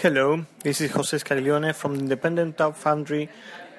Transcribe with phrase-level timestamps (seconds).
[0.00, 3.28] Hello, this is Jose Scaglione from the Independent Type Foundry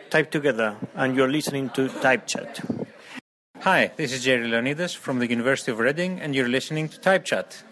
[0.10, 2.60] Type Together, and you're listening to Type Chat.
[3.62, 7.24] Hi, this is Jerry Leonidas from the University of Reading, and you're listening to Type
[7.24, 7.64] Chat.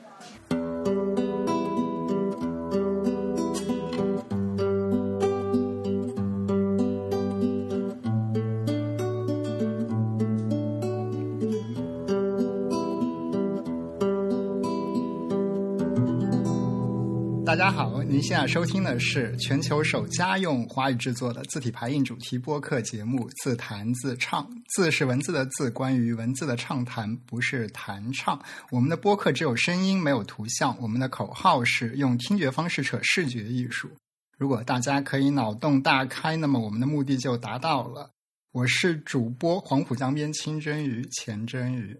[18.17, 24.43] 您现在收听的是全球首家用华语制作的字体排印主题播客节目《自弹自唱》。
[24.73, 28.43] 字是文字的字，关于文字的畅谈，不是弹唱。
[28.71, 30.75] 我们的播客只有声音，没有图像。
[30.81, 33.87] 我们的口号是用听觉方式扯视觉艺术。
[34.35, 38.09] 如果大家可以脑洞大开，那么我们的目的就达到了。
[38.51, 41.95] 我是主播黄浦江边清蒸鱼钱蒸鱼，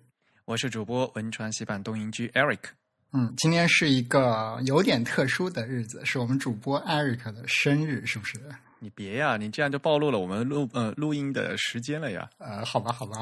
[0.46, 2.72] 我是主播文川西畔东营居 Eric。
[3.14, 8.40] 嗯，今天是一个有点特殊的日子，是我们主播 Eric 的生日，是不是？
[8.80, 12.30] 你别呀，你这样就暴露了我们录呃录音的时间了呀。
[12.38, 13.20] 呃，好吧，好吧，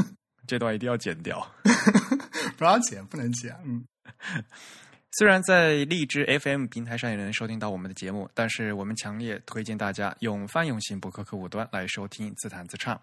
[0.46, 1.46] 这段一定要剪掉，
[2.56, 3.56] 不要剪，不能剪。
[3.64, 3.84] 嗯。
[5.18, 12.96] 虽然在荔枝 FM 平台上也能收听到我们的节目，但是我们强烈推荐大家用泛用型博客客户端来收听自弹自唱，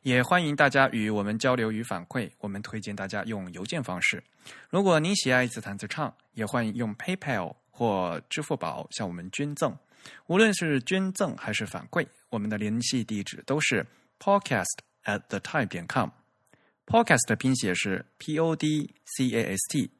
[0.00, 2.26] 也欢迎大家与我们交流与反馈。
[2.38, 4.24] 我们推荐大家用邮件方式。
[4.70, 9.76] 如果您喜爱自弹自唱，也欢迎用 PayPal 或支付宝向我们捐赠。
[10.26, 13.84] 无论是捐赠还是反馈，我们的联系地址都是
[14.18, 16.08] podcast at the type 点 com。
[16.86, 19.90] podcast 的拼写是 P O D C A S T。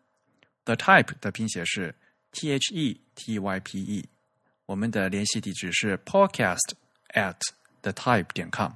[0.69, 1.95] The type 的拼写是
[2.31, 4.07] T H E T Y P E，
[4.67, 6.75] 我们的联系地址是 podcast
[7.15, 7.41] at
[7.81, 8.73] the type 点 com。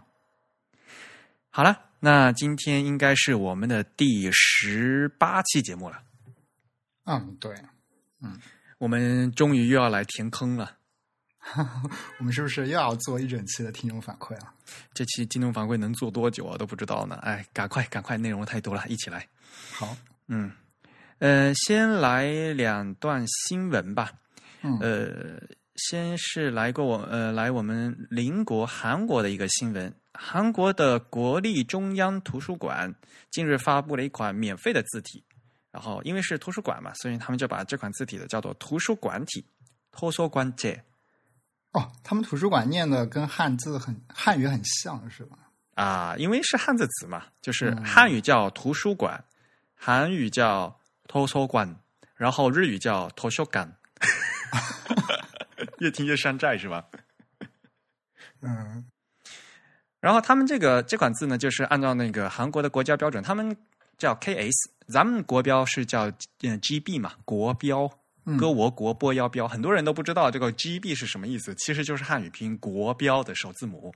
[1.50, 6.02] 好了，那今天应该是我们的第十八期节目了。
[7.04, 7.54] 嗯，对，
[8.22, 8.40] 嗯，
[8.78, 10.78] 我们终于又要来填坑了。
[12.16, 14.54] 我们是不是又要做一整期的听众反馈了？
[14.94, 16.56] 这期听众反馈能做多久啊？
[16.56, 17.16] 都不知道呢。
[17.16, 19.28] 哎，赶快，赶快，内容太多了，一起来。
[19.72, 19.94] 好，
[20.28, 20.50] 嗯。
[21.22, 24.10] 呃，先来两段新闻吧。
[24.80, 25.40] 呃，
[25.76, 29.94] 先是来过我呃来我们邻国韩国的一个新闻。
[30.14, 32.92] 韩国的国立中央图书馆
[33.30, 35.22] 近日发布了一款免费的字体，
[35.70, 39.46] 然后因为是图书馆嘛，所以他们就把这款字体的叫做图书馆体。
[39.92, 40.76] 图书馆体。
[41.70, 45.38] 哦，他们图书馆念的跟汉字很汉语很像是吧？
[45.74, 49.22] 啊，因为是汉字词嘛，就是汉语叫图书馆，
[49.76, 50.76] 韩语叫。
[51.08, 51.76] 图书馆，
[52.16, 53.70] 然后日语叫图书馆，
[55.78, 56.84] 越听越山寨是吧？
[58.40, 58.84] 嗯，
[60.00, 63.56] 然后他们这个这款字呢，就是按照那个韩国的国家标准，他们
[63.98, 64.52] 叫 KS，
[64.88, 66.08] 咱们国标是叫
[66.42, 67.88] 嗯 GB 嘛，国标
[68.38, 73.94] 歌我国波腰标，很多人都不知道这个 GB 是什么意思，其实就是汉语拼音国标的首字母。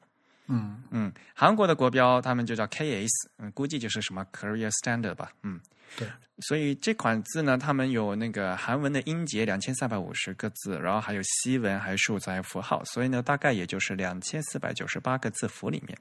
[0.49, 5.61] 嗯嗯，韩国的国标他们就叫 KS，嗯，估计就是什么 Korea Standard 吧，嗯。
[5.97, 6.09] 对，
[6.41, 15.97] 所以这款字呢，他们有那个韩文的音节两千三百五十个字，然后还有西文，还有数字，还有符号，所以呢，大概也就是两千四百九十八个字符里面。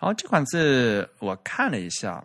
[0.00, 2.22] 后这款字我看了一下，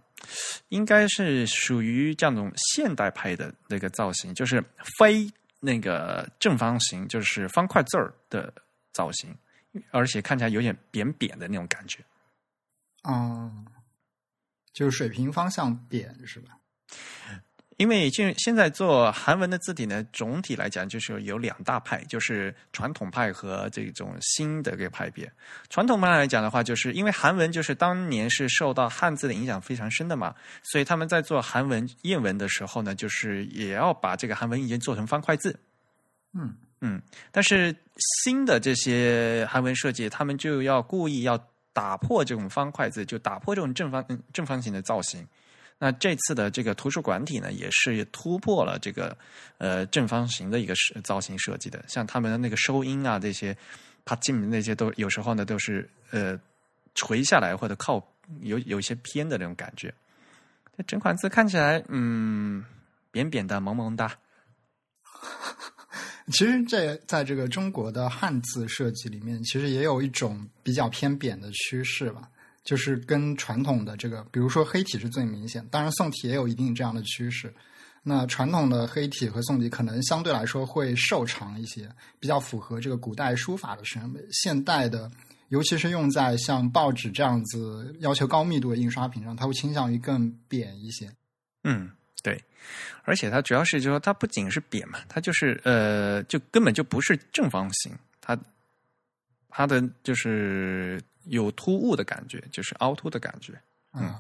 [0.70, 4.62] 应该是属于这种现代派的那个造型，就是
[4.98, 8.52] 非那个正方形，就是方块字儿的
[8.92, 9.34] 造型，
[9.92, 12.04] 而且看起来有点扁扁的那种感觉。
[13.08, 13.66] 嗯，
[14.74, 16.59] 就是水平方向扁是吧？
[17.78, 25.32] 因为就现在做韩文的字体呢，总体来讲就是有两大派，就是传统派和这种新的这个派别。
[25.70, 35.58] 传统派来讲的话，就是因为韩文就是当年是受到汉字的影响非常深的嘛，所以他们在做韩文谚文的时候呢，就是也要把这个韩文已经做成方块字。
[36.34, 37.02] 嗯嗯，
[37.32, 37.74] 但是
[38.24, 41.42] 新的这些韩文设计，他们就要故意要
[41.72, 45.26] 打破这种方块字，就打破这种正方正方形的造型。
[45.82, 49.18] 那这次的这个图书馆体呢，也是突破了这个
[49.58, 51.82] 呃正方形的一个造型设计的。
[51.88, 53.56] 像他们的那个收音啊，这些
[54.04, 56.38] 帕金那些都有时候呢都是呃
[56.96, 58.06] 垂下来或者靠
[58.42, 59.94] 有有一些偏的那种感觉。
[60.76, 62.64] 这整款字看起来嗯
[63.10, 64.14] 扁扁的、萌萌哒。
[66.32, 72.30] 其实这在这个中国的汉字设计里面，其实也有一种比较偏扁的趋势吧。
[72.64, 77.54] 就是跟传统的这个，比如说黑体是最明显，当然宋体也有一定这样的趋势。
[78.02, 84.22] 那传统的黑体和宋体可能相对来说会瘦长一些，比较符合这个古代书法的审美。
[84.32, 85.12] 现代的，
[85.50, 91.12] 尤其是用在像报纸这样子要求高密度的印刷品上，它会倾向于更扁一些。
[91.66, 91.92] 嗯，
[92.24, 92.42] 对，
[93.04, 97.92] 而且它主要是就是说它不仅是扁嘛，它就是呃，就根本就不是正方形，
[98.22, 98.40] 它
[99.50, 103.54] 它的就是有突兀的感觉，就是凹凸的感觉。
[103.94, 104.16] 嗯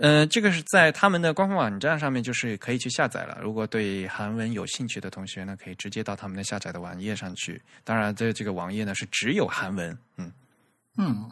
[0.00, 3.38] 呃，这个是在他们的官方网站上面，就是可以去下载了。
[3.40, 7.60] 如果对韩文有兴趣的同学呢，可以直接到他们的下载的网页上去。
[7.84, 9.96] 当然，这这个网页呢是只有韩文。
[10.18, 10.30] 嗯
[10.98, 11.30] 嗯，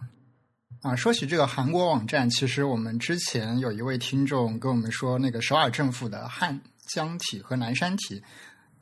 [0.80, 6.58] 啊，说起这个韩国网站，其实我们之前有一位听众跟我们说，那个首尔政府的汉
[6.88, 8.22] 江体和南山体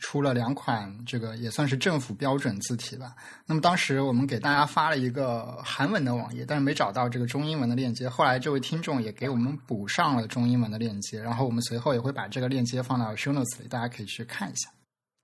[0.06, 3.14] 出了两款，这个也算是政府标准字体吧。
[3.46, 8.06] 那么当时我们给大家发了一个韩文的网页，但是没找到这个中英文的链接。
[8.06, 14.68] 后来这位听众也给我们补上了中英文的链接，然后我们随后也会把这个链接放到 show notes 里，大家可以去看一下。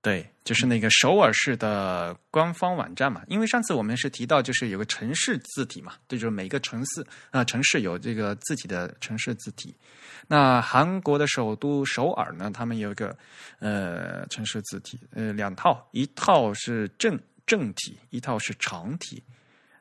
[0.01, 3.21] 对，就是那个首尔市的官方网站嘛。
[3.27, 9.75] 因为上次我们是提到，就是有个城市字体嘛，对，就是每个城市啊、城市有这个自己的城市字体。
[10.27, 13.15] 那韩国的首都首尔呢，他们有一个
[13.59, 19.23] 呃城市字体，呃两套，一套是正正体，一套是长体。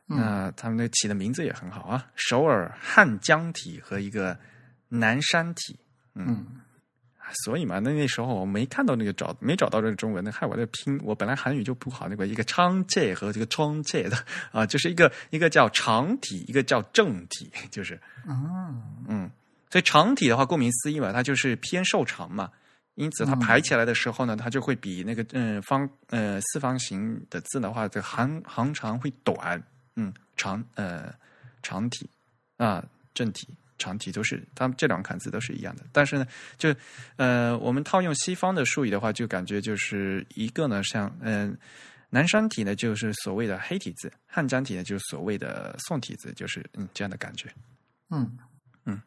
[0.05, 4.39] 那他们那起的名字也很好啊，首尔汉江体和一个
[4.89, 5.79] 南山体。
[6.15, 6.61] 嗯
[7.33, 10.99] 所以嘛，那那时候我没看到那个找没找到这个中文的，害我在拼。
[11.03, 14.17] 我本来韩语就不好，那个一个昌介和这个庄介的
[14.53, 17.95] 啊，就是一个一个叫长体，一个叫正体，就是
[18.27, 18.75] 啊
[19.09, 19.31] 嗯，
[19.71, 22.51] 所以长体的话，顾名思义嘛，它就是偏瘦长嘛，
[22.95, 29.63] 因此它排起来的时候呢，它就会比那个嗯方呃四方形的字的话，这个行行长会短，
[29.97, 31.15] 嗯长呃
[31.63, 32.09] 长体
[32.57, 32.85] 啊
[33.15, 33.49] 正体。
[33.81, 36.27] 长体都是，它们这两个汉字都是一样的，但是呢，
[36.59, 36.73] 就
[37.17, 41.57] 呃，我们套用西方的术语的话，就感觉就是一个呢，像嗯、
[42.11, 47.49] 南山体呢，就是所谓的黑体字；汉江体呢，就是所谓的宋体字，就是嗯这样的感觉。
[48.11, 48.39] 嗯
[48.85, 49.01] 嗯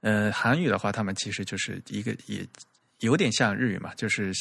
[0.00, 2.46] 呃，韩语的话，他们其实就是一个也
[3.00, 4.32] 有点像日语嘛，就是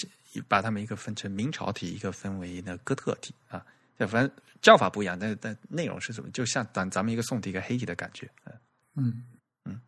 [0.48, 3.66] 把他们一个分成明朝体，一个分为那哥特体啊，
[4.00, 4.32] 就反正
[4.62, 8.30] 叫法不一样，但但内容是什么，就像咱咱们一个宋体一个黑体的感觉。
[8.46, 8.54] 嗯
[8.98, 9.24] 嗯
[9.66, 9.80] 嗯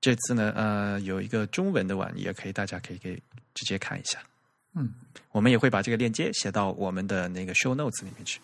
[0.00, 3.14] 这次呢，呃，有一个中文的网页，可以大家可以给
[3.54, 4.18] 直接看一下。
[4.74, 4.92] 嗯，
[5.30, 8.40] 我们也会把这个链接写到我们的那个 show notes 里面去。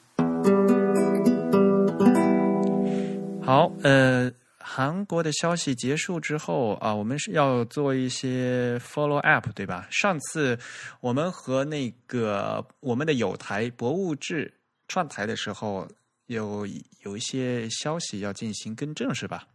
[3.42, 9.88] 好，呃，韩国的消息结束之后啊，我们是要做一些 follow up，对吧？
[9.90, 10.58] 上次
[11.00, 14.52] 我们和那个我们的友台博物志
[14.86, 15.88] 串台的时候，
[16.28, 16.66] 有
[17.02, 19.46] 有一些消息要进行更正，是吧？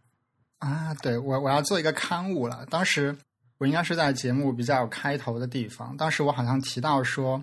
[0.58, 2.64] 啊，对我我要做一个刊物了。
[2.66, 3.16] 当时
[3.58, 7.42] 我应该是在节目比较开头的地方，当时我好像提到说，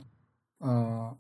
[0.60, 1.16] 呃，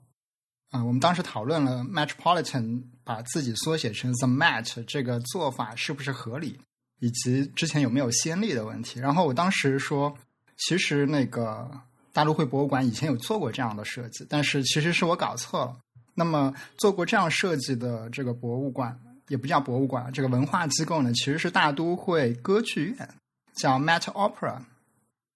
[0.70, 6.60] 啊、我们当时讨论了 Metropolitan 把自己缩写成 The Met 这个做法是不是合理，
[7.00, 9.00] 以及之前有没有先例的问题。
[9.00, 10.18] 然后我当时说，
[10.58, 11.70] 其实那个
[12.12, 15.78] 大都会博物馆以前有做过这样的设计，但是其实是我搞错了。
[16.14, 19.00] 那么做过这样设计的这个博物馆。
[19.28, 23.10] 也不叫博物馆，这个文化机构呢，其实是大都会歌剧院，
[23.54, 24.58] 叫 Met Opera。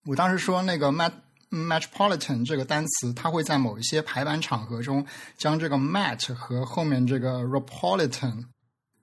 [0.06, 1.14] 我当时说那个 Met
[1.50, 5.06] Metropolitan 这个单词，它会在某一些排版场合中
[5.38, 8.44] 将这个 Met 和后面这个 Ropolitan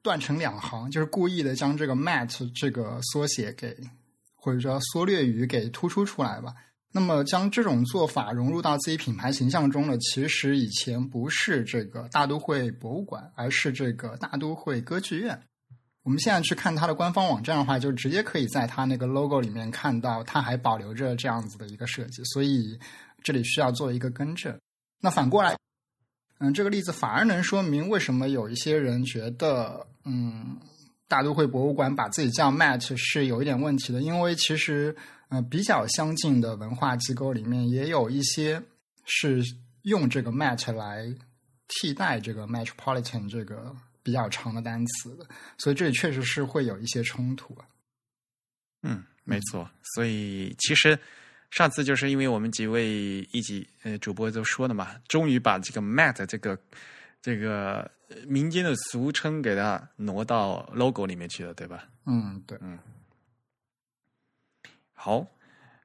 [0.03, 3.75] 断成两行，就是故意的将这个 Met 这个缩写给
[4.37, 6.53] 或者说缩略语给突出出来吧。
[6.95, 15.41] 那么将这种做法融入到自己品牌形象中呢，其实以前不是这个大都会博物馆，而是这个大都会歌剧院。
[16.03, 22.79] 我们现在去看它的官方网站的话，就直接可以在它那个 logo 里面看到，它还保留着这样子的一个设计，所以
[23.23, 24.55] 这里需要做一个更正。
[25.01, 25.57] 那反过来，
[26.41, 30.59] 嗯，这个例子反而能说明为什么有一些人觉得，嗯，
[31.09, 34.95] 大都会博物馆把自己叫 Met 是有一点问题的，因为其实。
[35.33, 38.63] 呃，比较相近的文化机构里面也有一些
[39.07, 39.43] 是
[39.85, 41.07] 用这个 Met 来
[41.69, 47.57] 替代这个 Metropolitan 这个比较长的单词的，所以这里确实是会有一些冲突。
[48.83, 49.67] 嗯，没错。
[49.95, 50.99] 所以其实
[51.51, 56.59] 上次就是因为我们几位一起呃主播都说了嘛，终于把这个 Met 这个
[57.23, 57.91] 这个
[58.27, 61.89] 民间的俗称给它挪到 logo 里面去了，对吧？
[62.05, 62.79] 嗯，对，嗯。
[65.05, 65.27] 好，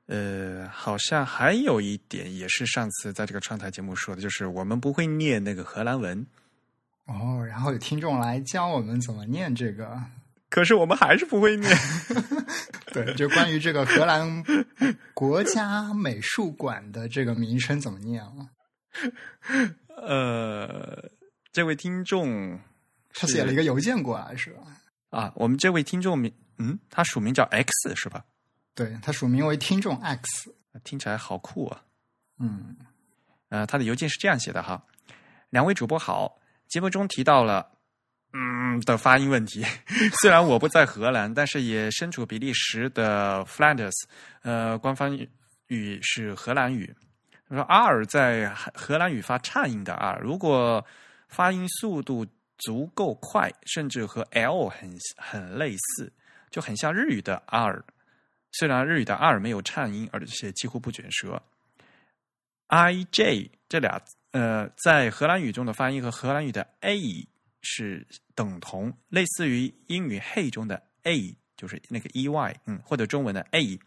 [0.05, 6.23] 呃，好像还有一点也是上次在这个串台节目说的，就是我们不会念那个荷兰文。
[7.07, 9.99] 哦，然后有听众来教我们怎么念这个，
[10.51, 11.75] 可是我们还是不会念。
[12.93, 14.43] 对，就关于这个荷兰
[15.15, 18.45] 国家美术馆的这个名称怎么念啊？
[19.97, 21.09] 呃，
[21.51, 22.59] 这位听众
[23.15, 24.61] 他写了一个邮件过来是吧？
[25.09, 28.23] 啊，我们这位听众名，嗯，他署名叫 X 是吧？
[28.77, 30.53] 对，它署名为听众 X。
[30.83, 31.83] 听起来好酷啊！
[32.37, 32.77] 嗯
[33.49, 34.79] 呃，他的邮件是这样写的哈：
[35.49, 37.67] 两位主播好，节目中提到了
[38.33, 39.65] 嗯的发音问题。
[40.21, 43.95] 虽然我不在荷兰，但是也身处比利时的 Flanders，
[44.43, 45.17] 呃，官方
[45.69, 46.95] 语是荷兰语。
[47.49, 50.85] 他说 R 在荷兰语发颤音的 R，如果
[51.27, 52.27] 发音速度
[52.59, 56.13] 足够快，甚至和 L 很很类似，
[56.51, 57.83] 就很像日语的 R。
[58.57, 61.41] 虽然日语的 R 没有颤音，而且几乎不卷舌。
[62.67, 67.25] I J 这俩呃，在荷兰语中的发音和荷兰语的 A
[67.61, 73.79] 是等同，类似于英语 Hey 中的 A，就是那个 E Y，嗯，或者中文的 A，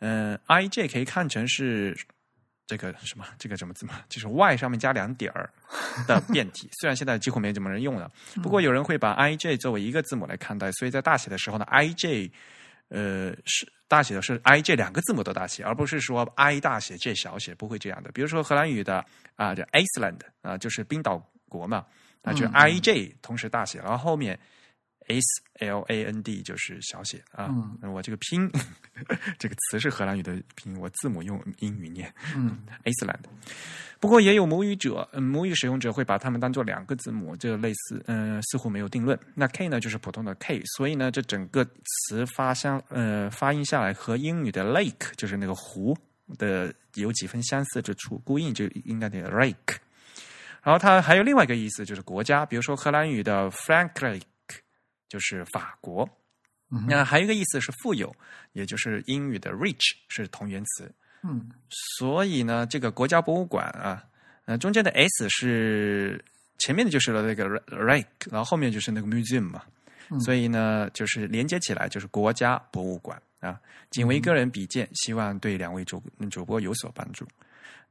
[0.00, 1.96] 嗯，I J 可以看成是
[2.66, 5.48] 这个什么，这个什么字嘛，就是 Y 上面加两点儿
[6.06, 6.68] 的变体。
[6.80, 8.10] 虽然现在几乎没怎么人用了，
[8.42, 12.32] 不过有人会把 I J 作为一个字母来看待，所以在大写的时候呢，I J。
[12.88, 18.10] 呃，是大写的是 i 这两个字母都大写，而不是说 i 大写 j 小写，不会这样的。
[18.12, 19.04] 比如说荷兰语的
[19.36, 21.18] 啊，叫 Iceland 啊，就是冰岛
[21.48, 21.84] 国嘛，
[22.22, 24.38] 那就 i j 同时大写，然后后面
[25.08, 27.50] s l a n d 就是小写啊。
[27.82, 28.50] 我这个拼
[29.38, 32.12] 这个词是荷兰语的拼音，我字母用英语念。
[32.36, 33.20] 嗯， Iceland。
[34.00, 39.18] 不过也有母语者，嗯，母语使用者会把它们当做两个字母，这类似，嗯，似乎没有定论。
[39.34, 45.98] 那 K 呢，就是普通的 K，所以呢，这整个词发相，呃，发音下来和英语的 lake 就是那个湖
[46.36, 49.78] 的有几分相似之处，孤印就应该念 lake。
[50.62, 54.22] 然后它还有另外一个意思，就是国家，比如说荷兰语的 Frankreich
[55.08, 56.08] 就是法国。
[56.86, 58.14] 那还有一个意思是富有，
[58.52, 60.94] 也就是英语的 rich 是同源词。
[61.22, 64.04] 嗯，所以呢，这个国家博物馆啊，
[64.44, 66.22] 呃，中间的 S 是
[66.58, 69.62] 前面的就是了那个 Reich，然后后面就是那个 Museum 嘛，
[70.20, 73.58] 所以呢，就是连接起来就是国家博物馆啊。
[73.90, 77.26] 仅为个人比见，希望对两位主主播有所帮助。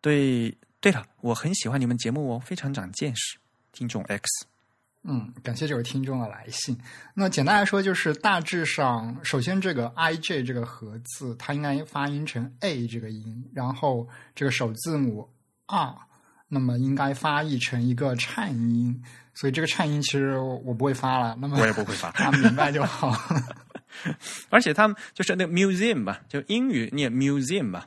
[0.01, 3.39] 对，对了，我很喜欢你们节目哦，非常长见识。
[3.71, 4.45] 听众 X。
[5.03, 6.77] 嗯，感谢这位听众的来信。
[7.13, 15.29] 那简单来说，就是大致上，首先这个 i j 这个合字，它应该发音成 a 这个音，然后这个首字母
[15.67, 15.95] r，
[16.49, 19.01] 那么应该发译成一个颤音。
[19.33, 23.15] 所以这个颤音其实我不会发了，那么我也不会发， 他明白就好。
[24.49, 27.85] 而且他们就是那个 museum 吧，就英语念 museum 吧。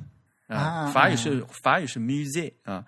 [0.50, 2.84] 啊，法语是法语是 music 啊，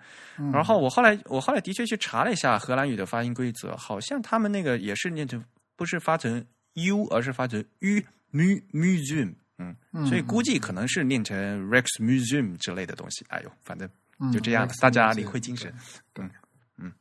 [0.51, 5.41] 然后我后来我后来的确去查了一下荷兰语的发音规则，好像他们那个也是念成
[5.77, 8.01] 不是发成 u，而是发成 u
[8.33, 11.37] mu museum，嗯，所以估计可能是念成
[11.69, 13.25] rex museum 之类的东西。
[13.29, 13.89] 哎呦，反正
[14.33, 15.73] 就这样，大家领会精神。
[16.15, 16.29] 嗯
[16.77, 16.91] 嗯，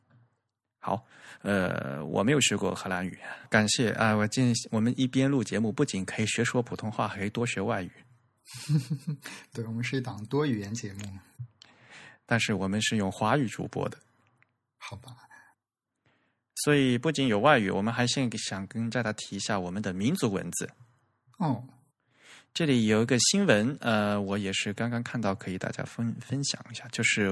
[0.78, 1.04] 好，
[1.40, 4.14] 呃，我没有学过荷兰语，感谢啊！
[4.14, 7.90] 我建议我们一边录节目，不仅可以学说普通话，还可以多学外语。
[9.52, 11.00] 对，我们是一档多语言节目，
[12.26, 13.96] 但是我们是用华语主播的，
[14.76, 15.16] 好吧？
[16.56, 20.68] 所以不仅有外语，我们还先想跟大家提一下我们的民族文字。
[21.38, 21.64] 哦，
[22.52, 27.30] 这里有一个新闻，呃，我也是刚刚看到，可以大家分分享一下，就是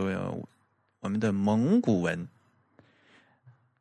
[1.00, 2.26] 我们的蒙古文。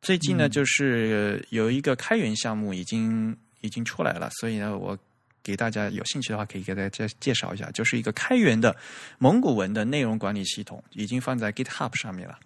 [0.02, 4.98] 最近呢，就是有一个开源项目已经已经出来了，所以呢，我。
[5.42, 8.76] 给大家有兴趣的话，可以给大家介绍一下，就是一个开源的
[9.18, 12.38] 蒙古文的内容管理系统，已经放在 GitHub 上面了。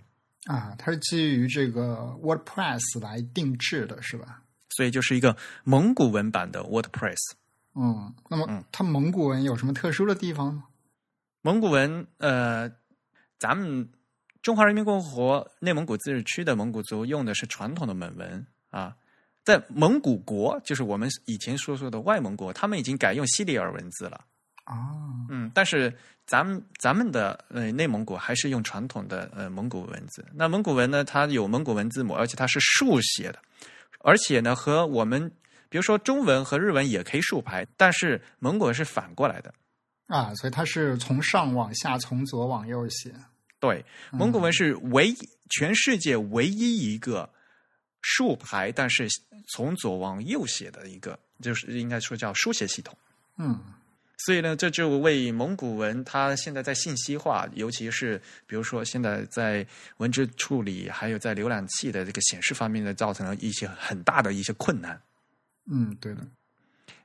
[0.46, 4.42] 啊，它是基于这个 WordPress 来定制的，是吧？
[4.70, 7.16] 所以就是一个蒙古文版的 WordPress。
[7.74, 10.64] 嗯，那么它蒙古文有什么特殊的地方呢？
[11.42, 12.70] 蒙古文，呃，
[13.38, 13.88] 咱们
[14.42, 18.94] 中华人民共和国内蒙古自治区的蒙古族用的是传统的蒙文啊。
[19.44, 24.24] 在蒙古国，就是我们以前说说的外蒙国，他们已经改用西里尔文字了。
[24.64, 24.88] 啊，
[25.28, 25.92] 嗯，但是
[26.26, 30.24] 咱们咱们的呃内蒙古还是用传统的呃蒙古文字。
[30.32, 33.38] 那蒙古文呢，它有蒙古文字母，而且它是竖写的，
[33.98, 35.30] 而且呢和我们
[35.68, 39.52] 比如说中文和日文也可以竖排，但是蒙古文是反过来的。
[40.06, 43.14] 啊，所以它是从上往下，从左往右写。
[43.60, 45.16] 对，蒙古文是唯一
[45.50, 47.28] 全世界唯一一个。
[48.06, 49.08] 竖排，但是
[49.48, 52.94] 从左往右写的一个，就是应该说叫书写系统。
[53.38, 53.58] 嗯，
[54.18, 65.00] 所以呢，这就为蒙古文它现在在信息化，尤其是比如说现在在文字处理，还有在浏览器的这个显示方面呢，造成了一些很大的一些困难。
[65.70, 66.20] 嗯，对的。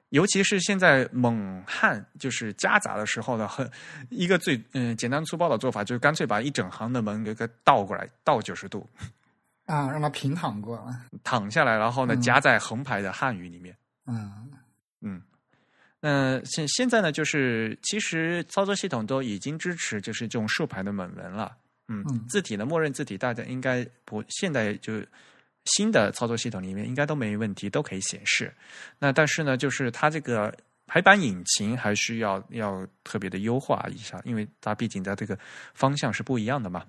[0.09, 3.71] 尤其是现在蒙汉就是夹杂的时候呢，很
[4.09, 8.89] 一个最嗯简单粗暴的做法，就是干脆把一整行的蒙给个倒过来，倒九十度。
[9.69, 10.83] 啊，让它平躺过，
[11.23, 13.75] 躺下来，然后呢，夹在横排的汉语里面。
[14.07, 14.51] 嗯
[15.01, 15.21] 嗯，
[15.99, 21.55] 那现现在呢，就是其实操作系统都已经支持就是这种竖排的本文了。
[21.87, 24.93] 嗯，嗯字体呢默认字体，大家应该不现在就
[25.65, 28.51] 新的操作系统里面应该都没问题，都可以显示。
[28.97, 30.51] 那但是呢，就是它这个
[30.87, 35.37] 排版引擎还需要要特别的优化一下，因为它毕竟在这个
[35.75, 36.83] 方向是不一样的嘛。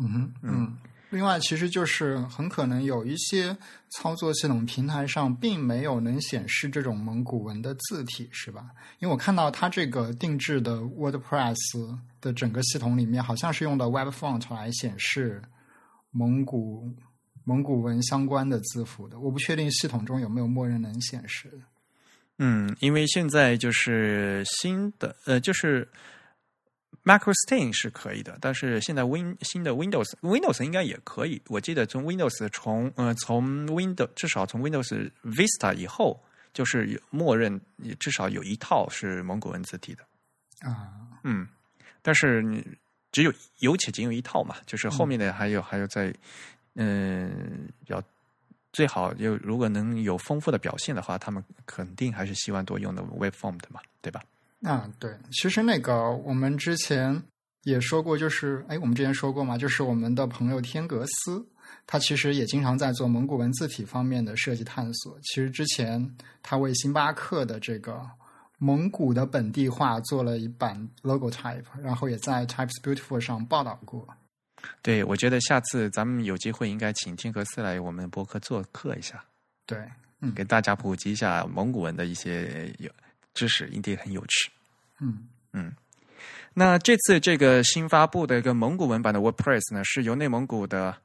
[0.00, 0.76] 嗯哼，嗯。
[1.10, 3.56] 另外，其实就是很可能有一些
[3.90, 8.66] 操作系统平台上并没有能显示这种蒙古文的字体，是吧？
[8.98, 15.40] 因为我看到它这个定制的 WordPress 的整个系统里面，好像是用的 Web Font 来显示
[16.10, 16.92] 蒙古
[17.44, 19.18] 蒙古文相关的字符的。
[19.20, 21.60] 我不确定系统中有没有默认能显示。
[22.38, 25.88] 嗯，因为现在就是新的呃，就是
[27.04, 31.40] MacroStain 是可以的，但是现在 Win 新的 Windows Windows 应该也可以。
[31.46, 36.20] 我记得从 Windows 从呃从 Windows 至少从 Windows Vista 以后，
[36.52, 37.60] 就是有默认
[38.00, 40.02] 至少有一套是蒙古文字体的。
[40.68, 40.90] 啊，
[41.22, 41.46] 嗯，
[42.02, 42.66] 但是你
[43.12, 46.12] 只有有且仅有一套嘛，就是后面的还有、还有在
[46.74, 48.02] 嗯要
[48.72, 54.22] 最好有如果能有丰富的表现的话，他们肯定还是希望多用的 Web Form 的嘛，对吧？
[54.62, 57.22] 啊，对，其实那个我们之前
[57.62, 61.46] 也说过，就是哎，我们之前说过嘛，就是我们的朋友天格斯，
[61.86, 65.18] 他其实也经常在做蒙古文字体方面的设计探索。
[65.22, 68.00] 其实之前他为星巴克的这个
[68.58, 74.08] 蒙古的本地化做了一版 logo type，然后也在 Types Beautiful 上报道过。
[74.80, 79.22] 对，我觉得下次咱们有机会应该请天格斯来我们博客做客一下，
[79.66, 79.78] 对，
[80.20, 82.90] 嗯给大家普及一下蒙古文的一些有
[83.36, 84.50] 知识，一定很有趣。
[85.00, 85.72] 嗯嗯
[86.54, 90.96] 那这次这个新发布的一个蒙古文版的 WordPress 呢，是由内蒙古的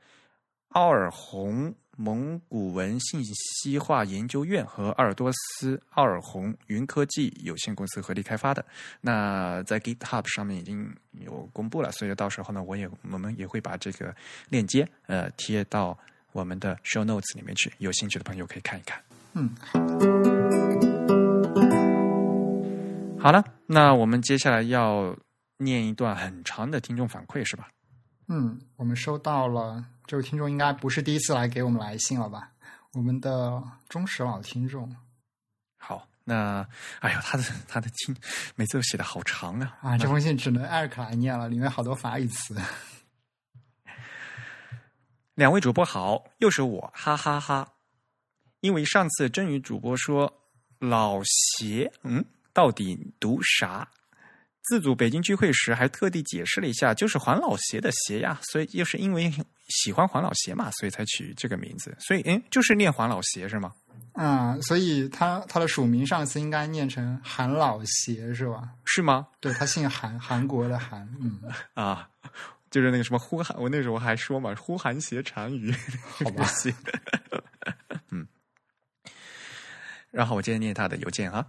[0.70, 8.66] 奥尔洪蒙古文信息化研究院和鄂尔多斯奥尔洪云科技有限公司合力开发的。
[9.02, 14.16] 那在 GitHub 上面已经有公布了，所以到时候呢，我也我们也会把这个
[14.48, 16.00] 链接呃贴到
[16.32, 19.04] 我们的 Show Notes 里面去，有兴趣的朋友可以看一看。
[19.34, 19.54] 嗯，
[23.22, 25.16] 好了，那我们接下来要
[25.58, 27.70] 念一段很长的听众反馈，是吧？
[28.28, 32.52] 嗯，我们收到了，这位听众应该不是第一次来给我们来信了吧？
[32.94, 34.92] 我们的忠实老听众
[35.78, 36.68] 好，那
[37.02, 38.16] 哎呦，他的他的听
[38.56, 39.78] 每次都写的好长啊！
[39.84, 42.60] 啊，这封信只能艾瑞克来念了，里面好多法语词。
[45.36, 47.72] 两位主播好，又是我，哈哈哈
[48.62, 50.42] 因为上次真宇主播说
[50.80, 53.88] 老邪，嗯，到底读啥？
[54.64, 59.34] 自组北京聚会时还特地解释了一下，就是黄老邪的邪呀，所以又是因为
[59.70, 61.96] 喜欢黄老邪嘛，所以才取这个名字。
[62.00, 63.74] 所以，嗯，就是念黄老邪是吗？
[64.14, 68.70] 啊、所以他他的署名上次应该念成韩老邪是吧？
[68.86, 69.28] 是吗？
[69.40, 71.10] 对他姓韩，韩国的韩。
[71.20, 71.42] 嗯，
[71.74, 72.08] 啊，
[72.70, 75.74] 就是那个什么呼韩，我那时候还说嘛，呼韩邪单于，
[76.24, 76.46] 好吧
[78.12, 78.28] 嗯，
[80.12, 81.48] 然后我接着念他的邮件啊，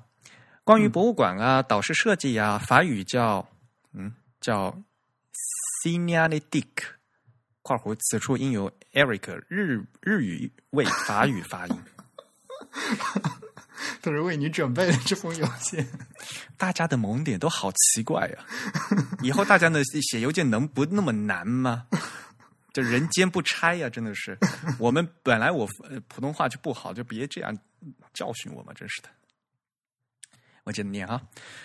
[0.65, 3.47] 关于博物馆啊、导师设计啊，法语叫
[3.93, 4.71] 嗯叫
[5.33, 6.85] s i n a l i d i c
[7.63, 11.83] 括弧此处应由 Eric 日日语为法语发音。
[14.01, 15.87] 都是为你准备的这封邮件。
[16.57, 18.39] 大家的萌点都好奇怪呀、
[19.23, 21.87] 以后大家呢写邮件能不那么难吗？
[22.73, 24.39] 这人间不拆呀、真的是。
[24.79, 27.57] 我们本来我呃普通话就不好，就别这样
[28.15, 29.09] 教训我嘛，真是的。
[30.65, 31.23] 我接着念啊，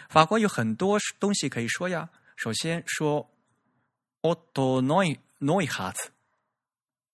[0.10, 2.10] 法国有很多东西可以说呀。
[2.36, 3.30] 首先说
[4.22, 5.96] Otto Neu Neuhardt。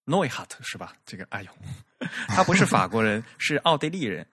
[0.05, 0.95] Neuhardt 是吧？
[1.05, 1.51] 这个，哎呦，
[2.27, 4.27] 他不是法国人，是奥地利人。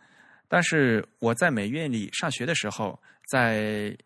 [0.48, 3.96] 但是我在美院里上学的时候，在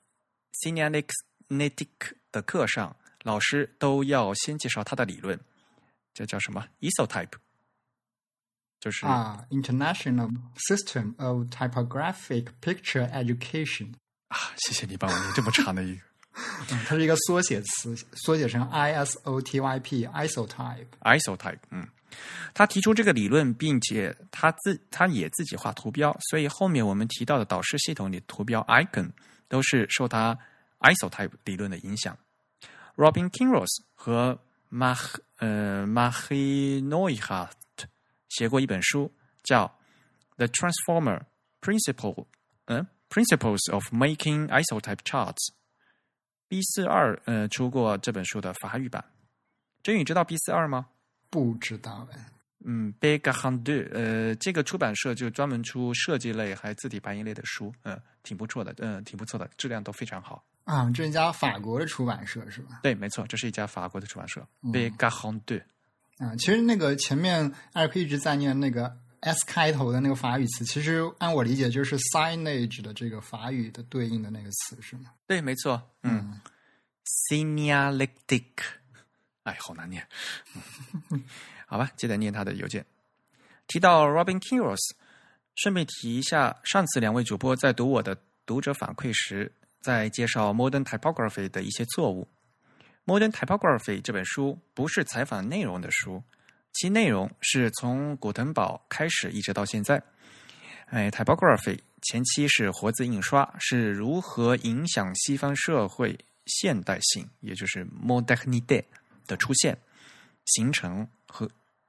[0.52, 1.08] s y n a l i c
[1.48, 5.40] n e t i c 的课上，老师都要先介绍他的理论，
[6.12, 7.32] 这叫什么 Isotype，
[8.84, 10.30] 就是啊，International
[10.68, 13.94] System of Typographic Picture Education，
[14.28, 16.02] 啊谢谢你帮我念这么长的一个
[16.70, 20.84] 嗯，它是一个缩写词，缩写成 ISOTYP，Isotype。
[21.00, 21.88] Isotype，嗯，
[22.52, 29.10] 他提出这个理论，并且他自他也自己画图标，所以后面我们提到的导师系统里图标 icon
[29.48, 30.38] 都是受他
[30.80, 32.14] Isotype 理论的影响。
[32.96, 34.38] Robin Kinross 和
[34.70, 37.52] Mach 呃 Machi Neuhardt
[38.36, 39.66] 写过一本书，叫
[40.36, 41.20] 《The Transformer
[41.60, 42.14] Principle》，
[42.66, 45.48] 嗯，Principles of Making Isotype Charts。
[46.46, 49.04] B 四二呃出过这本书的法语版。
[49.82, 50.86] 真宇知道 B 四二吗？
[51.30, 52.18] 不知道哎，
[52.64, 60.44] 嗯 b e g a h a n d 呃，这个出版社就专门出设计类还字体排印类的书，嗯，挺不错的，嗯，挺不错的，质量都非常好。
[60.64, 62.80] 啊，这是一家法国的出版社是吧？
[62.82, 65.60] 对，没错，这是一家法国的出版社 b e g a h a n d
[66.18, 75.10] 啊，其实那个前面艾克一直在念那个 S 开头的那个法语词，其实按我理解就是 signage 的这个法语的对应的那个词是吗？
[75.26, 76.40] 对，没错，嗯
[77.04, 78.64] s i g n a l i t i c
[79.42, 80.06] 哎，好难念。
[81.66, 82.84] 好吧，接着念他的邮件。
[83.66, 84.92] 提到 Robin Kiros，
[85.54, 89.50] 顺便提一下，上次两位主播在读我的读者反馈时，
[89.80, 92.28] 在介绍 Modern Typography 的一些错误。
[93.06, 96.22] Modern Typography 这本书不是采访内容的书，
[96.72, 100.02] 其内容是从古腾堡开始一直到现在。
[100.86, 108.82] 哎，Typography 前期是活字印刷，是如何影响西方社会现代性，也就是 Modernity
[109.26, 109.76] 的出现、
[110.46, 111.46] 形成和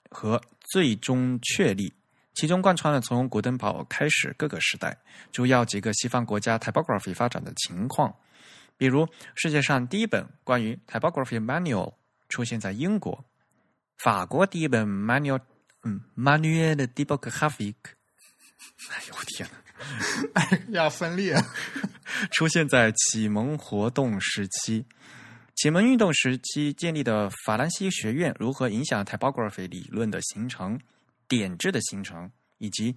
[0.10, 1.94] 和最终确立。
[2.34, 4.98] 其中贯穿了从古登堡开始各个时代，
[5.32, 8.14] 主要几个西方国家 Typography 发展的情况。
[8.78, 11.94] 比如，世界上第一本关于 typography manual
[12.28, 13.24] 出现在英国；
[13.98, 15.40] 法国第一本 manual，
[15.84, 17.76] 嗯，manual 的 typographic，
[18.90, 19.50] 哎呦我天
[20.34, 21.36] 哪， 要分裂，
[22.32, 24.86] 出现在启蒙活动时期。
[25.56, 30.78] 启蒙运动时期建立的法兰西学院如何影响 typography 理论的形成、
[31.30, 32.94] 点制的形成，以及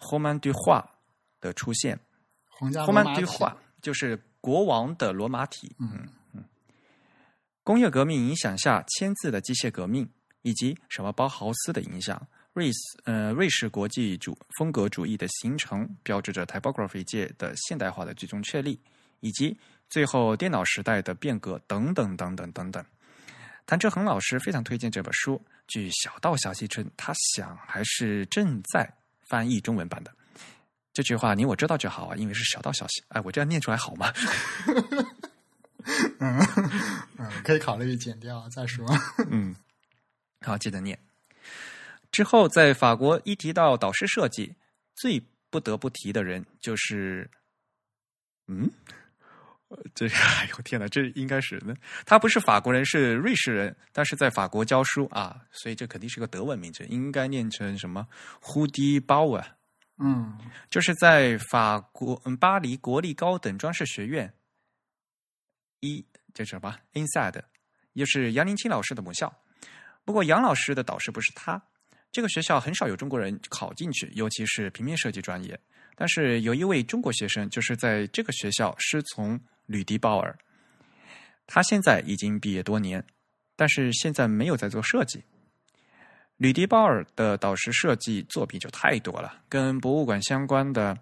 [0.00, 0.98] Roman du 画
[1.40, 2.00] 的出现。
[2.58, 4.20] Roman du 画就是。
[4.46, 6.44] 国王的罗马体，嗯嗯，
[7.64, 10.08] 工业革命影响下签字的机械革命，
[10.42, 18.80] 以及什么包豪斯的影响，瑞斯呃瑞士国际主风格主义的形成，标志着 typography 界的现代化的最终确立，
[19.18, 19.58] 以及
[19.90, 22.84] 最后电脑时代的变革等等等等等等。
[23.66, 28.88] 谭志恒老师非常推荐这本书，据小道消息称，他想还是正在
[29.28, 30.12] 翻译中文版的。
[30.96, 33.04] 这句话你我知道就好啊，因为是小道消息。
[33.08, 34.10] 哎，我这样念出来好吗？
[36.18, 36.40] 嗯
[37.18, 38.88] 嗯，可以考虑剪掉再说。
[39.30, 39.54] 嗯，
[40.40, 40.98] 好，记得念。
[42.10, 44.54] 之后，在法国一提到导师设计，
[44.94, 47.30] 最不得不提的人就是，
[48.46, 48.70] 嗯，
[49.94, 51.62] 这哎呦天哪，这应该是
[52.06, 58.08] 他不是法国人，是瑞士人，但是在法国教书啊，所以这肯定是个德文名字，应该念成什么？
[58.40, 59.46] 胡迪包啊。
[59.98, 64.32] 嗯，就是在法国巴黎国立高等装饰学院，
[65.80, 66.04] 一
[66.34, 67.42] 叫什么 Inside，
[67.94, 69.34] 又是杨林清老师的母校。
[70.04, 71.62] 不过杨老师的导师不是他。
[72.12, 75.58] 这个学校很少有中国人考进去，尤其是平面设计专业。
[75.94, 80.38] 但是有一位中国学生，就是在这个学校师从吕迪鲍尔。
[81.46, 83.04] 他现在已经毕业多年，
[83.54, 85.24] 但是现在没有在做设计。
[86.36, 90.98] 吕迪鲍尔的导师设计作品就太多了，跟博物馆相关的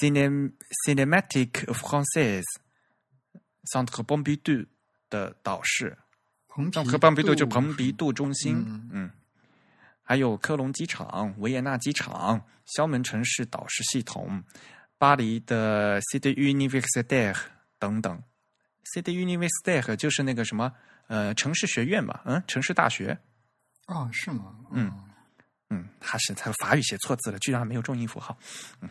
[0.00, 0.52] Cinem
[0.86, 2.44] Cinematic Française
[3.72, 4.66] Centre Pompidou
[5.08, 5.96] 的导师，
[6.46, 9.10] 和蓬皮杜就蓬皮杜中心，嗯，
[10.02, 14.44] 还有科隆机场、维也纳机场、肖门城市导师系统、
[14.98, 17.36] 巴黎的 City Universitaire
[17.78, 18.22] 等等。
[18.94, 20.70] City Universitaire 就是那个什么
[21.06, 23.18] 呃城市学院嘛，嗯，城市大学。
[23.86, 24.54] 哦，是吗？
[24.72, 24.90] 嗯
[25.70, 28.36] 嗯，他是他法语写错字了，居然没有重音符号。
[28.80, 28.88] 嗯，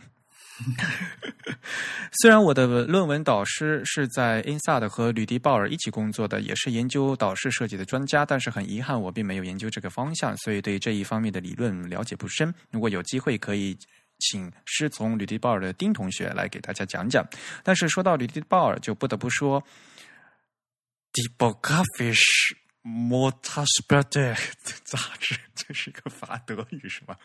[2.20, 12.54] 虽然我的论文导师是在 Inside 和吕迪鲍尔一起工作的，也是研究导师设计的专家，但是很遗憾，我并没有研究这个方向，所以对这一方面的理论了解不深。
[12.70, 13.76] 如果有机会，可以
[14.18, 17.26] 请师从吕迪鲍尔的丁同学来给大家讲讲。
[17.62, 19.60] 但是说到吕迪鲍尔，就不得不说
[21.12, 22.54] d e b o g a f i s h
[22.86, 24.34] 《m o t a s p e r t e
[24.84, 27.18] 杂志，这是一个法德语是吧？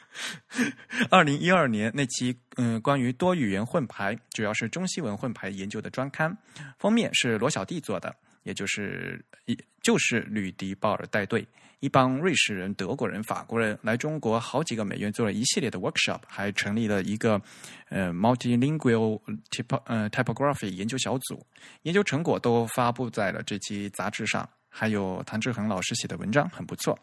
[1.12, 6.36] 二零一二年那期，嗯，关于多语言混排，主要是中西文混排研究的专刊，
[6.78, 11.46] 封面是罗小弟做的，也就是一就是吕迪鲍尔带队，
[11.82, 17.42] 一帮瑞士人、德国人、法国人来中国好几个美院做了一系列的 workshop，还成立了一个
[17.90, 21.46] 呃 multilingual typ 呃 typography 研究小组，
[21.82, 24.50] 研究成果都发布在了这期杂志上。
[24.70, 26.98] 还有谭志恒老师写的文章很不错，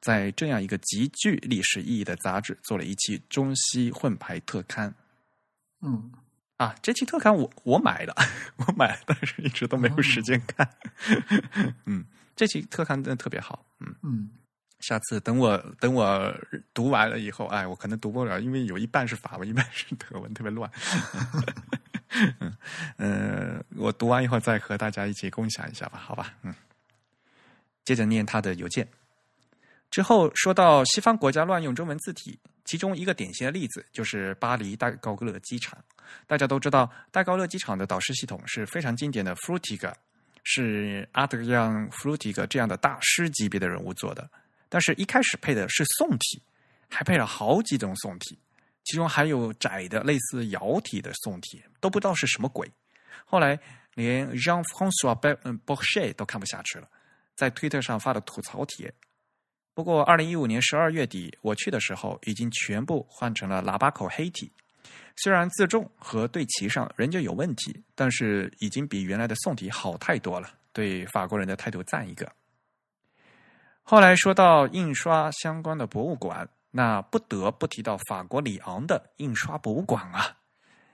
[0.00, 4.92] 在这样一个极具历史意义的杂志做了一期中西混排特刊。
[5.80, 6.12] 嗯，
[6.56, 8.14] 啊，这期特刊我我买了，
[8.56, 10.68] 我买了，但是一直都没有时间看。
[11.86, 12.04] 嗯，
[12.36, 13.64] 这期特刊真的特别好。
[13.80, 14.30] 嗯嗯，
[14.80, 16.34] 下次等我等我
[16.74, 20.70] 读完了以后，哎，我可能读不了，因为有一半是法文，一半是德文，特别乱。
[22.40, 22.56] 嗯
[22.96, 26.34] 呃，我读完以后再和大家一起共享一下吧，好吧？
[26.42, 26.54] 嗯。
[27.84, 28.86] 接着念他的邮件。
[29.90, 35.78] 之后说到西方国家乱用中文字体，其中一个典型的例子就是巴黎戴高乐机场。
[36.26, 39.92] 大家都知道，戴高乐机场的导师系统是非常经典的 Frutiger，
[40.44, 44.28] 是阿德里安·弗鲁提格这样的大师级别的人物做的。
[44.68, 46.42] 但是，一开始配的是宋体，
[46.88, 48.38] 还配了好几种宋体，
[48.84, 52.70] 其中还有窄的类似摇体的宋体，都不知道是什么鬼。
[53.26, 53.58] 后来，
[53.94, 55.18] 连 Jean-François
[55.66, 56.88] Bochet 都看不下去了，
[57.34, 58.92] 在推特上发的吐槽帖。
[59.74, 64.52] 不过，二零一五年十二月底我去的时候，已经全部换成了喇叭口黑体。
[65.16, 70.50] 虽然自重和对齐上仍旧有问题，但是已经比原来的宋体好太多了。
[70.72, 72.30] 对法国人的态度赞一个。
[73.82, 80.36] 后来说到印刷相关的博物馆，那不得不提到法国里昂的印刷博物馆啊，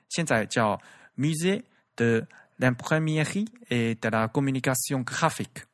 [0.09, 0.81] 现在叫
[1.17, 1.63] Musée
[1.95, 2.27] de
[2.59, 5.68] l'Imprimerie et de la Communication Graphique。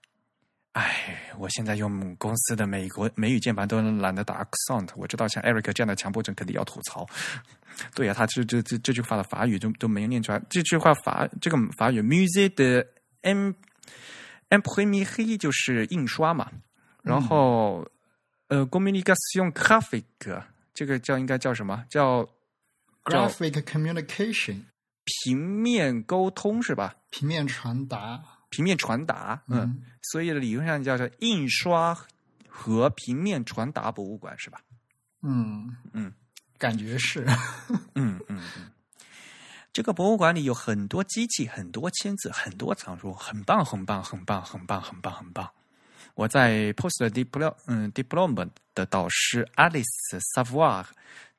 [0.75, 4.89] 哎，我现在用公司的美国美语键盘都懒得打 accent。
[4.97, 7.07] 我知道像 Eric 这样的强迫症肯定要吐槽。
[7.95, 10.43] 对呀，他这这这这句话的法语都都没有念出来。
[10.51, 12.85] 这句话法这个法语 Musée de
[14.51, 16.51] l'Imprimerie 就是印刷嘛。
[17.03, 17.89] 然后
[18.49, 20.43] 呃，Communication Graphique
[20.75, 21.85] 这个叫应该叫什么？
[21.89, 22.29] 叫
[23.05, 24.63] Graphic Communication
[25.05, 26.97] 平面沟通是吧？
[27.11, 28.34] 平面传达。
[28.55, 31.97] 平面传达，嗯，所以理论上叫做印刷
[32.49, 34.61] 和平面传达博物馆，是吧？
[35.23, 36.13] 嗯嗯，
[36.57, 37.25] 感觉是，
[37.95, 38.71] 嗯嗯嗯。
[39.73, 45.51] 这个博物馆里有很多机器，很多签字，很多藏书，很棒，很棒，很棒，很棒，很棒，很棒。
[46.15, 49.85] 我在 Post Diplom 嗯 Diploma 的导师 Alice
[50.37, 50.87] Savoir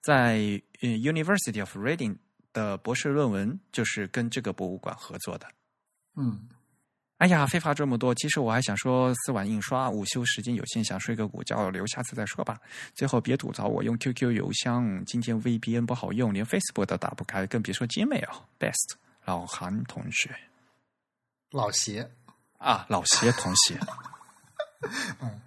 [0.01, 2.17] 在 University of Reading
[2.51, 5.47] 的博士论文就是跟这个博物馆合作的，
[6.15, 6.49] 嗯。
[7.17, 12.59] 哎呀，废话这么多，其实我还想说四碗印刷，午休时间有限，想睡个午觉，留下次再说吧。
[12.93, 18.27] 最后别吐槽我用 QQ 邮箱，今天 VPN 不好用，连 Facebook 都打不开，更别说 Gmail。
[18.59, 20.35] Best 老韩同学，
[21.51, 22.11] 老邪
[22.57, 23.79] 啊，老邪同学，
[25.21, 25.41] 嗯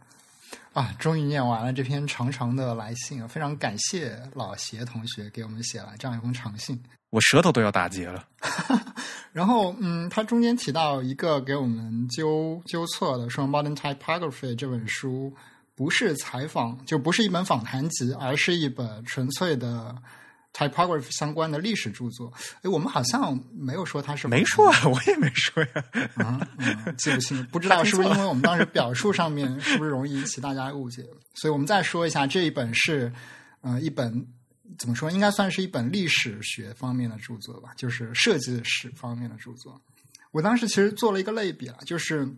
[0.72, 6.80] 啊，终于念完了这篇长长的来信，非常感谢老邪同学给我们写了这样一封长信。
[7.10, 8.26] 我舌头都要打结了。
[9.32, 15.32] 然后，嗯，他中间提到一个给我们纠纠错的，说《Modern Typography》这本书
[15.74, 19.94] 不是采访，就不是一本访谈集，而是一本纯粹的
[20.58, 22.32] typography 相关的历史著作。
[22.62, 25.84] 哎，我们好像没有说他是没说，啊， 我也没说呀。
[26.16, 26.48] 啊，
[26.98, 31.02] 记不清，不知道是不是因为我们当时表述上面是不是容易引起大家误解？
[31.34, 33.12] 所以我们再说一下，这一本是，
[33.60, 34.26] 呃，一本。
[34.78, 35.10] 怎么说？
[35.10, 39.80] 应该算是一本历史学方面的著作吧，就是设计史方面的著作。
[40.30, 42.28] 我当时其实做了一个类比了，就是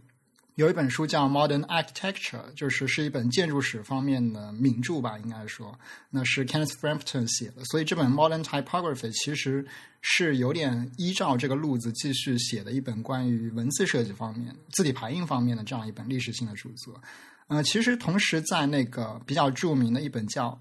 [0.60, 5.78] 有一本书叫《Modern Architecture》，就是是一本建筑史方面的名著吧，应该说
[6.10, 7.64] 那是 Kenneth Frampton 写的。
[7.64, 9.66] 所以这本《Modern Typography》其实
[10.02, 17.02] 是有点依照这个路子继续写的一本关于文字设计方面、字体排印方面的这样一本历史性的著作。
[17.48, 20.60] 呃，其实同时在那个比较著名的一本叫。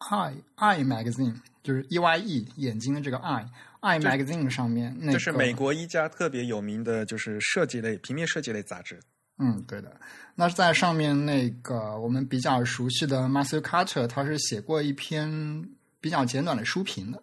[0.00, 3.48] Eye Eye Magazine 就是 E Y E 眼睛的这个 Eye
[3.80, 9.00] Eye Magazine 上面，那这是美国一家特别有名的，就是设计类平面设计类杂志。
[9.38, 10.00] 嗯，对的。
[10.34, 15.68] 那是在上面那个我们比较熟悉的 Matthew Carter，他是写过一篇
[16.00, 17.22] 比较简短的书评的。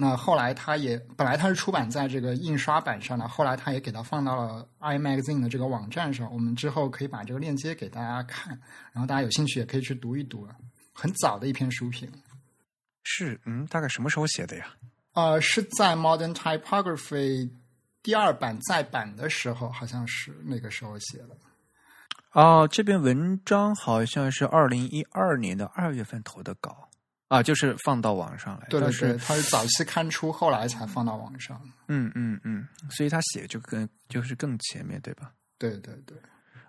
[0.00, 6.32] 那后来他也本来他是出版在这个印刷版上的，后来他也给它放到了 Eye Magazine 的这个网站上。
[6.32, 8.56] 我们之后可以把这个链接给大家看，
[8.92, 10.48] 然后大家有兴趣也可以去读一读。
[10.92, 12.08] 很早的一篇书评，
[13.02, 14.66] 是嗯，大概什么时候写的呀？
[15.14, 17.50] 呃，是在 Modern Typography
[18.02, 21.36] 第二版再版的时候，好像是那个时候写的。
[22.38, 26.88] 哦，这篇文章好像是二零一二年的二月份投的稿
[27.26, 28.66] 啊，就是放到网上来。
[28.70, 31.60] 对对对，他是早期刊出，后来才放到网上。
[31.88, 35.32] 嗯嗯嗯，所以他写就更就是更前面对吧？
[35.58, 36.16] 对对对。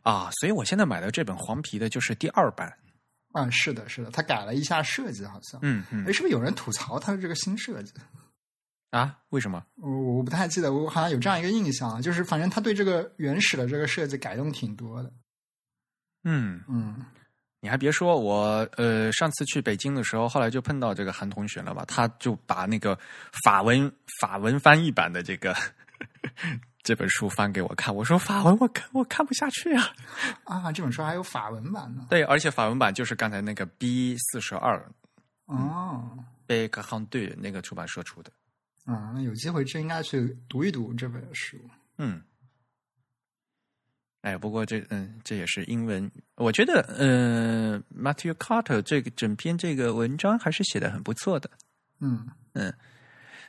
[0.01, 2.75] 啊，所以我现在买的这本黄皮的就是第二版。
[3.33, 5.59] 啊，是的，是的，他改了一下设计，好像。
[5.61, 6.03] 嗯嗯。
[6.07, 7.93] 哎，是不是有人吐槽他的这个新设计？
[8.89, 9.19] 啊？
[9.29, 9.63] 为什么？
[9.75, 15.13] 我我不太记得，我好像有这样一个印象，就是反正他对这个原始的这个设计改动挺多的。
[16.23, 16.95] 嗯嗯。
[17.61, 21.83] 你还别说，我呃上次去北京的时候，后来就碰到这个韩同学了吧？
[21.85, 22.97] 他就把那个
[23.43, 25.55] 法文法文翻译版的这个。
[26.81, 29.93] 这本书翻给我看，我说法文我看我看不下去啊！
[30.45, 32.07] 啊，这本书还有法文版呢。
[32.09, 34.81] 对，而且法文版就是刚才那个 B 四十二
[35.45, 38.31] 哦，贝克汉对那个出版社出的。
[38.85, 41.57] 啊，那有机会真应该去读一读这本书。
[41.97, 42.21] 嗯，
[44.21, 46.11] 哎，不过这嗯，这也是英文。
[46.35, 51.49] 我觉得，嗯，Matthew Carter 这个整篇这个文章还是写的很不错的。
[51.99, 52.73] 嗯嗯，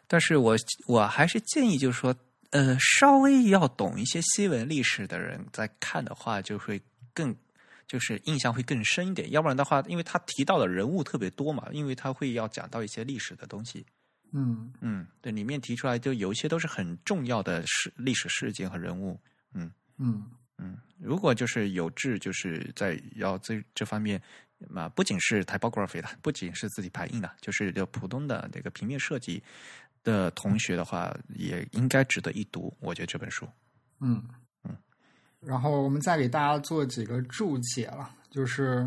[0.07, 0.57] 但是我
[0.87, 2.15] 我还是建议，就是说，
[2.51, 6.81] 呃，稍微要懂一些西文历史的人在看的话，就会
[7.13, 7.35] 更
[7.89, 9.29] 就是印象会更深一点。
[9.33, 13.85] 要不然的话，因为他提到的人物特别多嘛，因为他会要讲到一些历史的东西。
[14.33, 19.19] 嗯嗯，对，里面提出来就有一些都是很重要的事历史事件和人物。
[19.53, 20.25] 嗯嗯
[20.61, 24.21] 嗯，如果就是有志，就是在要这这方面。
[24.69, 29.43] 嘛，不仅是 typography 的，不仅是字体排印的，就是就普通的那个平面设计
[30.05, 32.71] 的同学的话，也应该值得一读。
[32.79, 33.49] 我觉得这本书，
[34.01, 34.23] 嗯
[34.65, 34.77] 嗯，
[35.41, 38.87] 然后我们再给大家做几个注解了，就是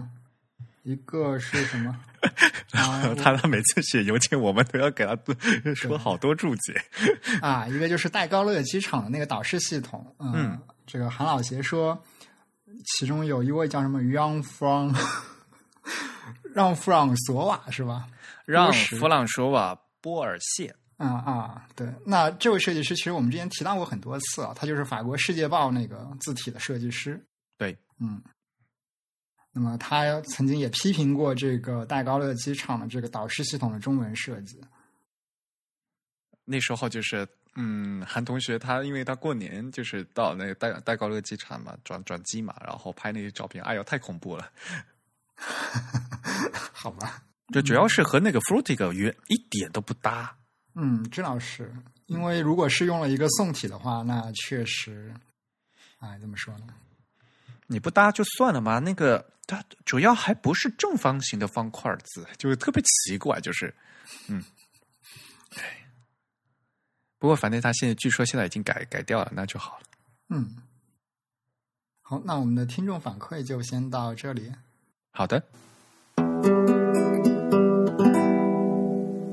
[0.84, 2.00] 一个是什么？
[2.74, 5.18] 啊他他每次写邮件，我们都要给他
[5.74, 6.80] 说好多注解
[7.42, 7.68] 啊。
[7.68, 10.56] 一个就是戴高乐机场的那个导视系统，嗯，
[10.86, 12.02] 这个韩老邪说，
[12.86, 14.96] 其中有一位叫什么 Young From。
[16.54, 18.08] 让弗朗索瓦是吧？
[18.46, 20.76] 让弗朗索瓦波尔谢。
[20.98, 27.20] 啊啊，对，那这位设计师其实我们之前提到过很多次啊，他就是法国《世界报》那个字体的设计师。
[27.58, 28.22] 对，嗯。
[29.52, 34.62] 那么他曾经也批评过这个戴高乐机场的这个导视系统的中文设计。
[36.46, 44.50] 那时候就是，嗯，韩同学他因为他过年就是到那个戴戴高乐机场嘛，转转机嘛，然后拍那些照片，哎呦，太恐怖了。
[46.72, 50.36] 好吧，就主要是和那个 Fruitig 原一点都不搭。
[50.76, 51.72] 嗯，这倒是，
[52.08, 55.14] 因为如果是用了一个宋体的话，那确实，
[56.00, 56.74] 哎，怎么说呢？
[57.68, 63.74] 你不搭就算了嘛，那个它主要还不是正方形的方块字，就是特别奇怪，就是，
[64.28, 64.44] 嗯，
[67.24, 69.84] 不过反正他现在据说现在已经改改掉了，那就好了。
[70.28, 70.58] 嗯，
[72.02, 74.52] 好，那我们的听众反馈就先到这里。
[75.12, 75.42] 好的，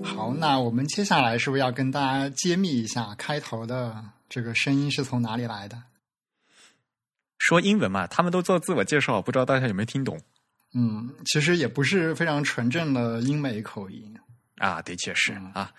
[0.05, 5.83] 好，那我们接下来是不是要跟大家揭秘一下开头的这个声音是从哪里来的？
[7.39, 10.17] 说英文嘛，他们都做自我介绍，不知道大家有没有听懂？
[10.75, 14.17] 嗯，其实也不是非常纯正的英美口音
[14.59, 15.73] 啊，的确是啊。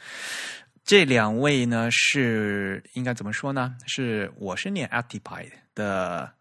[0.83, 3.75] 这两位呢，是应该怎么说呢？
[3.87, 6.33] 是我是念 Actipy 的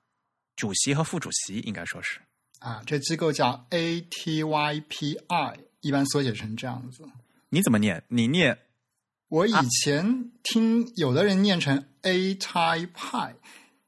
[0.57, 2.21] 主席和副主席，应该说是。
[2.59, 7.05] 啊，这机构叫 ATYPI，一般缩写成这样子。
[7.51, 8.03] 你怎么念？
[8.09, 8.59] 你念？
[9.29, 13.35] 我以前听有的人念成 ATYPI，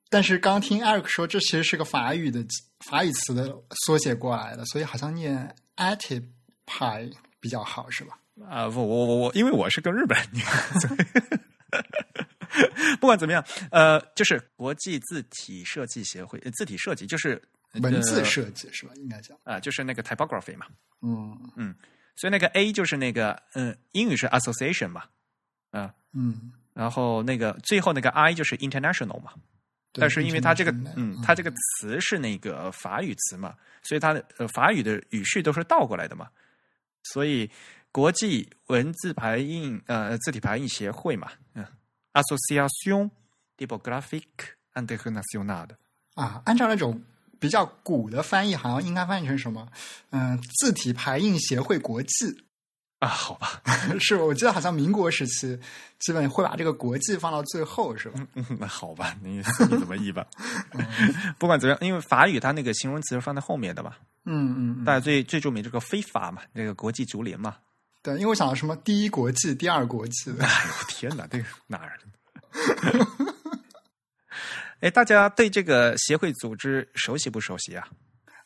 [0.09, 2.45] 但是刚听 Eric 说，这其实是个法语的
[2.87, 3.53] 法语词的
[3.85, 8.19] 缩写过来的，所以好像念 ATPI 比较好，是吧？
[8.49, 10.19] 啊，不，我我我，因为我是跟日本。
[13.01, 17.41] 不管怎么样，呃，就是国际字体设计协会，字体设计就是。
[17.81, 18.93] 文字设计是吧？
[18.97, 20.67] 应该讲啊，就是那个 typography 嘛。
[21.01, 21.75] 嗯嗯，
[22.17, 25.05] 所以那个 A 就是那个嗯，英语是 association 嘛，
[25.71, 29.33] 啊嗯，然后那个最后那个 I 就是 international 嘛。
[29.95, 36.29] 但是因为它这个嗯，它这个词是那个法语词嘛，所以它的呃法语的语序都是倒过来的嘛。
[37.05, 37.51] 所以
[37.93, 41.65] 国际文字排印呃字体排印协会嘛，嗯
[42.15, 43.11] ，Association
[43.57, 45.69] Typographique Internationale
[46.15, 47.01] 啊，按照那种。
[47.39, 49.67] 比较古的翻译好像应该翻译成什么？
[50.11, 52.45] 嗯，字体排印协会国际
[53.01, 53.09] 啊？
[53.09, 53.61] 好吧，
[53.99, 55.59] 是我记得好像民国时期
[55.99, 58.25] 基本会把这个国际放到最后，是吧？
[58.35, 59.43] 嗯，那好吧，你你
[59.77, 60.25] 怎么译吧？
[61.37, 63.97] 不管怎么样，因为法语它那个形容词是放在后面的嘛。
[64.25, 67.57] 嗯嗯，大家最最著名这个非法嘛，那个国际足联嘛。
[68.03, 70.33] 对，因为我想到什么第一国际、第二国际。
[70.41, 71.97] 哎呦天哪，这个哪儿？
[74.81, 77.89] 哎，大家对这个协会组织熟悉不熟悉啊？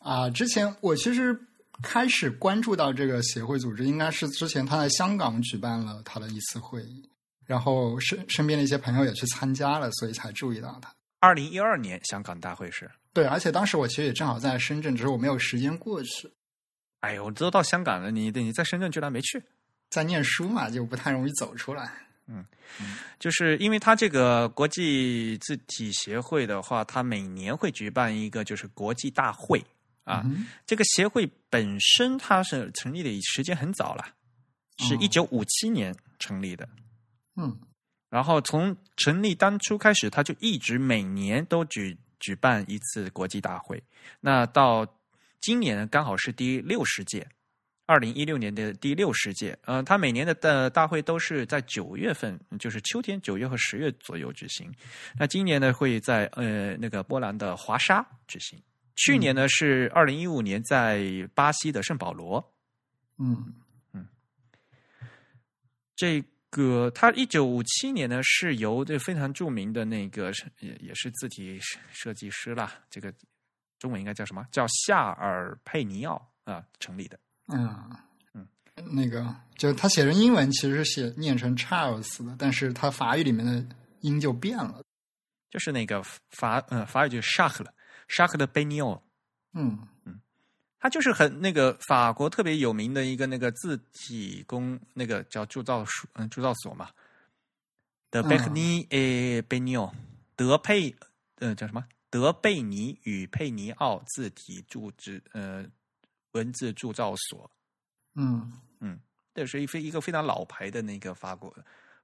[0.01, 1.35] 啊，之前我其实
[1.83, 7.09] 开始关注到这个协会组织，应该是之前他在香港举办了他的一次会议，
[7.47, 10.93] 然后身身边的一些朋友也去参加了，所以才注意到他。
[11.19, 12.91] 二零一二年香港大会是？
[13.15, 16.31] 对，而且当时我其实也正好在深圳，只是我没有时间过去。
[17.07, 19.41] 哎呦，都到香港了，你你在深圳居然没去？
[19.91, 21.89] 在念书嘛，就不太容易走出来。
[22.27, 22.45] 嗯，
[23.21, 29.65] 就是因为它这个国际字体协会的话，它每年会举办一个就是国际大会
[30.03, 30.25] 啊。
[30.67, 34.05] 这个协会本身它是成立的时间很早了，
[34.79, 36.69] 是一九五七年成立的。
[37.37, 37.57] 嗯，
[38.11, 43.81] 然后从成立当初开始，它就一直每年都举举办一次国际大会。
[44.21, 44.85] 那到
[45.41, 47.27] 今年刚好是第六十届
[47.85, 54.73] 二零一六年的第六十届，呃，它每年的的大会都是在九月份，就是秋天九月和十月左右举行。
[55.17, 58.61] 那今年呢，会在呃那个波兰的华沙举行。
[58.97, 62.55] 去年呢是二零一五年在巴西的圣保罗。
[63.19, 63.55] 嗯
[63.93, 64.09] 嗯
[65.95, 66.21] 这
[66.51, 71.59] 个他一九五七年呢是由这非常著名的那个也也是字体
[71.93, 73.13] 设计师啦，这个
[73.87, 74.45] 中文应该叫什么？
[74.51, 77.17] 叫夏尔佩尼奥啊成立的。
[77.47, 77.97] 嗯
[78.35, 78.45] 嗯，
[78.93, 83.65] 那个就他写成英文其实是写念成 Charles 的，但是他法语里面的
[84.01, 84.83] 音就变了。
[85.53, 87.73] 就是那个法呃法语就是 Shark 了
[88.09, 89.01] ，Shark 的贝尼奥。
[89.53, 90.21] 嗯嗯
[90.81, 96.91] 他就是很那个法国特别有名的一个那个字体工，那个叫铸造所，嗯，铸造所嘛。
[98.11, 99.95] 的贝克尼诶贝尼奥，
[100.35, 100.93] 德佩
[101.37, 101.85] 呃叫什么？
[102.11, 105.67] 德贝尼与佩尼奥字体铸制呃
[106.33, 107.51] 文字铸造所，
[108.15, 109.01] 嗯嗯
[109.35, 111.55] 这是一非一个非常老牌的那个法国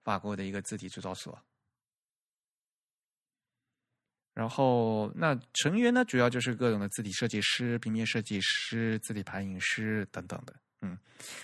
[0.03, 1.39] 法国的一个字体铸造所。
[4.35, 10.55] 然后，那成员呢，主要就是各种的字体设计师、平面设计师、字体排印师等等的。
[10.81, 10.99] 嗯，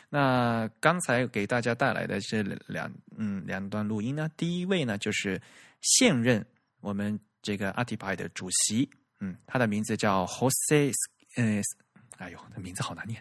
[0.09, 5.39] 那刚才给大家带来的这两嗯两段录音呢，第一位呢就是
[5.83, 6.45] 现任
[6.81, 8.89] 我们这个 Artify 的主席，
[9.21, 10.93] 嗯，他的名字叫 Jose，
[11.37, 11.61] 呃，
[12.19, 13.19] 哎呦，他名字好难念，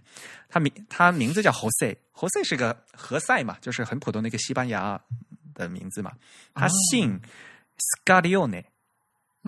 [0.50, 5.00] 他名他名字叫 Jose，Jose 是个何塞嘛，就是很普通的一个西班牙
[5.54, 6.12] 的名字嘛，
[6.54, 7.20] 他姓
[8.06, 8.64] Scarione。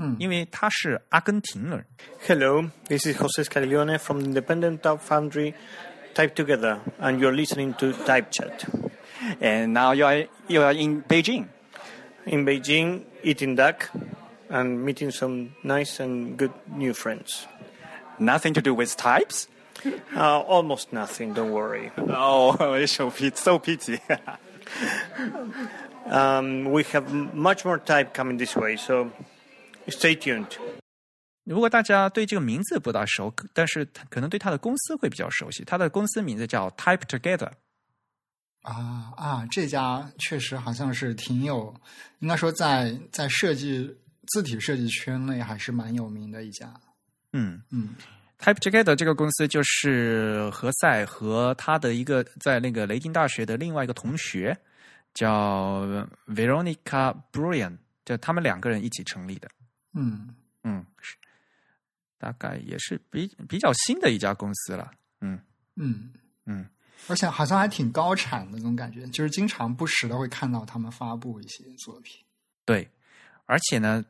[0.02, 1.86] 嗯因为他是阿根廷人。
[2.26, 5.54] Hello, this is Jose Scaglione from Independent Type Foundry
[6.14, 8.64] Type Together, and you're listening to Type Chat.
[9.42, 11.48] And now you are you are in Beijing.
[12.26, 13.90] In Beijing, eating duck
[14.49, 17.47] and meeting some nice and good new friends.
[18.19, 19.49] Nothing to do with types.
[20.17, 21.91] Uh, almost nothing, don't worry.
[21.97, 23.37] Oh, it's so pity.
[23.37, 24.01] So pity.
[26.07, 29.11] Um, we have much more type coming this way, so
[29.89, 30.59] stay tuned.
[31.45, 35.62] 如果大家对这个名字不大熟，但是可能对他的公司会比较熟悉。
[35.65, 37.51] 他的公司名字叫 Type Together。
[38.62, 41.75] 啊啊，这家确实好像是挺有，
[42.21, 43.95] 应该说在在设计
[44.30, 46.74] 字体设计圈内还是蛮有名的一家。
[47.34, 47.96] 嗯嗯
[48.40, 54.58] ，Type Together 这个公司就是何塞和他的一个在那个雷丁大学的另外一个同学
[55.14, 55.86] 叫
[56.28, 59.50] Veronica Brian，就他们两个人一起成立的。
[59.94, 61.16] 嗯嗯，是
[62.18, 64.92] 大概也是比比较新的一家公司了。
[65.22, 65.40] 嗯
[65.76, 66.12] 嗯
[66.46, 66.66] 嗯，
[67.08, 72.24] 而且好像还挺高产的那种感觉，就是经常不时的会看到他们发布一些作品。
[72.66, 72.90] 对，
[73.46, 74.04] 而且呢，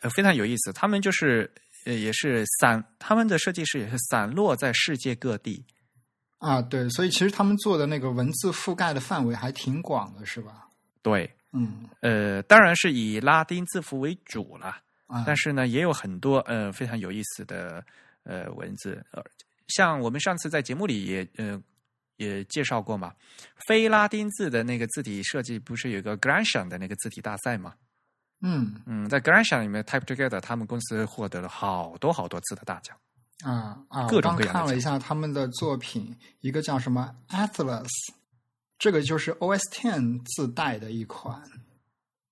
[0.00, 1.50] 呃，非常有意思，他们就是
[1.86, 5.64] 呃也是散，他们的设计师也是散落在世界各地。
[6.38, 10.68] 啊，对，所以其实他们做的那个文字覆盖的范围还挺广的，是吧？
[11.02, 14.76] 对，嗯呃，当然是以拉丁字符为主了。
[15.08, 17.82] 啊，但是呢，也有很多呃非常有意思的
[18.24, 19.24] 呃文字，呃，
[19.68, 21.58] 像我们上次在节目里也呃
[22.18, 23.14] 也介绍过嘛，
[23.66, 27.74] 非拉丁字的那个字体设计不是有个 Gransion 的那个字体大赛嘛？
[28.40, 32.96] 嗯嗯，在 Gransion 里面，Type Together 他们公司获得了好多好多次的大奖。
[33.42, 37.88] 啊啊，各我刚种各样的奖看了一下他们的作品，一个叫什么 Atlas，
[38.78, 41.40] 这个就是 OS Ten 自带的一款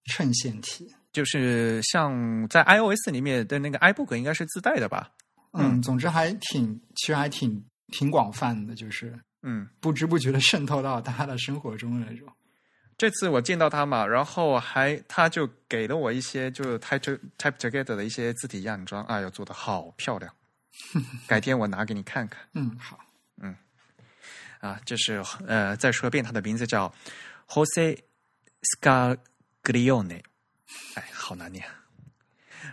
[0.04, 0.92] 衬线体。
[1.12, 5.10] 就是像在 iOS 里面的那个 iBook 应该是自带的吧？
[5.52, 12.28] 嗯，总之还挺，其实还挺挺广泛的，就是嗯，不知不觉的渗透到大家的生活中的那种。
[12.98, 20.34] 这次我见到他嘛，然后还他就给了我一些就是 Type Type Together 的一些字体样装，哎呦，做的好漂亮，
[21.28, 22.40] 改天我拿给你看看。
[22.54, 22.98] 嗯，好，
[23.42, 23.54] 嗯。
[24.60, 24.80] 啊。
[24.86, 26.92] 这是呃，再说一遍，他的名字叫
[27.48, 27.98] Jose
[28.80, 30.22] Scaglione，
[30.94, 31.64] 哎，好难念。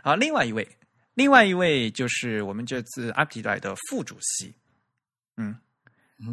[0.04, 0.78] 好，另外一位，
[1.16, 4.56] 另外一位就是我们这次 a p t i 的副主席，
[5.36, 5.60] 嗯，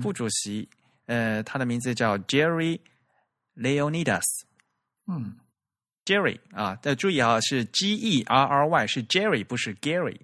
[0.00, 0.68] 副主席，
[1.06, 2.78] 呃，他的名字叫 Jerry
[3.60, 4.24] Leonidas。
[5.06, 5.36] 嗯
[6.06, 10.18] Jerry 啊，要注意啊，是 G E R R Y，是 Jerry，不是 Gary。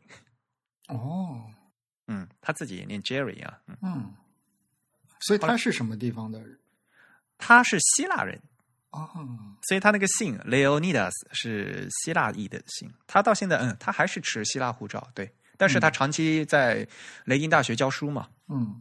[0.88, 1.44] 哦，
[2.08, 3.60] 嗯，他自己也念 Jerry 啊。
[3.66, 4.14] 嗯，嗯，
[5.20, 6.58] 所以他是什么地方的人？
[7.38, 8.40] 他是希腊人，
[8.90, 9.08] 哦，
[9.68, 12.92] 所以他那个姓 Leonidas 是希腊裔的姓。
[13.06, 16.88] 他到现在，嗯，他还是持希腊护照，对，但是他长期在
[17.26, 18.28] 雷丁大学教书嘛。
[18.48, 18.80] 嗯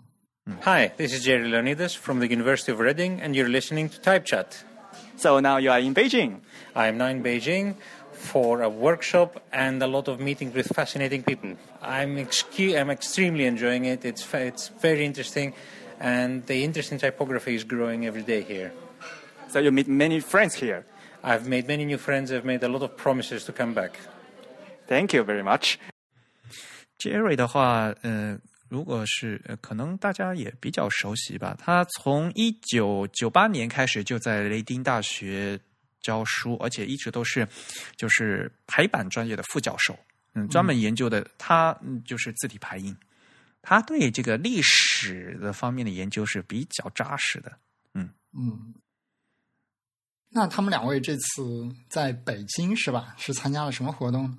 [0.62, 4.24] Hi, this is Jerry Leonidas from the University of Reading, and you're listening to Type
[4.24, 4.64] Chat.
[5.16, 6.40] So now you are in Beijing.
[6.74, 7.76] I'm now in Beijing
[8.12, 11.56] for a workshop and a lot of meetings with fascinating people.
[11.80, 14.04] I'm, excu- I'm extremely enjoying it.
[14.04, 15.54] It's, fa- it's very interesting,
[16.00, 18.72] and the interest in typography is growing every day here.
[19.48, 20.84] So you meet many friends here.
[21.22, 22.32] I've made many new friends.
[22.32, 23.98] I've made a lot of promises to come back.
[24.86, 25.78] Thank you very much.
[26.98, 31.55] Jerry 的话，呃， 如果是、呃、可能大家也比较熟悉吧。
[31.59, 35.59] 他从一九九八年开始就在雷丁大学
[36.01, 37.47] 教书，而且一直都是
[37.95, 39.97] 就是排版专业的副教授。
[40.33, 42.95] 嗯，专门研究的他嗯就是字体排印。
[43.61, 47.51] 他对这个历史的方面的研究是比较扎实的。
[47.93, 48.73] 嗯，
[50.29, 53.15] 那他们两位这次在北京是吧？
[53.17, 54.37] 是参加了什么活动呢？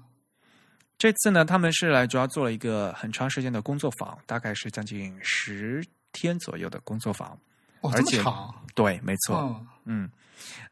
[0.99, 7.39] 这次呢，他们是来主要做了一个很长时间的工作坊，大概是将近十天左右的工作坊。
[7.83, 9.37] 哦，而且这么长，对，没错。
[9.39, 10.11] 嗯嗯，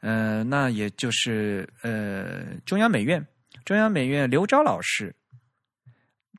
[0.01, 3.25] 呃，那也就是呃，中央美院，
[3.67, 5.15] 中央美院刘钊老师，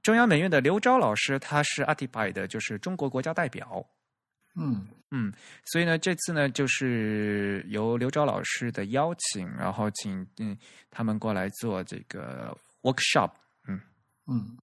[0.01, 3.85] 中央美院的刘钊老师，他是 ARTIPY 的，就是中国国家代表。
[4.55, 5.31] 嗯嗯，
[5.65, 10.57] 所以呢，这次呢，就是由刘钊老师的邀请，然后请嗯
[10.89, 13.29] 他们过来做这个 workshop。
[14.27, 14.57] 嗯。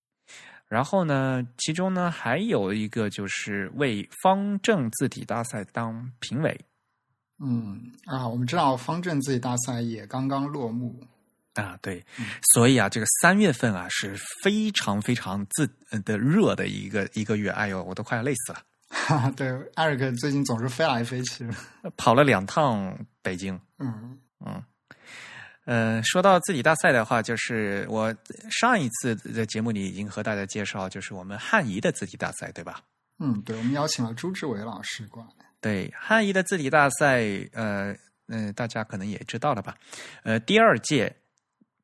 [0.68, 6.58] 然后呢，其中呢还有一个就是为方正字体大赛当评委
[7.38, 10.98] 嗯啊，我们知道方正字体大赛也刚刚落幕。
[11.54, 12.02] 啊，对，
[12.54, 21.46] 所以啊，这个三月份啊是非常非常自呃的热的一个一个月，哎呦，我都快要累死了，哈哈，对，艾瑞克最近总是飞来飞去。
[21.98, 24.18] 跑了两趟北京，嗯。
[24.44, 24.64] 嗯，
[25.64, 28.14] 呃，说到字体大赛的话，就是我
[28.50, 32.80] 上一次的节目里已经和大家介绍，就是我们汉仪的字体大赛，对吧？
[33.18, 35.46] 嗯，对，我们邀请了朱志伟老师过来。
[35.60, 37.94] 对，汉仪的字体大赛，呃，
[38.26, 39.76] 嗯、大家可能也知道了吧？
[40.24, 41.14] 呃，第二届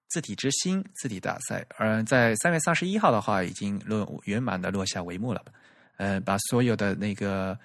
[0.09, 5.41] 字体之星字体大赛，呃，在三月三十一号的话，已经落圆满的落下帷幕了。
[5.99, 7.57] 呃，把所有的那个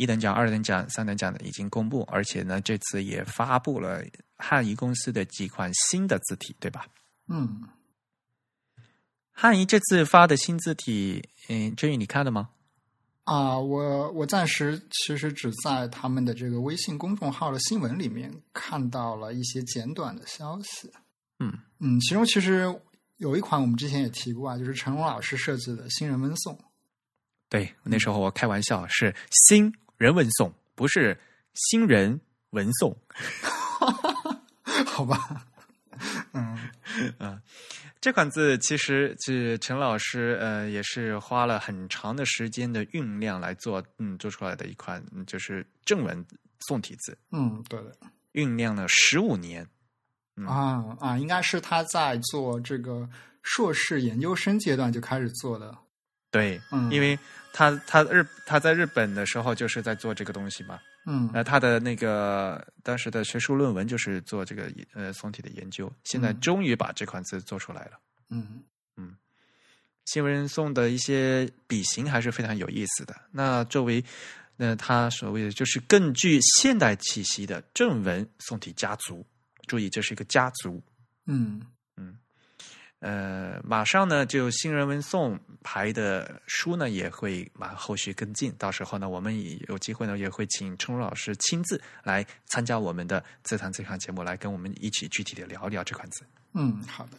[0.00, 4.02] 一等奖、二等奖、三等奖的已经公布，而且呢，这次也发布了
[4.38, 6.86] 汉仪公司的几款新的字体，对吧？
[7.28, 7.68] 嗯，
[9.30, 12.48] 汉仪这次发的新字体，嗯，真宇你看了吗？
[13.24, 20.90] 啊，我我暂时其实只在他们的这个微信公众号的新闻里面看到了一些简短的消息。
[21.40, 22.74] 嗯嗯，其中其实
[23.18, 26.58] 有一款我们之前也提过啊，就是陈龙老师设计的新人文颂。
[27.48, 29.12] 对，那时候我开玩笑是
[29.48, 31.20] 新人文颂，不是
[31.52, 32.18] 新人
[32.50, 32.96] 文颂。
[34.86, 35.44] 好吧，
[36.32, 36.70] 嗯
[37.18, 37.38] 嗯
[38.00, 46.24] 这款字其实是陈老师呃也是花了很长的时间的酝酿来做，嗯，做出来的一款嗯就是正文
[46.66, 47.94] 宋体字，嗯，对的
[48.32, 49.68] 酝酿了十五年。
[50.36, 53.06] 嗯啊啊，应该是他在做这个
[53.42, 55.76] 硕士研究生阶段就开始做的。
[56.30, 57.18] 对，嗯因为
[57.52, 67.98] 他他日他在日本的时候就是在做这个东西嘛，嗯那，他的那个当时的学术论文就是做这个呃宋体的研究，现在嗯终于把这款字做出来了。
[68.28, 68.62] 嗯
[68.96, 69.16] 嗯
[70.06, 73.14] 新文颂的一些笔形还是非常有意思的。
[73.30, 74.04] 那作为
[74.56, 79.24] 那他所谓的就是更具现代气息的正文宋体家族，
[79.66, 80.82] 注意这是一个家族。
[81.26, 81.60] 嗯
[83.00, 96.24] 呃，马上呢，就新人文颂排的书呢也会马后续跟进，到时候呢，我们也有机会呢，也会请陈荣老师亲自来参加我们的自谈这款节目，来跟我们一起具体的聊一聊这款字。
[96.52, 97.12] 嗯，好的。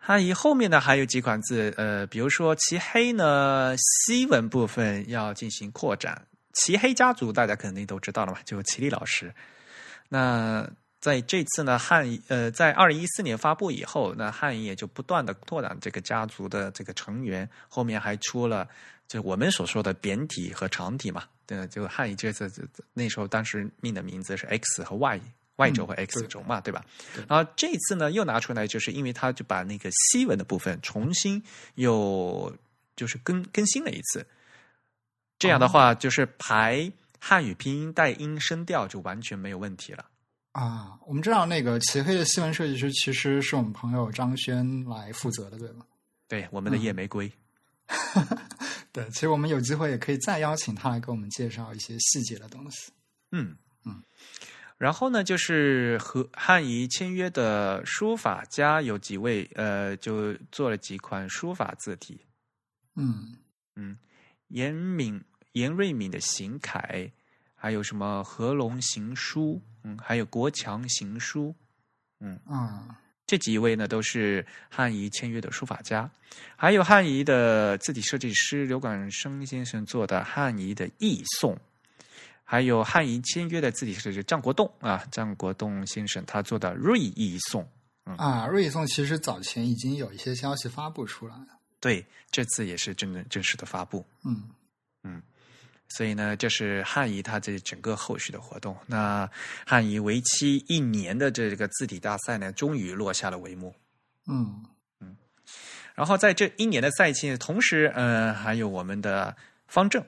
[0.00, 6.26] 汉仪后面呢还有几款字，呃，比如说齐黑呢，西文部分要进行扩展。
[6.54, 9.34] 齐黑家族大家肯定都知道了嘛，就齐力老师。
[10.08, 10.66] 那
[11.00, 18.68] 在这次呢，汉呃，在二零一四年发布以后，那汉仪也就不断的拓展这个家族的这个成员，后面还出了
[19.06, 21.24] 就我们所说的扁体和长体嘛。
[21.46, 22.50] 对，就汉仪这次
[22.94, 25.20] 那时候当时命的名字是 X 和 Y。
[25.60, 26.84] Y 轴和 X 轴嘛，对吧？
[27.26, 31.42] 然后这次呢，又拿出来，就是因为他就把那个西文的部分重新
[31.74, 32.56] 又
[32.94, 34.24] 就是更更新了一次。
[35.36, 40.04] 这样的话，就是排汉语拼音带音声调就完全没有问题了。
[40.52, 45.84] 啊，我们知道那个齐黑的新闻设计师其实是我们朋友张轩来负责的，对吗？
[46.26, 47.30] 对，我们的夜玫瑰，
[48.92, 52.92] 对，其实我们有机会也可以再邀请他来给我们介绍一些细节的东西。
[53.30, 54.02] 嗯嗯。
[54.76, 62.20] 然后呢，就是和汉仪签约的书法家有几位，呃，就做了几款书法字体。
[62.94, 63.36] 嗯
[63.74, 63.98] 嗯，
[64.48, 65.22] 严敏、
[65.52, 67.10] 严瑞敏的行楷，
[67.54, 71.54] 还有什么合龙行书，嗯，还有国强行书，
[72.20, 76.10] 嗯啊这几位呢都是汉仪签约的书法家，
[76.56, 81.58] 还有汉仪的字体设计师刘广生先生做的汉仪的译颂，
[82.42, 87.68] 还有汉仪签约的字体设计师张国栋啊，张国栋先生他做的锐译颂。
[88.16, 91.48] 啊，锐译颂其实早前已经有一些消息发布出来了。
[91.80, 94.02] 对，这次也是真正正式的发布。
[94.24, 94.48] 嗯
[95.02, 95.22] 嗯
[95.88, 98.76] 所以呢，这是汉仪它这整个后续的活动。
[98.86, 99.28] 那
[99.66, 103.74] 汉仪为期一年的这个字体大赛呢，终于落下了帷幕。
[104.26, 104.64] 嗯
[105.00, 105.16] 嗯
[105.94, 109.34] 然后在这一年的赛期，同时呃，还有我们的
[109.66, 110.04] 方正，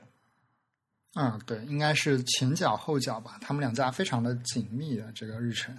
[1.14, 5.76] 嗯，对，应该是前脚后脚吧，他们两家非常的紧密的这个日程。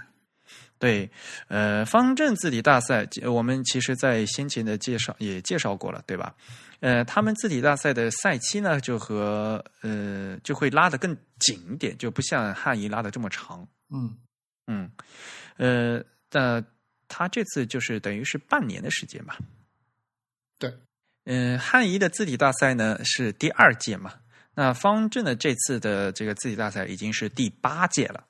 [0.79, 1.09] 对，
[1.47, 6.35] 呃，方正字体大赛，我们其实在先前的介绍也介绍过了，对吧？
[6.81, 13.67] 呃，他们字体大赛的赛期呢，就和呃就会拉得更紧一点，就不像汉仪拉的这么长。
[13.89, 14.17] 嗯
[14.65, 14.91] 嗯，
[15.57, 16.63] 呃，那
[17.07, 19.37] 他这次就是等于是半年的时间吧。
[20.57, 20.73] 对，
[21.25, 24.15] 嗯、汉仪的字体大赛呢是第二届嘛，
[24.55, 28.25] 那方正的这次的这个字体大赛已经是第八届了。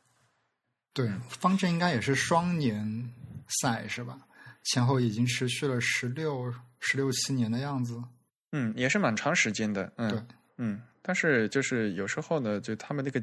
[0.94, 3.14] 对，方正应该也是双年
[3.62, 4.20] 赛是吧？
[4.66, 8.04] 前后已经持续了十六十六七年的样子。
[8.52, 9.92] 嗯，也是蛮长时间的。
[9.98, 10.20] 嗯，对，
[10.58, 13.22] 嗯，但是就是有时候呢，就他们那个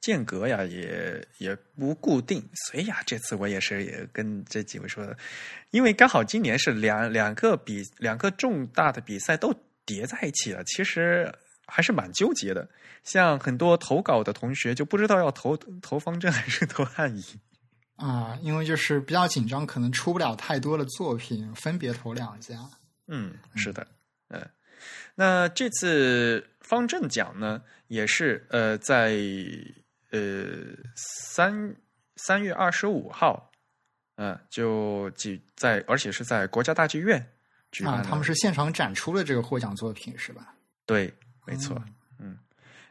[0.00, 5.16] 间隔呀，也也不固定，所以呀，这次我也是也跟这几位说的，
[5.70, 9.54] 因为刚好今年是两两个比两个重大的比赛都
[9.86, 11.32] 叠在一起了，其实
[11.66, 12.68] 还是蛮纠结的。
[13.02, 17.22] 像很多投稿的同学就不知道要投投方正还是投汉仪。
[17.96, 22.58] 啊，因为就是比较紧张，可能出不了太多的作品，分别投两家。
[23.06, 23.86] 嗯，是的，
[24.28, 24.48] 嗯、
[25.14, 29.16] 那这次方正奖呢，也是呃，在
[30.10, 30.54] 呃
[30.94, 31.74] 三
[32.16, 33.50] 三月二十五号，
[34.16, 37.24] 嗯、就举在，而且是在国家大剧院
[37.72, 40.54] 举办啊，他们是现场展出了这个获奖作品是吧？
[40.86, 41.12] 对，
[41.46, 41.82] 没错，
[42.18, 42.38] 嗯。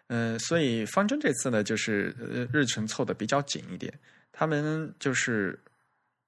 [0.07, 3.91] 嗯、呃所以方正这次呢，就是呃日程凑的比较紧一点，
[4.31, 5.57] 他们就是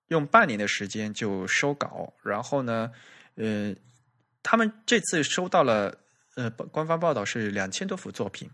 [0.07, 2.91] 用半年的时间就收稿，然后呢，
[3.35, 3.75] 呃，
[4.47, 5.97] 他们这次收到了
[6.35, 8.47] 呃官方报道是两千多幅作品，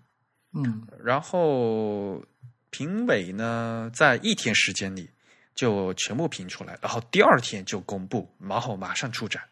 [0.54, 0.88] 嗯。
[1.04, 2.24] 然后
[2.70, 5.10] 评委呢在一天时间里
[5.54, 9.44] 就全部评出来，然后第二天就公布，然后马上出展。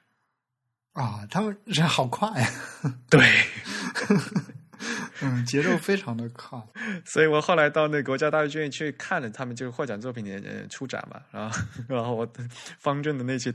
[0.94, 2.50] 啊，他们人好快呀，
[3.10, 3.20] 对，
[5.22, 6.58] 嗯，节奏非常的快。
[7.06, 12.28] 所以我后来到那国家大剧院去看了他们就是获奖作品的呃出展嘛，然后然后我
[12.80, 13.54] 方正的那些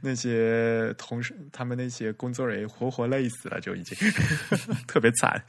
[0.00, 3.96] 那些同事，他们那些工作人员活活累死了，就已经
[4.88, 5.42] 特别惨，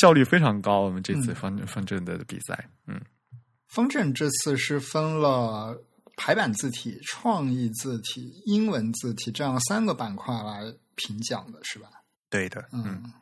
[0.00, 0.80] 效率非常高。
[0.80, 3.00] 我们这次方方正的比赛，嗯，
[3.68, 5.76] 方正这次是分了
[6.16, 11.88] 排版字体、创意字体、英文字体这样三个板块来评奖的，是吧？
[12.30, 12.84] 对的，嗯。
[12.86, 13.12] 嗯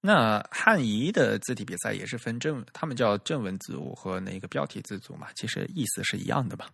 [0.00, 6.68] 那汉仪的字体比赛也是分正，他们叫正文字组和那个标题字组嘛，其实意思是一样的吧？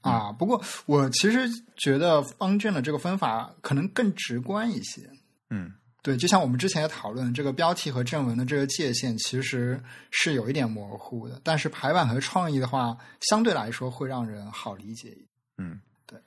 [0.00, 5.08] 啊，不过我其实觉得方正的这个分法可能更直观一些。
[5.50, 15.26] 嗯，对，就像我们之前也讨论，这个标题和正文的这个界限其实是有一点模糊的，但是排版和创意的话，相对来说会让人好理解一点。
[15.58, 16.18] 嗯，对。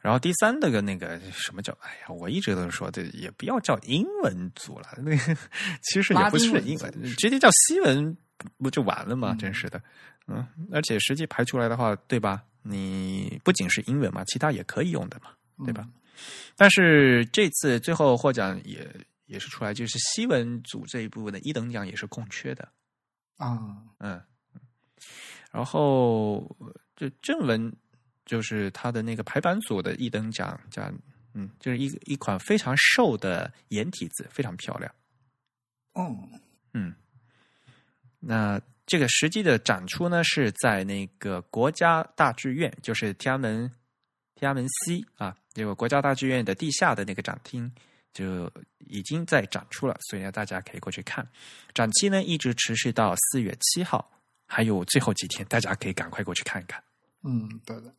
[0.00, 1.72] 然后第三那个那个什么叫？
[1.82, 5.36] 哎呀，我一直都说这也不要叫英文组了，那个
[5.82, 8.16] 其实也不是英文，文直接叫西文
[8.56, 9.32] 不就完了吗？
[9.32, 9.82] 嗯真是的，
[10.26, 12.42] 嗯，而且实际排出来的话，对吧？
[12.62, 15.30] 你不仅是英文嘛，其他也可以用的嘛，
[15.64, 15.86] 对吧？
[16.56, 18.86] 但是这次最后获奖也
[19.26, 22.68] 也是出来，就是西文组这一部分的一等奖也是空缺的。
[23.36, 24.20] 啊，嗯，
[25.50, 26.54] 然后
[26.96, 27.72] 这正文
[28.30, 30.94] 就是它的那个排版组的一等奖，奖
[31.34, 34.94] 嗯，就是一一款非常瘦的颜体字，非常漂亮。
[35.94, 36.16] 哦，
[36.72, 36.94] 嗯，
[38.20, 43.68] 那这个实际的展出呢，是在那个国家大剧院，就是天安门
[44.36, 47.68] 天安门西啊，这个国家大剧院的地下的那个展厅
[48.12, 48.48] 就
[48.86, 51.28] 已经在展出了，所以呢，大家可以过去看。
[51.74, 54.08] 展期呢一直持续到四月七号，
[54.46, 56.80] 还有最后几天，大家可以赶快过去看一看。
[57.24, 57.92] 嗯，对的，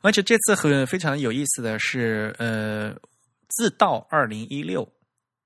[0.00, 2.92] 而且这次很非常有意思的是，呃，
[3.48, 4.86] 自到二零一六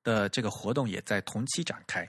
[0.02, 2.08] 的这个活动也在同期展开。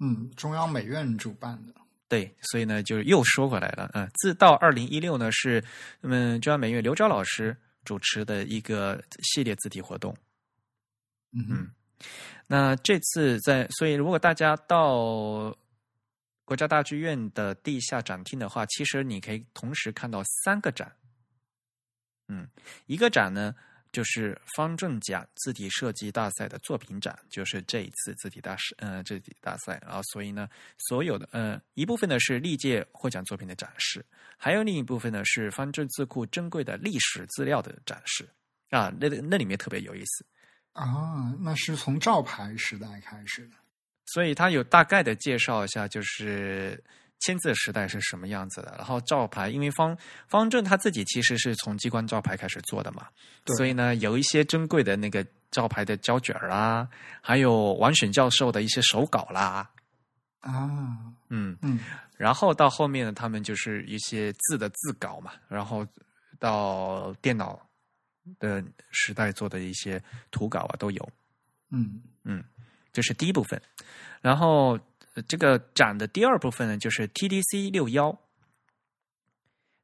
[0.00, 1.72] 嗯，中央美院主办的，
[2.08, 5.62] 对，所以呢，就又说回来了，嗯、自到二零一六呢是
[6.02, 10.12] 嗯中央美院刘钊老师主持的一个系列字体活动。
[11.32, 11.70] 嗯嗯
[12.46, 15.56] 那这次在，所以如果大家到
[16.44, 20.94] 国家大剧院的地下展厅的话，其实你可以同时看到三个展，
[22.28, 22.46] 嗯，
[22.86, 23.54] 一个展呢
[23.92, 34.04] 就是方正甲字体设计大赛的作品展，就是这一次字体大师呃字体大赛啊，所以呢，所有的呃一部分呢是历届获奖作品的展示，
[34.36, 38.28] 还有另一部分呢是方正字库珍贵的历史资料的展示
[38.70, 40.26] 啊，那那里面特别有意思。
[40.72, 43.56] 啊，那是从照牌时代开始的。
[44.14, 46.80] 所以他有大概的介绍一下，就是
[47.18, 48.72] 签字时代是什么样子的。
[48.78, 49.98] 然后照牌，因为方
[50.28, 53.08] 方正他自己其实是从机关照牌开始做的嘛，
[53.44, 53.56] 对。
[53.56, 56.88] 所以呢，有一些珍贵的那个照牌的胶卷啦，
[57.20, 59.68] 还有王选教授的一些手稿啦，
[60.38, 60.96] 啊，
[61.28, 61.80] 嗯，嗯。
[62.16, 65.84] 然后到后面呢，他们就是一些字的字稿嘛，然后
[66.38, 67.60] 到电脑
[68.38, 68.62] 的
[68.92, 70.00] 时代做的一些
[70.30, 71.10] 图稿啊都有。
[71.72, 72.00] 嗯。
[72.22, 72.44] 嗯
[72.94, 73.60] 这是第一部分。
[74.22, 74.80] 然后
[75.12, 78.18] 呃这个展的第二部分呢，就是 TDC 六幺。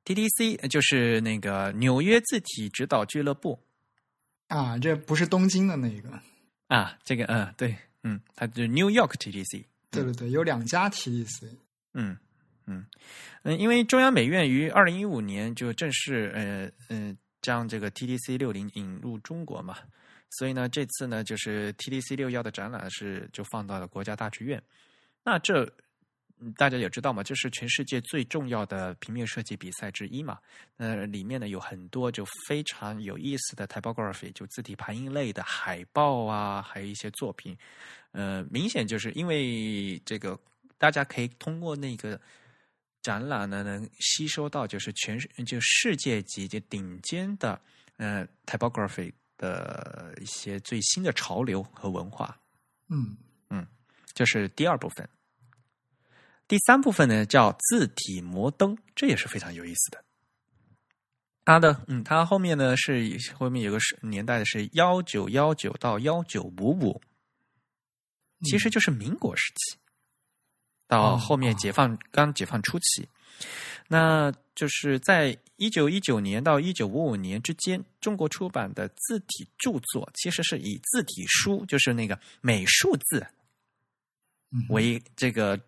[0.06, 3.60] TDC 就是那个纽约字体指导俱乐部
[4.48, 6.08] 啊，这不是东京的那个。
[6.68, 9.64] 啊，这个嗯对，嗯，它就是 New York TDC。
[9.90, 11.50] 对对对，有两家 TDC，。
[11.92, 12.16] 嗯
[12.64, 12.86] 嗯
[13.42, 19.76] 嗯，因为中央美院于二零一五年就正式呃嗯、将这个 TDC 六零引入中国嘛，
[20.30, 24.62] 所以呢这次呢就是 TDC 六幺的展览是就放到了国家大剧院。
[25.22, 25.70] 那这
[26.56, 30.38] 大家也知道嘛，这是全世界最重要的平面设计比赛之一嘛。
[30.76, 37.54] 那里面呢有很多就非常有意思的 typography，就字体排印类的海报啊，还有一些作品。
[38.12, 40.38] 呃，明显就是因为这个，
[40.78, 42.18] 大家可以通过那个
[43.02, 47.60] 展览呢，能吸收到就是全世就世界级的顶尖的
[47.98, 52.38] 呃 typography 的一些最新的潮流和文化。
[52.88, 53.16] 嗯
[53.48, 53.66] 嗯
[54.12, 55.08] 这是第二部分。
[56.46, 60.04] 第三部分呢叫字体摩登，这也是非常有意思的。
[61.44, 67.00] 它的嗯，它后面呢是后面有个是年代的是幺九幺九到幺九五五，
[68.42, 69.78] 其实就是民国时期，
[70.86, 73.08] 到哦后面解放、刚解放初期，
[73.88, 83.26] 那就是在一九一九年到一九五五年之间，中国出版的字体著作其实是以字体书，就是那个美术字
[84.52, 85.58] 嗯为这个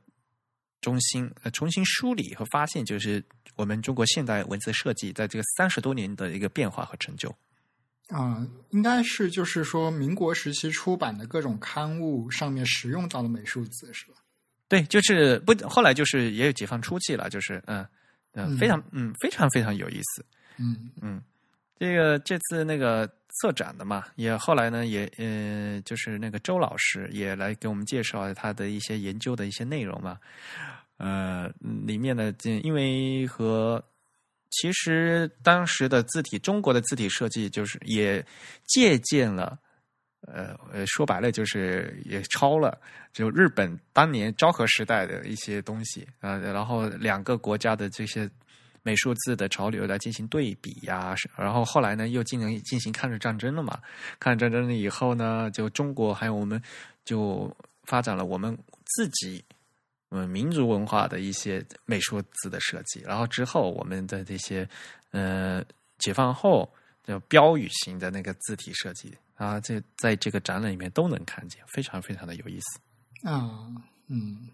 [0.83, 3.25] 中心，呃，重新梳理和发现，就是
[3.57, 7.35] 我们中国现代文字设计在这个三十多年的一个变化和成就。
[8.09, 14.19] 啊，应该是就是说民国时期出版的各种刊物上面使用到了美术字是吧？
[14.69, 17.89] 对，就是不，后来就是也有解放初期了，就是嗯嗯，
[18.35, 20.25] 嗯非常嗯非常非常有意思。
[20.59, 21.23] 嗯嗯，
[21.79, 23.07] 这个这次那个
[23.41, 30.19] 策展的嘛，也后来呢也呃，就是那个周老师也来给我们介绍他的一些研究的一些内容嘛。
[30.99, 31.51] 呃，
[31.87, 33.83] 里面呢，这因为和
[34.51, 38.25] 其实当时的字体，中国的字体设计就是也
[38.67, 39.59] 借鉴了。
[40.27, 42.79] 呃，说白了就是也抄了，
[43.13, 48.31] 就日本当年昭和时代的一些东西、呃，然后两个国家的这些
[48.85, 53.79] 美术字的潮流来进行对比呀、然后后来呢又进行进行抗日战争了嘛，
[54.19, 56.61] 抗日战争了以后呢，就中国还有我们
[57.05, 57.55] 就
[57.85, 59.45] 发展了我们自己
[60.11, 64.69] 嗯民族文化的一些美术字的设计，然后之后我们的这些
[65.11, 65.65] 呃
[65.99, 66.73] 解放后
[67.05, 73.29] 就标语型的那个字体设计啊，这在这个展览里面都能看见，非常非常的有意思。
[73.29, 73.71] 啊
[74.09, 74.49] 嗯，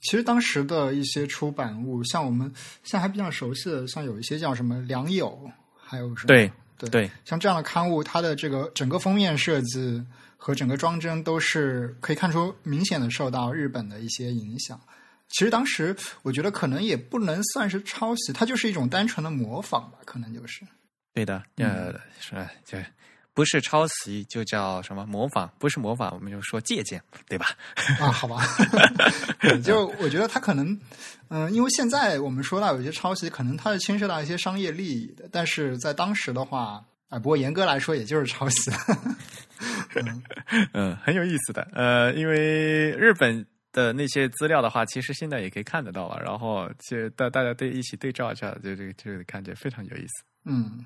[0.00, 2.52] 其实当时的一些出版物，像我们
[2.82, 5.28] 现在还比较熟悉的，像有一些叫什么《良友》，
[5.78, 10.04] 还有什么对对对，像这样的刊物，它的这个整个封面设计
[10.36, 14.80] 和整个装帧都是可以看出明显的受到日本的一些影响。
[15.28, 20.66] 其实当时我觉得可能也不能算是抄袭，它就是一种单纯的模仿吧，可能就是。
[21.12, 22.34] 对的，呃，是
[22.64, 22.78] 就
[23.40, 27.46] 不是抄袭，就叫什么模仿，不是模仿，我们就说借鉴，对吧？
[27.98, 28.42] 啊，好吧，
[29.64, 30.78] 就我觉得他可能，
[31.28, 38.70] 嗯、因为现在我们说到有些抄袭，可能它是牵涉到一些商业利益的，但是在当时的话，啊、不过严格来说，也就是抄袭。
[40.74, 41.66] 嗯，很有意思的。
[41.72, 46.20] 呃，因为日本的那些资料的话，其实现在也可以看得到了。
[46.22, 50.24] 然后就大大家对一起对照一下，就这个这个感觉非常有意思。
[50.44, 50.84] 嗯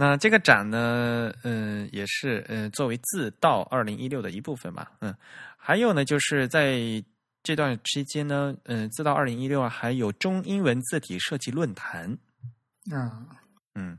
[0.00, 5.14] 那这个展呢，嗯，也是嗯作为自到二零一六的一部分吧，嗯，
[5.58, 6.80] 还有呢，就是在
[7.42, 12.16] 这段期间呢，嗯，自到二零一六还有中英文字体设计论坛，
[12.90, 13.28] 啊
[13.74, 13.98] 嗯，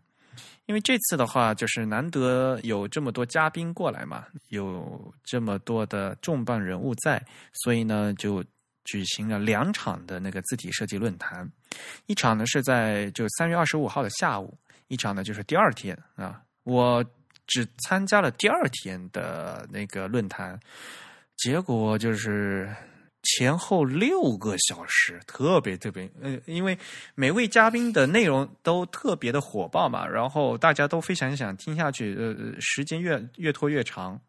[0.66, 7.24] 因为这次的话，就是难得有这么多嘉宾过来嘛，有这么多的重磅人物在，
[7.54, 8.43] 所以呢，就
[8.86, 11.47] 举行了两场的那个字体设计论坛。
[12.08, 14.58] 一场呢是在就三月二十五号的下午，
[14.92, 16.42] 一场呢就是第二天啊。
[16.64, 17.04] 我
[17.48, 20.60] 只参加了第二天的那个论坛，
[21.38, 22.70] 结果就是
[23.24, 26.78] 前后六个小时，特别特别呃，因为
[27.16, 34.20] 每位嘉宾的内容都特别的火爆嘛，然后大家都非常想听下去，呃，呃时间越越拖越长。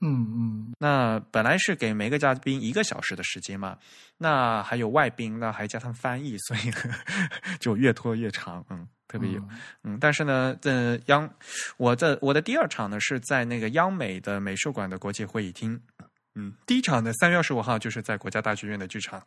[0.00, 0.72] 嗯嗯。
[0.78, 3.78] 那本来是给每个嘉宾一个小时的时间嘛，
[4.18, 6.60] 那还有外宾，那还加上翻译，所以
[7.60, 9.42] 就越拖越长，嗯，特别有，
[9.82, 11.28] 嗯，但是呢，呃，央
[11.76, 15.80] 我的我的第二场呢是在那个央美的美术馆的国际会议厅，
[16.34, 19.22] 嗯，第一场呢三月二十五号就是在国家大剧院的剧场，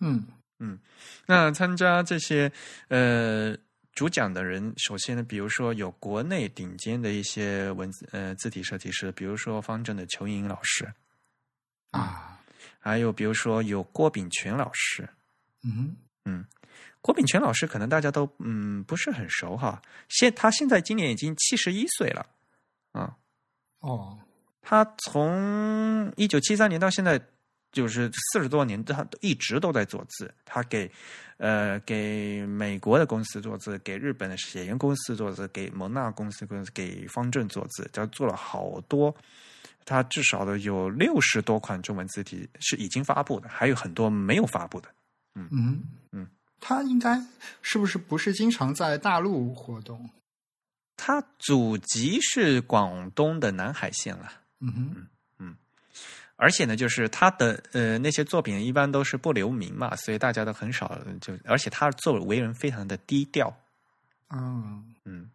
[0.00, 0.26] 嗯。
[0.60, 0.78] 嗯
[1.26, 2.50] 那参加这些
[2.86, 3.54] 呃
[3.94, 10.92] 主讲的人，首先呢，比如说有国内顶尖的一些文字呃字体设计师，比如说方正的裘莹莹老师，
[11.90, 12.30] 啊。
[12.80, 15.08] 还有比如说有郭炳全老师，
[16.26, 16.44] 嗯
[17.00, 22.26] 郭炳全老师可能大家都嗯不是很熟哈，现他现在今年已经七十一岁了，
[22.92, 23.16] 啊，
[23.80, 24.18] 哦。
[24.60, 27.20] 他从一九七三年到现在
[27.74, 30.32] 就是四十多年，他一直都在做字。
[30.46, 30.90] 他给
[31.36, 39.14] 呃给美国的公司做字，给日本的写研公司做字，给蒙纳公司公司给方正做字，他做了好多。
[39.84, 44.88] 他至少的有六十多款中文字体是已经发布的，还有很多没有发布的。
[45.34, 46.26] 嗯嗯，
[46.58, 47.20] 他应该
[47.60, 50.08] 是不是不是经常在大陆活动？
[50.96, 54.32] 他祖籍是广东的南海县了。
[54.60, 55.06] 嗯哼
[56.36, 63.56] 而且呢，就是他的呃那些作品一般都是不留名嘛，所以大家都很少就，而且他作为人非常的低调，
[64.30, 65.30] 嗯嗯。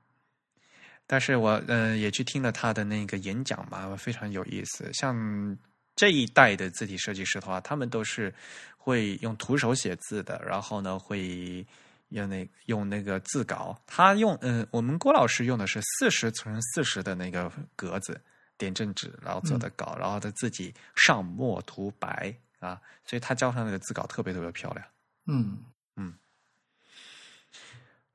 [1.08, 4.91] 但是我呃也去听了他的那个演讲嘛，非常有意思。
[4.93, 5.58] 像
[5.95, 8.32] 这一代的字体设计师的话，他们都是
[8.78, 11.66] 会用徒手写字的，然后呢会
[12.10, 13.76] 用那用那个字稿。
[13.88, 18.20] 他用嗯、呃，我们郭老师用的是四十乘四十的那个格子。
[18.60, 24.86] 点阵纸，然后做的稿，然后他自己上墨涂白啊，所以他交上那个字稿特别特别漂亮。
[25.26, 25.57] 嗯
[25.95, 26.14] 嗯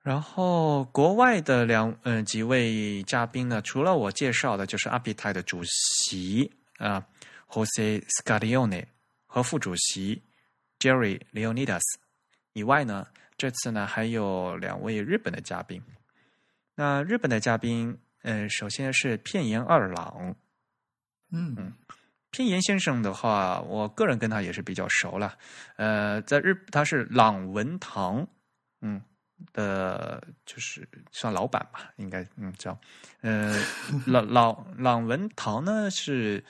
[0.03, 7.05] 然后国外的两嗯、呃、几位嘉宾呢，除了我介绍的，就是阿比泰的主席啊
[7.49, 8.85] ，Jose Scarione
[9.27, 10.23] 和副主席
[10.79, 11.83] Jerry Leonidas
[12.53, 13.07] 以外呢，
[13.39, 15.83] 这次呢还有两位日本的嘉宾。
[16.75, 17.99] 那日本的嘉宾。
[18.25, 20.35] 嗯，首先是片岩二郎，
[21.31, 21.73] 嗯嗯，
[22.31, 25.37] 片岩先生的话，我个人跟他也是比较熟了。
[25.77, 28.27] 呃，在日他是朗文堂，
[28.81, 29.03] 嗯
[29.53, 32.79] 的，就是算老板吧，应该嗯叫，
[33.21, 33.63] 呃，
[34.07, 36.43] 朗朗朗文堂呢是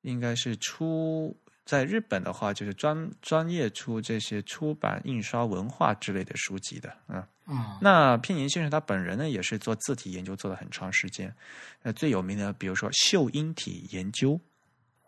[0.00, 1.36] 应该是出
[1.66, 7.22] 在日本的话，就是专专业出这些出版、印刷、文化之类的书籍的，嗯。
[7.46, 11.34] 啊，那片岩先生他本人呢，也是做字体研究做了很长时间。
[11.82, 14.40] 那，最有名的，比如说秀英体研究，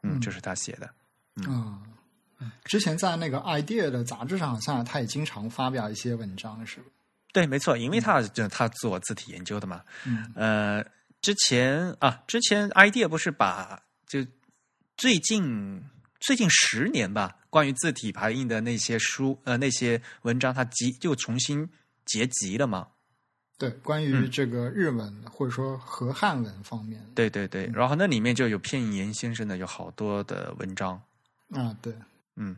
[0.02, 0.90] 嗯，就是他写的。
[1.46, 1.82] 嗯，
[2.64, 6.86] 之前在那个 idea 的杂志上，好像他也经常发表一些文章，是吧？
[7.32, 9.82] 对，没错，因为他就他做字体研究的嘛。
[10.04, 10.84] 嗯，呃，
[11.22, 14.22] 之前啊，之前 idea 不是把就
[14.98, 15.82] 最近
[16.20, 21.66] 最近十年吧，关于字体排印的那些书呃那些文章，他集就重新。
[22.06, 22.88] 结集了吗？
[23.58, 31.00] 对，关于这个日文、嗯、或者说和汉文方面，对对对，然后那里面就有片岩先生的有好多的文章。
[31.50, 31.90] 啊，对，
[32.34, 32.54] 嗯，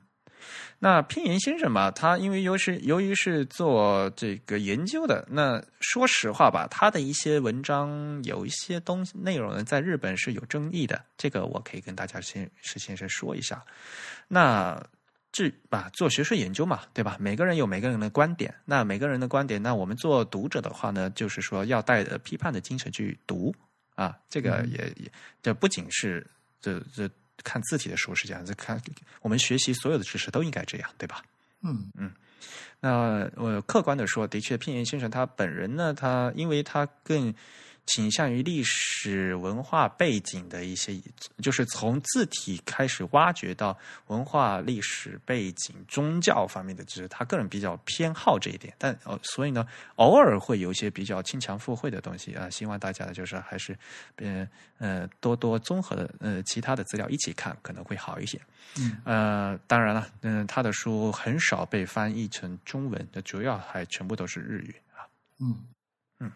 [0.81, 13.65] 那片岩先生嘛，他因为由是由于是做这个研究的，那说实话吧，他的一些文章有一些东西内容呢，在日本是有争议的，这个我可以跟大家先是先生说一下，
[14.27, 14.85] 那。
[15.45, 15.89] 是吧？
[15.93, 17.17] 做学术研究嘛，对吧？
[17.21, 23.55] 每个人有每个人的观点，那每个人的观点，那我们做读者的话呢，就是说要带着批判的精神去读
[23.95, 24.19] 啊。
[24.29, 25.09] 这个也也，
[25.41, 26.27] 这不仅是
[26.61, 27.09] 这这
[27.45, 28.81] 看字体的时候是这样这，看
[29.23, 31.23] 我们学习所有的知识都应该这样，对吧？
[31.63, 32.13] 嗯嗯。
[32.81, 37.33] 那我客观的说，的确，片岩先生他本人呢，他因为他更。
[37.89, 41.01] 倾向于历史文化背景的一些，
[41.43, 43.77] 就是从字体开始挖掘到
[44.09, 48.75] 文化历史背景、宗教方面的知识，他个人比较偏好这一点。
[48.77, 49.67] 但呃，所以呢，
[49.97, 53.77] 偶尔会有一些比较牵强附会的东西啊，希望大家呢就是还是
[54.17, 54.47] 呃
[54.79, 58.39] 呃多多综合的呃其他的资料一起看，可能会好一些。
[58.77, 65.09] 嗯呃，当然了，嗯、呃，他的书很少被翻译成中文，的主要还全部都是日语啊。
[65.41, 65.57] 嗯
[66.21, 66.31] 嗯。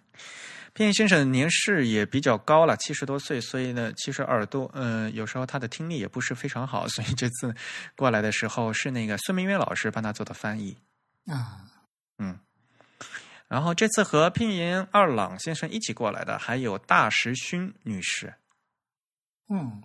[0.75, 7.55] 片岩先生年事也比较高了，七十多岁，所以呢，其实耳朵，嗯、呃，有时候他的听力也不是非常好，所以这次
[7.95, 10.77] 过来的时候是那个孙明月老师帮他做的翻译。
[11.27, 11.67] 啊，
[12.19, 12.39] 嗯。
[13.49, 18.33] 然后这次和聘言二朗先生一起过来的还有大石勋女士。
[19.51, 19.83] 嗯，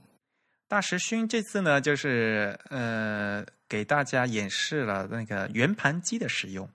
[0.70, 6.70] 大石勋这次呢，就是呃，给大家演示了那个圆盘机的使用。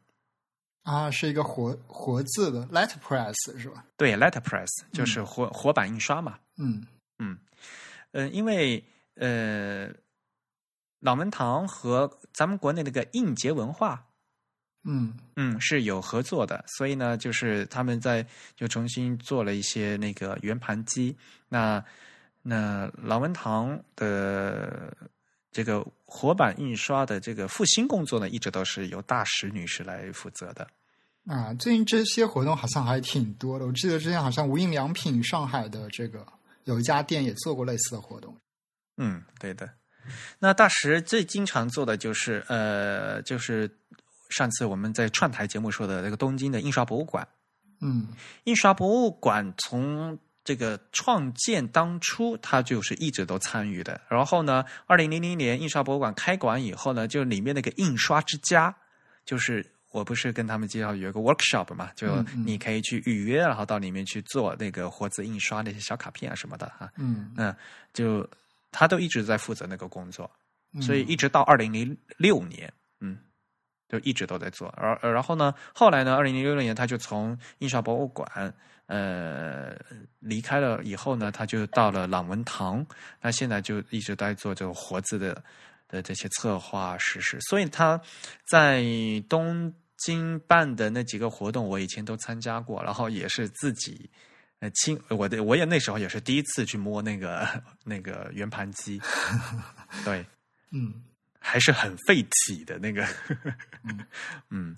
[0.83, 3.85] 啊，是一个活活字的 letterpress 是吧？
[3.97, 6.39] 对，letterpress 就是活、活版印刷嘛。
[6.59, 6.85] 嗯
[7.19, 7.39] 嗯，
[8.11, 8.83] 呃，因为
[9.15, 9.89] 呃，
[11.01, 14.05] 朗文堂和咱们国内那个印结文化，
[14.85, 18.27] 嗯嗯，是有合作的，所以呢，就是他们在
[18.57, 21.17] 就重新做了一些那个圆盘机。
[21.49, 21.85] 那
[22.43, 24.93] 那朗文堂的
[25.53, 30.67] 这个活版印刷的这个复兴工作呢，一直都是由大石女士来负责的。
[31.27, 33.65] 啊，最近这些活动好像还挺多的。
[33.67, 36.27] 我记得之前好像无印良品上海的这个
[36.65, 38.37] 有一家店也做过类似的活动。
[38.97, 39.71] 嗯，对的。
[40.41, 43.71] 那大石最经常做的就是呃，就是
[44.31, 47.27] 上次我们在串台节目说的那个东京的印刷博物馆。
[47.81, 48.09] 嗯
[48.45, 54.01] 印刷博物馆从这个创建当初，他就是一直都参与的。
[54.09, 58.75] 然后呢，二零零零年印刷博物馆开馆以后呢，就里面那个印刷之家，
[59.25, 66.91] 就是我不是跟他们介绍有一个 workshop 嘛，就你可以去预约，然后到里面去做那个活字印刷那些小卡片啊什么的哈。
[66.97, 67.55] 嗯那，
[67.93, 68.29] 就
[68.73, 70.29] 他都一直在负责那个工作，
[70.73, 73.19] 嗯所以一直到二零零六年，嗯，
[73.89, 74.69] 就一直都在做。
[74.71, 78.53] 而而然后呢，后来呢，二零零六年他就从印刷博物馆
[78.93, 79.75] 呃
[80.19, 82.87] 离开了以后呢，他就到了朗文堂，
[83.23, 85.43] 那现在就一直在做这个活字的
[85.89, 87.41] 的这些策划实施。
[87.41, 87.99] 所以他
[88.47, 88.85] 在
[89.31, 94.11] 东京办的那几个活动，我以前都参加过，然后也是自己。
[94.61, 97.49] 呃，亲，我的我也那时候也是第一次去摸那个
[97.83, 99.01] 那个圆盘机，
[100.05, 100.25] 对，
[100.71, 101.03] 嗯
[101.41, 103.05] 还是很费体的那个，
[104.51, 104.77] 嗯，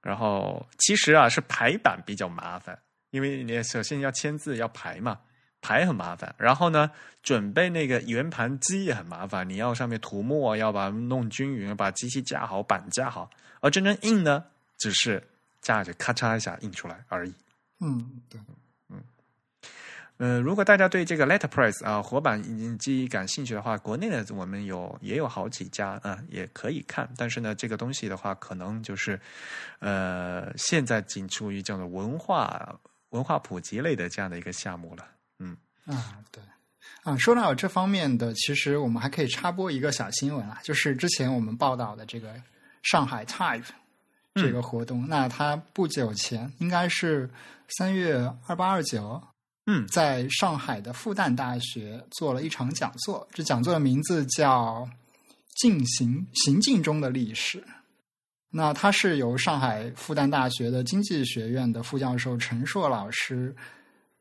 [0.00, 2.78] 然后其实啊是排版比较麻烦，
[3.10, 5.18] 因为你首先要签字要排嘛，
[5.60, 6.90] 排很麻烦，然后呢
[7.22, 13.28] 准备那个圆盘机也很麻烦，你要上面涂墨，要把它弄均匀，把机器架好，板架好，
[13.60, 14.44] 而真正印呢，
[14.78, 15.22] 只是
[15.60, 17.34] 架着咔嚓一下印出来而已。
[17.80, 18.40] 嗯，对，
[20.18, 27.08] 呃，如果大家对这个 Letterpress 啊活版印机感兴趣的话，国内的我们有也有好几家啊、也可以看。
[27.16, 29.20] 但是呢，这个东西的话，可能就是
[29.78, 32.80] 呃，现在仅处于这样的文化
[33.10, 35.06] 文化普及类的这样的一个项目了。
[35.38, 35.56] 嗯
[35.86, 36.42] 啊，对。
[37.02, 42.34] 啊，说到这方面的，其实我们还可以插播一个小新闻啊，就是之前我们报道的这个
[42.82, 43.64] 上海 Type
[44.34, 47.28] 这个活动，那它不久前应该是
[47.78, 49.22] 三月二八二九，
[49.66, 54.86] 嗯在上海的复旦大学做了一场讲座，这讲座的名字叫
[55.56, 57.60] 《进行行进中的历史》。
[58.50, 63.54] 那它是由上海复旦大学的经济学院的副教授陈硕老师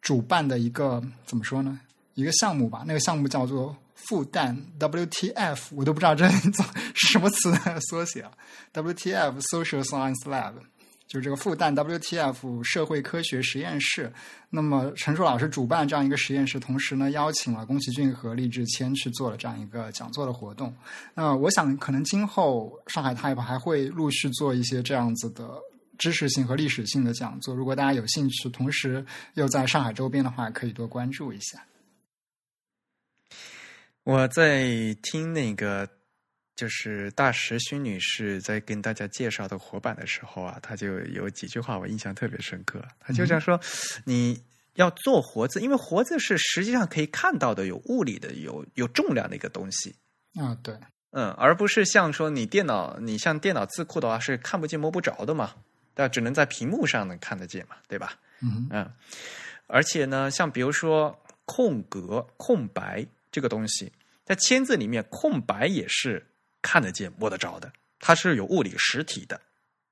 [0.02, 1.80] 主办的一个怎么说呢？
[2.14, 2.84] 一个项目吧。
[2.86, 6.28] 那个项目叫做复旦 WTF，我都不知道这
[6.94, 8.32] 是什么词的缩写啊。
[8.74, 10.54] WTF Social Science Lab
[11.08, 14.12] 就是这个复旦 WTF 社会科学实验室。
[14.50, 20.74] 那么陈硕老师主办这样一个实验室，同时呢邀请了宫崎骏和厉志谦去做了这样一个讲座的活动。
[21.14, 25.50] 那我想，可能今后上海 Type 还会陆续做一些这样子的
[25.98, 27.56] 知识性和历史性的讲座。
[27.56, 31.64] 如果大家有兴趣，同时又在上海周边的话，可以多关注一下。
[34.04, 35.90] 我在听那个
[36.58, 42.84] 就是大石勋女士在跟大家介绍的活版的时候啊，她就有几句话我印象特别深刻。
[43.00, 43.58] 她就这样说
[44.04, 44.44] ：“你
[44.74, 49.96] 要做活字，因为活字是实际上可以看到的，有物理的，有有重量的一个东西。
[50.34, 50.76] 啊，对，
[51.12, 55.54] 嗯，而不是像说你电脑，你像电脑字库的话是看不见摸不着的嘛，
[55.94, 56.10] 但？
[56.10, 58.18] 只能在屏幕上能看得见嘛，对吧？
[58.42, 58.92] 嗯嗯，
[59.68, 63.92] 而且呢，像比如说空格、空白这个东西，
[64.26, 66.26] 在签字里面，空白也是
[66.62, 69.40] 看得见、摸得着的，它是有物理实体的。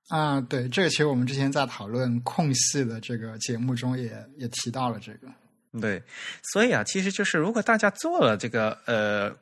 [0.10, 5.28] 啊，对，这个其实我们之前在讨论空隙的这个节目中也也提到了这个。
[5.82, 6.02] 对，
[6.54, 9.36] 所以啊，其实就是如果大家做了这个呃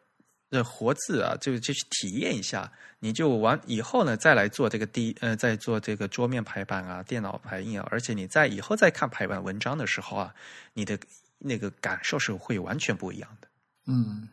[0.50, 10.34] 呃活字啊，就就去体验一下，你就完以后呢再来做这个第呃再做这个桌面排版啊、电脑排印啊，而且你在以后再看排版文章的时候啊，
[10.74, 10.98] 你的
[11.38, 13.48] 那个感受是会完全不一样的。
[13.86, 14.30] 嗯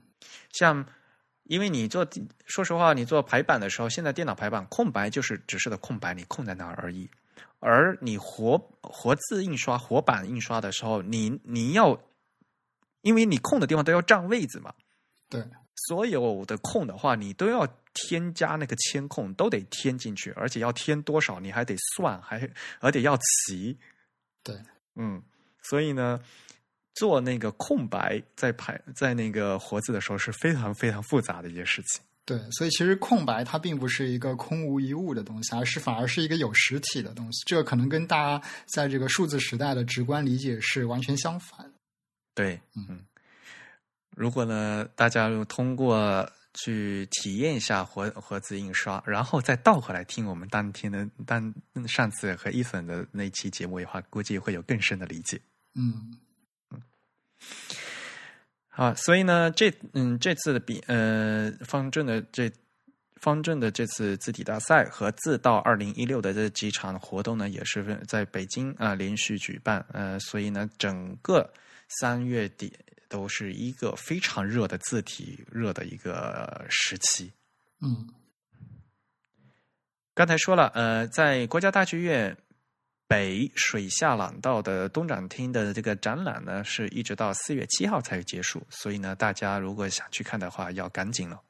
[0.53, 0.87] 像，
[1.51, 2.07] 因为你做，
[2.47, 7.11] 说实话，你做排版的时候，现在电脑排版空白就是只是的空白，你空在那儿而已。
[7.59, 12.01] 而你活活字印刷、活版印刷的时候，你你要，
[13.03, 14.73] 因为你空的地方都要占位子嘛，
[15.29, 15.45] 对，
[15.89, 22.49] 所有的空的话，你都要添加那个铅空，都得添进去，而且要添多少，你还得算，还
[22.79, 23.77] 而且要齐。
[24.45, 24.55] 对，
[24.95, 25.21] 嗯，
[25.65, 26.21] 所以呢，
[27.01, 32.03] 做那个空白在排在那个活字的时候是非常非常复杂的一件事情。
[32.27, 37.43] 对，所以其实空白它并不是一个空无一物的东西，而是反而是一个有实体的东西。
[37.47, 41.73] 这个可能跟大家在这个数字时代的直观理解是完全相反。
[42.35, 43.01] 对，嗯，
[44.15, 51.53] 如果呢，大家通过去体验一下活活字印刷，然后再倒回来听我们当天的当
[51.89, 55.41] 上次和伊粉的那期节目的话，估计会有更深的理解。
[55.75, 56.15] 嗯
[58.71, 62.51] 啊，所以呢，这嗯，这次的比呃方正的这
[63.17, 69.85] 方正的这次字体大赛和字到二零一六的这几场活动呢，也是在北京啊、连续举办。
[69.93, 71.53] 呃，所以呢，整个
[72.01, 72.73] 三月底
[73.09, 77.31] 都是一个非常热的字体热的一个时期。
[77.83, 78.09] 嗯
[80.15, 82.37] 刚才说了，呃，在国家大剧院
[83.11, 91.41] 北水下廊道的东展厅的这个展览呢，是一直到四月七号才结束，所以呢，大家如果想去看的话，要赶紧了。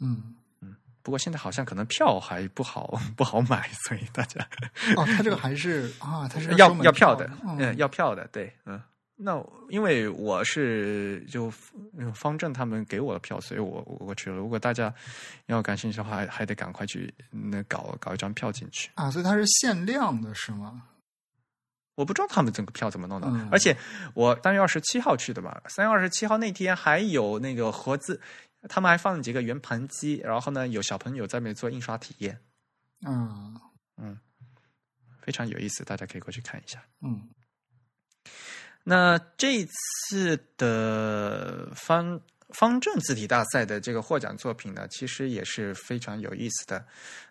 [0.00, 4.44] 嗯嗯，不过现在好像可能票还不好不好买，所以大家
[4.96, 8.82] 哦，它这个还是啊，它是 要要票的，嗯嗯，要票的，对，嗯。
[9.20, 11.52] 那因为我是就
[11.96, 14.36] 嗯方正他们给我的票，所以我我我去了。
[14.36, 14.94] 如果大家
[15.46, 18.90] 要感兴趣的话，还还得赶快去那搞搞一张票进去。
[18.94, 20.84] 啊，所以它是限量的是吗？
[21.96, 23.76] 我不知道他们这个票怎么弄的，嗯而且
[24.14, 28.20] 我三月二十七号去的嘛，三月二十七号那天还有那个盒子，
[28.68, 32.38] 他们还放了几个圆盘机，然后呢有小朋友在那边做印刷体验，
[33.04, 33.60] 嗯
[33.96, 34.16] 嗯
[35.20, 36.80] 非常有意思，大家可以过去看一下。
[37.02, 37.28] 嗯
[38.90, 42.18] 那这次的方
[42.54, 46.82] 方正字体大赛的这个获奖作品呢，其实也是非常有意思的。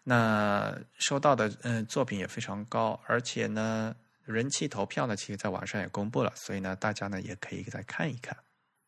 [0.03, 8.38] 那收到的嗯、呃作品也非常高，而且呢人气投票呢，其实在网上也公布了，所以呢大家呢也可以再看一看。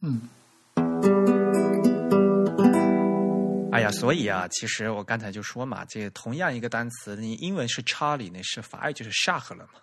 [0.02, 0.30] 嗯
[3.72, 9.82] 哎呀，所以啊，其实我刚才就说嘛，这同样一个单词，你英文是 Charlie，那是法语就是 shark 了嘛。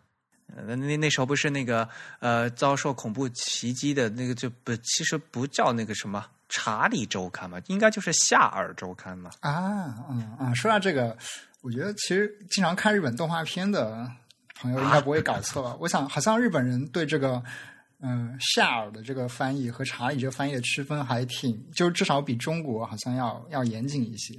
[0.56, 1.88] 呃那那那时候不是那个
[2.20, 9.30] 呃遭受恐怖袭击的那个就不其实不叫那个什么查理周刊嘛，应该就是夏尔周刊嘛。
[9.40, 11.16] 啊嗯啊，说到这个，
[11.60, 14.10] 我觉得其实经常看日本动画片的
[14.54, 15.76] 朋友应该不会搞错吧？
[15.78, 17.42] 我想好像日本人对这个。
[17.98, 24.34] 嗯，夏尔的这个翻译和查理这个翻译的区分还挺，就至少比中国好像要要严谨一些。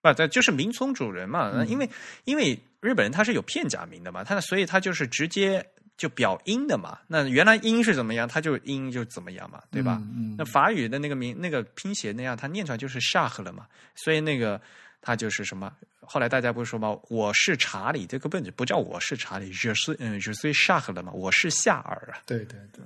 [0.00, 1.90] 不，这就是民从主人嘛，嗯因为
[2.26, 2.56] 因为
[2.86, 5.66] 日本人他是有片假名的嘛，他所以他就是直接
[5.96, 6.98] 就表音的嘛。
[7.08, 9.98] 那原来音是怎么样，他就音就怎么样嘛，对吧？
[10.02, 14.60] 嗯嗯那法语的那个名那个拼写那样，他念出来就是 shark 了嘛，所以那个
[15.00, 15.72] 他就是什么？
[16.00, 16.96] 后来大家不是说吗？
[17.08, 22.22] 我是查理，这个本不叫我是查理，je suis 嗯 je suis shark 了嘛，我是夏尔啊。
[22.24, 22.84] 对对对。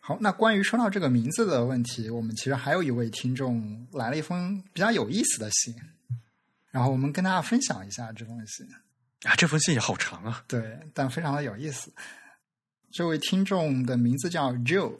[0.00, 5.74] 好，那关于说到这个名字的问题，我们其实还有一位听众来了一封比较有意思的信，
[6.76, 8.66] 然后我们跟大家分享一下这封信。
[9.24, 10.44] 啊，这封信也好长啊。
[10.46, 11.90] 对，但非常的有意思。
[12.92, 14.94] 这位听众的名字叫 Joe，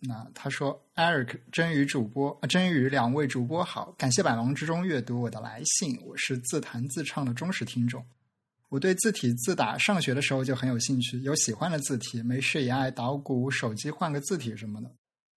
[0.00, 8.04] 那他说：“Eric、真宇主播，呃真宇两位主播好，感谢百忙之中阅读我的来信，我是自弹自唱的忠实听众。
[8.68, 14.90] 我对字体自打上学的时候就很有兴趣，有喜欢的字体，没事也爱捣鼓手机换个字体什么的。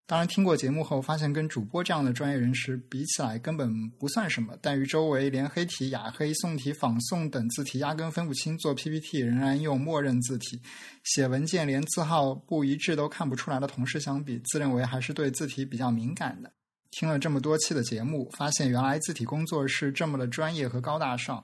[0.05, 10.61] 当然，听过节目后发现跟主播这样的专业人士比起来根本不算什么，但与周围连黑体、雅黑、宋体、仿宋等字体压根分不清，做 PPT 仍然用默认字体，
[11.05, 16.51] 写文件连字号不一致都看不出来的同事相比，自认为还是对字体比较敏感的。
[16.91, 21.43] 听了这么多期的节目，发现原来字体工作是这么的专业和高大上。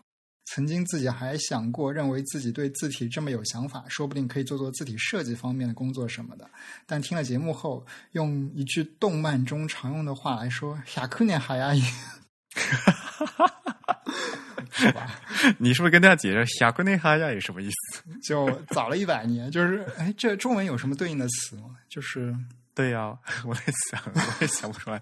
[0.51, 6.49] 曾经自己还想过，认为自己对字体这么有想法，说不定可以做做字体设计方面的工作什么的。
[6.87, 11.81] 但听了节目后，用一句动漫中常用的话来说，雅库念海阿姨，
[14.71, 15.19] 是吧？
[15.57, 18.03] 你是不是跟大家解释“霞库内哈亚”有什么意思？
[18.23, 21.75] 就早了一百年，就是哎，这中文有什么对应的词吗？
[21.87, 22.35] 就是
[22.79, 23.13] 对呀、
[23.45, 23.61] 我在
[23.91, 25.01] 想，我也想不出来。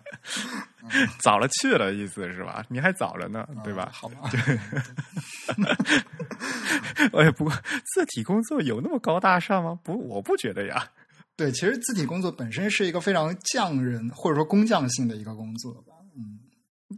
[1.20, 2.66] 早了去了，意思是吧？
[2.70, 3.91] 你还早着呢，对吧啊？
[3.94, 4.32] 好吧，
[7.14, 7.54] 哎，不过
[7.86, 9.78] 字体工作有那么高大上吗？
[9.84, 10.90] 不，我不觉得呀。
[11.36, 15.94] 对，其实字体工作本身是一个非常匠人或者说工匠性的一个工作吧。
[16.16, 16.40] 嗯，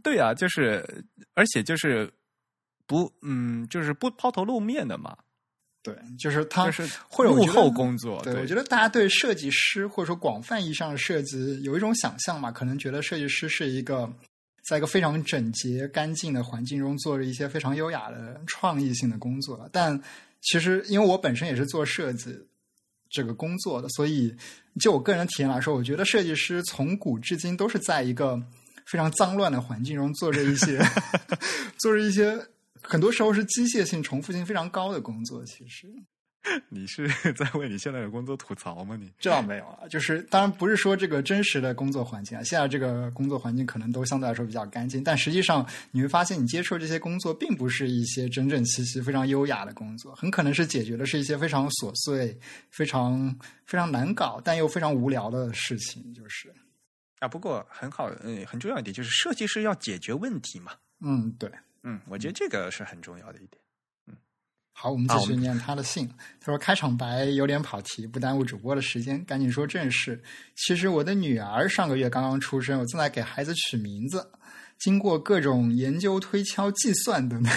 [0.02, 1.04] 对呀、就是，
[1.34, 2.10] 而且就是
[2.86, 5.14] 不，嗯，就是不抛头露面的嘛。
[5.82, 8.20] 对，就是他就是或者我觉得幕后工作。
[8.22, 14.12] 对，对，我觉得大家对设计师或者说广泛意义上的设计有一种想象嘛，可能觉得设计师是一个
[14.68, 19.66] 在一个非常整洁、干净的环境中做着一些非常优雅的创意性的工作。
[19.72, 19.98] 但
[20.42, 22.38] 其实，因为我本身也是做设计
[23.08, 24.36] 这个工作的，所以
[24.78, 28.38] 就我个人体验来说，我觉得设计师从古至今都是在一个
[28.84, 30.78] 非常脏乱的环境中做着一些
[31.80, 32.38] 做着一些。
[32.90, 35.86] 很多时候是机械性、重复性非常高的工作，其实
[36.70, 37.06] 你是
[37.36, 38.96] 在为你现在的工作吐槽吗？
[38.96, 52.36] 你这倒没有啊，就是当然不是说这个真实的工作环境啊，现在这个工作环境可能都相对来说比较干净，但实际上你会发现，你接触这些工作并不是一些整整齐齐、非常优雅的工作，很可能是解决的是一些非常琐碎、
[52.70, 56.52] 非常非常难搞但又非常无聊的事情，就是
[57.20, 60.72] 啊，不过很好，嗯，很重要一点就是设计师要解决问题嘛。
[61.02, 61.50] 嗯，对。
[61.82, 63.62] 嗯，我觉得这个是很重要的一点。
[64.06, 64.16] 嗯
[64.72, 66.08] 好，我们继续念他的信。
[66.40, 70.22] 他说：“开场白有点跑题，不耽误主播的时间，赶紧说正事。
[70.56, 74.30] 其实我的女儿上个月刚刚出生，我正在给孩子取名字。
[74.78, 77.52] 经过各种研究、推敲、计算等等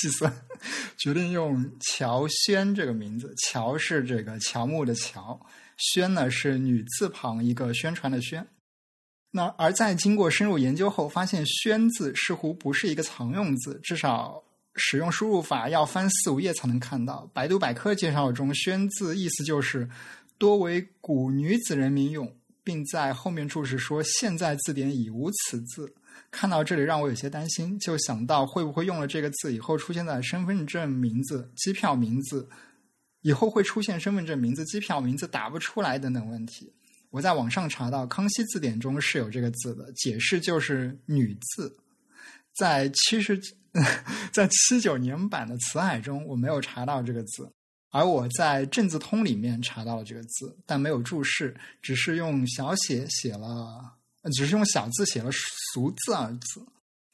[0.00, 0.32] 计算，
[0.98, 3.32] 决定用乔轩这个名字。
[3.46, 5.38] 乔是这个乔木的乔，
[5.76, 8.44] 轩呢是女字旁一个宣传的宣。
[9.30, 14.42] 那而在经过深入研究后，发现‘轩’字似乎不是一个常用字，至少。”
[14.76, 17.28] 使用输入法要翻四五页才能看到。
[17.34, 19.86] 百度百科介绍中，“宣”字意思就是
[20.38, 22.32] 多为古女子人民用，
[22.62, 25.92] 并在后面注释说现在字典已无此字。
[26.30, 32.48] 看到这里让我有些担心，就想到会不会用了这个字以后出现在身份证名字、机票名字，
[33.22, 36.72] 以后会出现身份证名字、机票名字打不出来等等问题。
[37.10, 41.76] 我在网上查到康熙字典中是有这个字的，解释就是女字，
[42.54, 43.40] 在七十。
[44.32, 47.48] 在七九年版的词海中，我没有查到这个字，
[47.90, 53.92] 而我在正字通里面查到了这个字，但没有注释，只是用小写写了，
[54.34, 55.30] 只是用小字写了
[55.72, 56.66] “俗”字二字。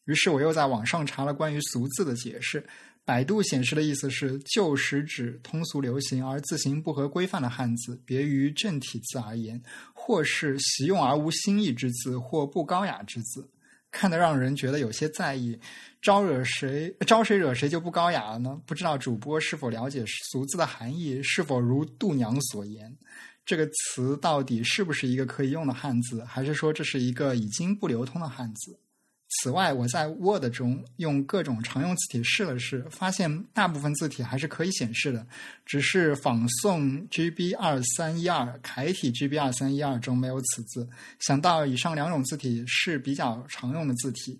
[0.06, 2.66] 于是我又在网上查了关于“俗”字的解释，
[3.06, 9.62] 百度显示的意思是旧时指通俗流行而字形不合规范的汉字，别于正体字而言，
[9.94, 13.48] 或是习用而无新意之字，或不高雅之字。
[13.92, 15.56] 看得让人觉得有些在意，
[16.02, 18.60] 招惹谁招谁惹谁就不高雅了呢？
[18.66, 21.22] 不知道主播是否了解“俗”字的含义？
[21.22, 22.94] 是否如度娘所言，
[23.44, 28.76] 这个词到底是不是一个可以用的汉字，还是说这是一个已经不流通的汉字？
[29.42, 35.26] 此外，我在 Word 中用各种常用字体试了试，发现大部分字体还是可以显示的，
[35.64, 40.88] 只是仿宋 GB 二三一二楷体 GB 二三一二中没有此字。
[41.20, 44.38] 想到以上两种字体是比较常用的字体，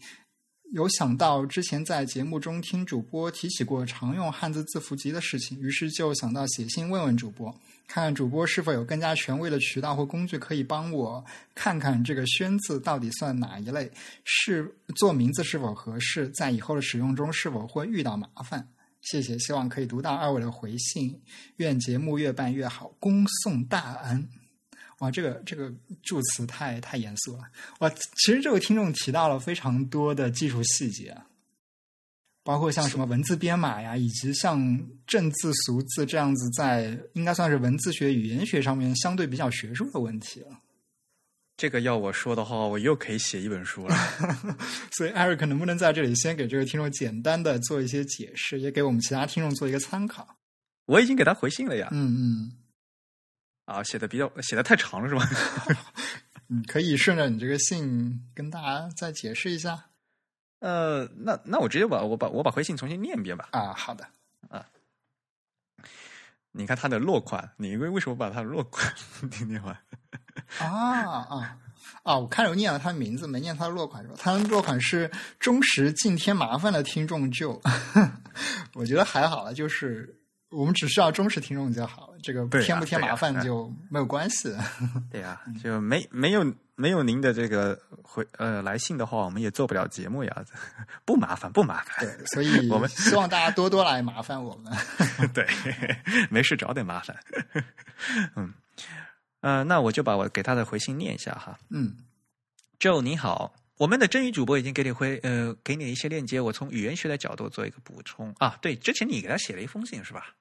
[0.73, 7.55] 有想到之前在节目中听主播提起过常用汉字字符集的事情，于是就想到写信问问主播。
[7.89, 13.91] 看看主播是否有更加权威的渠道或工具可以帮我看看这个“宣”字到底算哪一类，
[14.25, 18.69] 是做名字是否合适，在以后的使用中是否会遇到麻烦？
[19.03, 21.23] 谢谢，希望可以读到二位的回信。
[21.57, 24.29] 愿节目越办越好，恭送大恩。
[24.99, 25.73] 哇，这个这个
[26.03, 27.45] 祝词太太严肃了。
[27.79, 31.17] 哇，其实这位听众提到了非常多的技术细节。
[32.47, 34.57] 包括像什么文字编码呀，以及像
[35.05, 40.61] 正字、俗字这样子，在应该算是文字学、语言学上面相对比较学术的问题了。
[41.57, 43.97] 这个要我说的话，我又可以写一本书了。
[44.93, 50.37] 所以，Eric 能不能在这里先给这位听众简单的做一些解释，也给我们其他听众做一个参考？
[50.85, 51.89] 我已经给他回信了呀。
[51.91, 52.53] 嗯嗯。
[53.65, 55.29] 啊，写的比较写的太长了是吧？
[56.49, 59.87] 嗯，可以顺着你这个信跟大家再解释一下。
[60.61, 63.49] 呃，那那我直接把我把我把回信重新念一遍吧。
[63.53, 64.07] 啊，好的。
[64.49, 64.65] 啊，
[66.53, 68.93] 你看他的落款，你为为什么把他的落款
[69.31, 69.77] 念念完？
[70.59, 70.69] 啊
[71.25, 71.59] 啊
[72.03, 72.19] 啊！
[72.19, 74.15] 我看着念了他的名字，没念他的落款是吧？
[74.19, 77.61] 他的落款是忠实尽添麻烦的听众就，
[78.75, 80.19] 我觉得还好了，就是
[80.51, 84.57] 我们只需要忠实听众就好了，这个添不添麻烦就没有关系。
[85.11, 86.45] 对呀，就没没有。
[86.77, 90.45] 没有您的这个回呃来信的话，我们也做不了节目呀，
[91.07, 92.07] 不麻烦不麻烦。
[92.07, 94.73] 对，所以 我们希望大家多多来麻烦我们。
[95.33, 95.47] 对，
[96.31, 97.17] 没事找点麻烦。
[98.37, 98.53] 嗯，
[99.41, 101.59] 呃，那我就把我给他的回信念一下哈。
[101.71, 101.97] 嗯
[102.79, 108.59] ，Joe 你好，我们的真语主播已经给你回呃给你一些链接，我从语言学的角度做一个补充啊。
[108.61, 110.35] 对，之前你给他写了一封信是吧？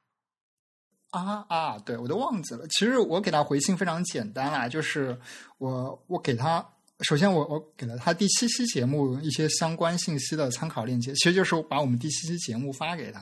[1.24, 1.78] 啊啊！
[1.86, 2.68] 对，我都忘记了。
[2.68, 5.18] 其实我给他回信非常简单啦，就是
[5.58, 6.66] 我我给他
[7.02, 13.22] 首先我我给了他第七期节目一些相关信息的参考链接，其实就是把我们第七期节目发给他。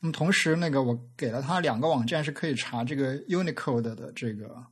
[0.00, 4.62] 那么同时，那个我给了他两个网站是可以查这个 Unicode 的这个。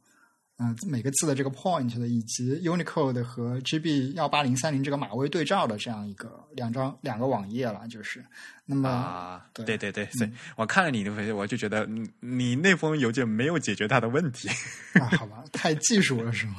[0.56, 8.24] 嗯，每个字的这个 point 的，以及 Unicode 和 GB 幺八零三零这个码位对照的这样一个两张两个网页了，就是。
[8.66, 14.48] 那么，啊，对对对对，所以我看了你的回我就觉得你你那封邮件没有解决他的问题。
[14.98, 16.54] 啊，好吧，太技术了是吗？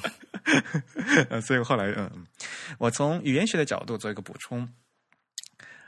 [1.31, 2.27] 呃，所以后来，嗯，
[2.77, 4.69] 我从语言学的角度做一个补充：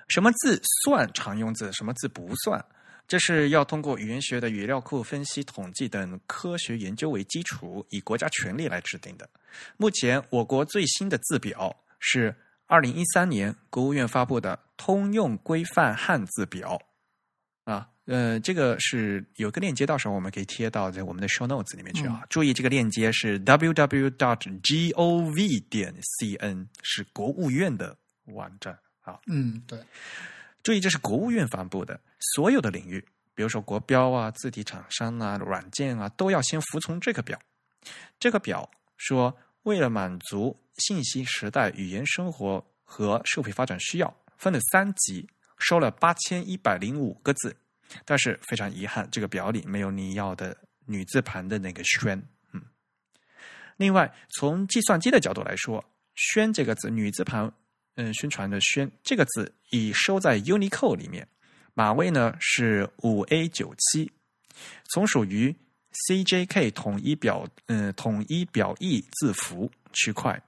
[0.07, 2.65] 什么字算常用字，什么字不算？
[3.07, 9.29] 这是要通过语言学的语料库分析、统计等科学研究为基础，以国家权力来制定的。
[9.77, 12.35] 目前，我国最新的字表是
[12.65, 16.77] 二零一三年国务院发布的《通用规范汉字表》
[17.71, 22.25] 啊，呃，这个是有个链接，到时候我们可以贴到在我们的 show notes 里面去啊。
[22.29, 29.17] 注意，这个链接是 www dot gov 点 cn，是国务院的网站啊。
[29.27, 29.79] 嗯，对。
[30.63, 31.99] 注意，这是国务院发布的，
[32.35, 32.99] 所有的领域，
[33.33, 37.39] 比如说国标啊、字体厂商啊、软件啊，都要先服从这个表。
[38.19, 47.55] 这个表说，为了满足信息时代语言生活和社会发展需要，分了三级，收了八千一百零五个字。
[48.03, 52.21] 但是非常遗憾，这个表里没有你要的女字旁的那个“宣”。
[52.51, 52.61] 嗯。
[53.77, 55.85] 另外，从计算机的角度来说
[56.15, 57.53] ，“宣”这个字女字旁。
[57.99, 61.27] 嗯，宣传的“宣”这个字已收在 Unicode 里面，
[61.73, 64.11] 码位呢是五 A 九七，
[64.93, 65.55] 从属于
[66.07, 70.39] CJK 统一表嗯统一表意字符区块，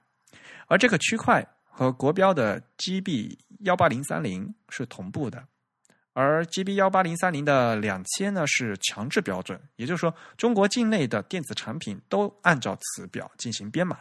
[0.68, 5.44] 而这个区块和国标的 GB 幺八零三零是同步的，
[6.12, 13.98] 而 GB 幺八零三零的两千呢是强制标准，也就是说，中国境内的电子产品都按照此表进行编码，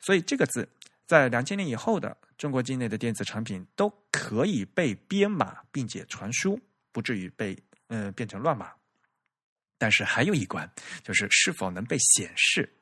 [0.00, 0.66] 所以这个字。
[1.06, 6.58] 在两千年以后的中国境内的电子产品都可以被编码并且传输，
[6.92, 7.58] 不至于被
[7.88, 8.70] 嗯变成乱码。
[9.76, 10.68] 但是还有一关，
[11.02, 12.72] 就是是否能被显示。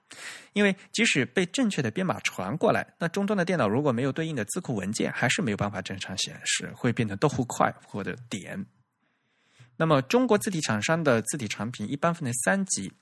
[0.53, 8.65] 因为即使被正确的编码传过来，那终端的电脑如果没有对应的字库文件，还是没有办法正常显示，会变成豆腐块或者点。
[9.77, 12.93] 那么中国字体厂商的字体产品一般分为三级，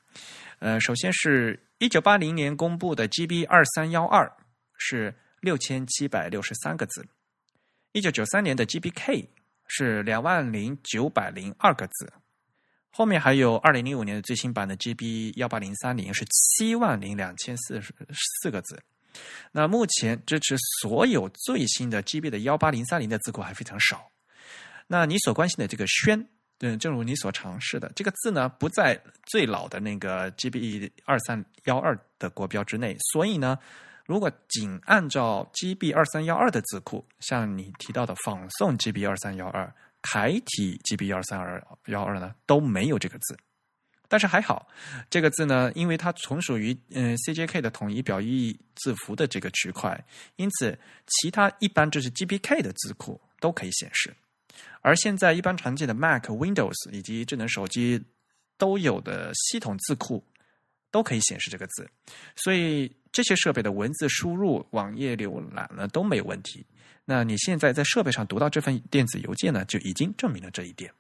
[0.61, 4.33] 呃，首先是一九八零年公布的 GB 二三幺二。
[4.77, 5.15] 是
[5.45, 7.07] 六千七百六十三个字，
[7.93, 9.29] 一九九三年的 GBK
[9.69, 12.13] 是两万零九百零二个字，
[12.91, 17.95] 后面还有二零零五年的最新版的 GB 幺八零三零是七万零两千四十
[18.43, 18.83] 四个字。
[19.53, 24.11] 那目前支持所有最新的 GB 的幺八零三零的字库还非常少。
[24.87, 26.27] 那你所关心的这个“宣”，
[26.61, 33.59] 嗯，正如你所尝试的，这个字呢不在最老的那个 GB 二三幺二的国标之内，所以呢。
[34.05, 39.73] 如果仅按照 GB 二三幺二的字库，像你提到的仿宋 GB 二三幺二、
[40.03, 43.39] 楷体 GB 二三二幺二呢，都没有这个字。
[44.07, 44.69] 但是还好，
[45.09, 49.99] 这个字呢，因为它从属于嗯 CJK 的统一表意字符的这个区块，
[50.37, 54.15] 因此其他一般就是 GBK 的字库都可以显示。
[54.83, 58.05] 而现在一般常见的 Mac、Windows 以及智能手机
[58.59, 60.23] 都有的系统字库
[60.95, 61.91] 都可以显示这个字，
[62.37, 62.91] 所以。
[63.15, 66.67] 这些设备的文字输入、网页浏览呢都没有问题。
[67.05, 70.93] 那你现在在设备上读到这份电子邮件呢，就已经证明了这一点。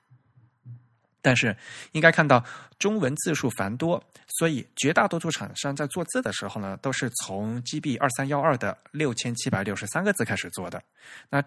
[1.21, 1.57] 但是
[1.91, 2.45] 应该看到
[2.79, 10.81] 中文字数繁多，所以绝大多数厂商在做字的时候呢，都是从 GB 二三幺二的六千七百六十三个字开始做的。
[11.29, 11.43] 那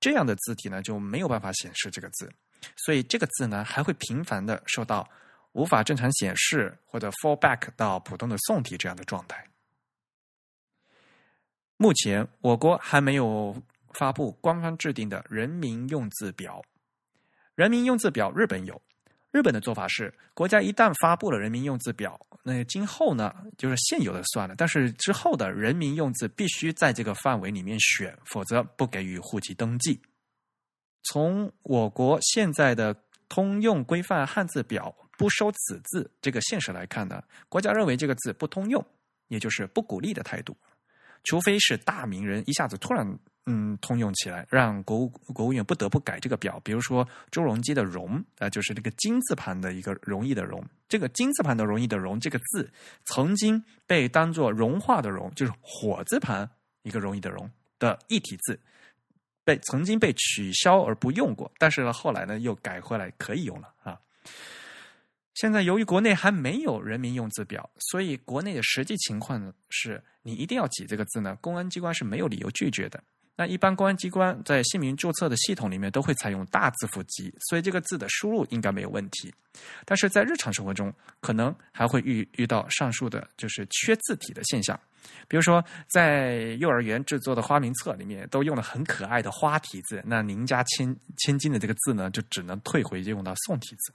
[0.00, 2.28] 这样的字体呢就没有办法显示这个字，
[2.74, 5.08] 所以这个字呢还会频繁的受到
[5.52, 9.46] 无法正常显示或者 fall back 到普通的宋体这样的状态。
[11.76, 13.56] 目前，我国还没有
[13.94, 16.62] 发布官方制定的人民用字表。
[17.54, 18.80] 人民用字表，日本有。
[19.30, 30.00] 日本的做法是，国家一旦发布了人民用字表，那今后呢，就是现有的算了，但是之后的人民用字必须在这个范围里面选，否则不给予户籍登记。
[31.04, 32.94] 从我国现在的
[33.28, 38.84] 通用规范汉字表不收此字这个现实来看呢，国家认为这个字不通用，
[39.28, 40.56] 也就是不鼓励的态度。
[41.24, 43.06] 除非是大名人一下子突然
[43.46, 52.68] 嗯通用起来，让国务国务院不得不改这个表，比如说朱镕基的“镕”啊，就是这个金字旁的一个容易的“容”，这个金字旁的容易的“容”这个字
[53.04, 56.48] 曾经被当做融化的“融”，就是火字旁
[56.82, 57.48] 一个容易的“容”
[57.78, 58.58] 的一体字，
[59.44, 64.00] 被曾经被取消而不用过，但是呢后来呢又改回来可以用了啊。
[65.34, 73.02] 现在由于国内还没有人民用字表，所以国内的实际情况呢是，你一定要挤这个字呢，公安机关是没有理由拒绝的。
[73.34, 79.32] 那一般公安机关在姓名注册的系统里面都会采用大字符集，所以这个字的输入应该没有问题。
[79.86, 84.78] 但是在日常生活中，可能还会遇遇到上述的就是缺字体的现象。
[85.28, 93.94] 比如说，在幼儿园制作的花名册里面都用了很可爱的花体字，那您家千千金的这个字呢，就只能退回用到宋体字。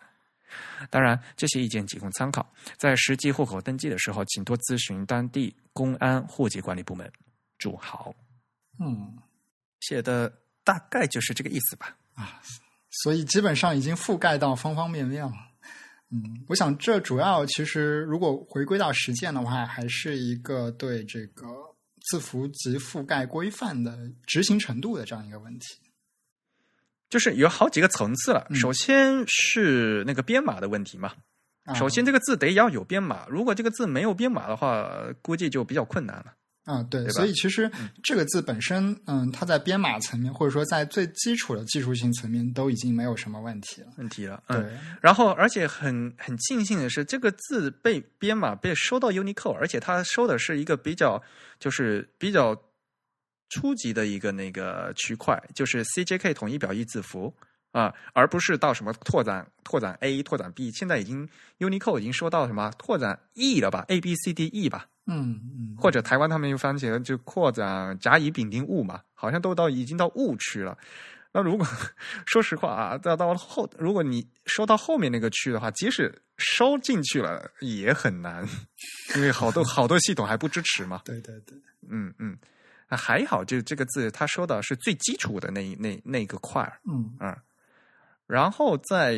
[0.89, 7.11] 当然，这些意见仅供参考，在实际户口登记的时候，请多咨询当地公安户籍管理部门。
[7.57, 8.13] 祝好，
[8.79, 9.17] 嗯
[9.81, 10.31] 写的
[10.63, 11.97] 大概就是这个意思吧。
[12.13, 12.41] 啊，
[13.03, 15.33] 所以基本上已经覆盖到方方面面了。
[16.09, 21.45] 嗯，我想这主要其实如果回归到实践的话，还是一个对这个
[22.09, 25.65] 字符集覆盖规范的执行程度的这样一个问题。
[27.09, 28.45] 就是有好几个层次了。
[28.49, 31.13] 嗯首先是那个编码的问题嘛。
[31.65, 34.89] 啊首先，这个字得要有编码，如果这个字没有编码的话，
[35.21, 36.34] 估计就比较困难了。
[36.63, 37.69] 啊，对，对所以其实
[38.03, 43.88] 这个字本身，嗯，它在编码层面，或者说在最基础的技术性层面，都已经没有什么问题了。
[43.97, 44.71] 问题了，嗯，对，
[45.01, 51.21] 然后而且很很庆幸的是，这个字被编码被收到 Unicode，而且它收的是一个比较
[51.59, 52.53] 就是比较
[53.49, 57.33] 初级的一个那个区块，就是 CJK 统一表意字符
[57.71, 61.27] 啊，而不是到什么拓展拓展 A 拓展 B，现在已经
[61.59, 70.77] Unicode 已经说到什么拓展 E 了吧？A B C D E 吧，嗯嗯，或者台湾他们又翻起了就扩展甲乙丙丁戊嘛，好像都到已经到戊区了。
[71.33, 71.67] 那如果
[72.25, 78.47] 说实话啊，到到后，如果你收到后面那个区的话，即使收进去了也很难，
[79.15, 81.01] 因为好多好多系统还不支持嘛。
[81.05, 81.55] 对对对，
[81.89, 82.35] 嗯嗯，
[82.88, 87.35] 啊还好，就这个字它说的是最基础的那那那个块儿，嗯嗯，
[88.26, 89.15] 然后再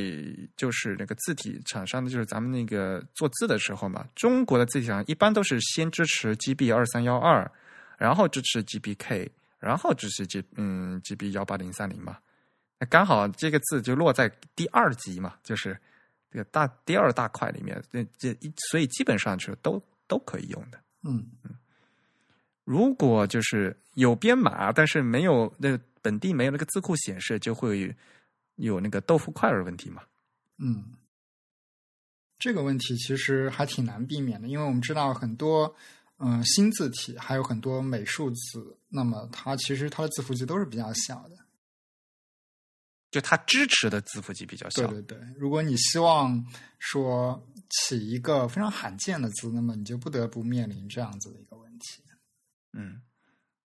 [0.56, 7.50] 就是那个字体厂商的，就是咱们那个做字的时候嘛，中国的字体厂一般都是先支持 GB 二三幺二，
[7.98, 9.30] 然后支持 GBK，
[9.60, 12.18] 然后支持 G 嗯 GB 幺八零三零嘛。
[12.80, 15.80] 那刚好这个字就落在第二级嘛，就是
[16.32, 20.80] 这个大第二大块里面，这这一所以基本上就都都可以用的。
[21.04, 21.52] 嗯嗯
[22.70, 27.91] 如果就是有编码，但是没有那个本地没有那个字库显示，就会
[28.58, 30.04] 有那个豆腐块儿的问题嘛。
[30.60, 30.94] 嗯，
[32.38, 35.76] 这个问题其实还挺难避免的，因为我们知道很多
[36.18, 41.36] 嗯、呃新字体，还有很多美术字，那么它其实它的字符集都是比较小的。
[43.10, 44.86] 就它支持的字符集比较小。
[44.86, 46.46] 对对对，如果你希望
[46.78, 51.69] 说起一个非常罕见的字，那么你就不得不面临这样子的一个问题。
[52.74, 53.02] 嗯，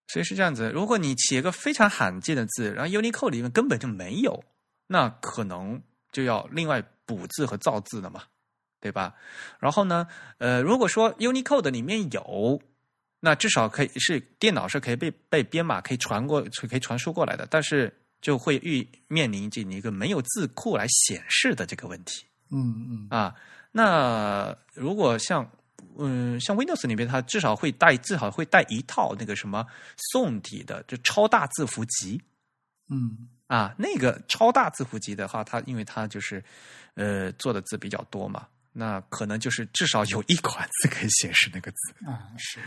[0.08, 0.70] 所以是这样子。
[0.70, 4.44] 如果你写一个非常罕见的字，然后 Unicode 里面根本就没有，
[4.86, 5.82] 那可能
[6.12, 8.22] 就要另外补字和造字了嘛，
[8.80, 9.14] 对吧？
[9.58, 10.06] 然后呢，
[10.38, 12.60] 呃，如果说 Unicode 里面有，
[13.20, 22.26] 那至少可以是电脑是可以被被编码可以传过可以传输过来的，但是就会遇面临这一个没有字库来显示的这个问题。
[22.50, 23.34] 嗯嗯啊，
[23.72, 25.50] 那如果像
[25.98, 29.66] 嗯像 Windows 里面，它至少会带至少会带一套那个什么
[30.12, 32.20] 宋体的，就超大字符集
[32.88, 33.74] 嗯啊。
[33.78, 36.42] 那个超大字符集的话，它因为它就是
[36.94, 42.60] 呃做的字比较多嘛，那可能就是至少有一款字可以显示那个字，啊是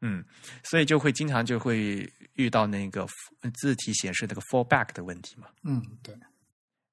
[0.00, 0.22] 嗯，
[0.62, 3.06] 所以就会经常就会遇到那个
[3.54, 5.46] 字体显示那个 fallback 的问题嘛。
[5.62, 6.14] 嗯对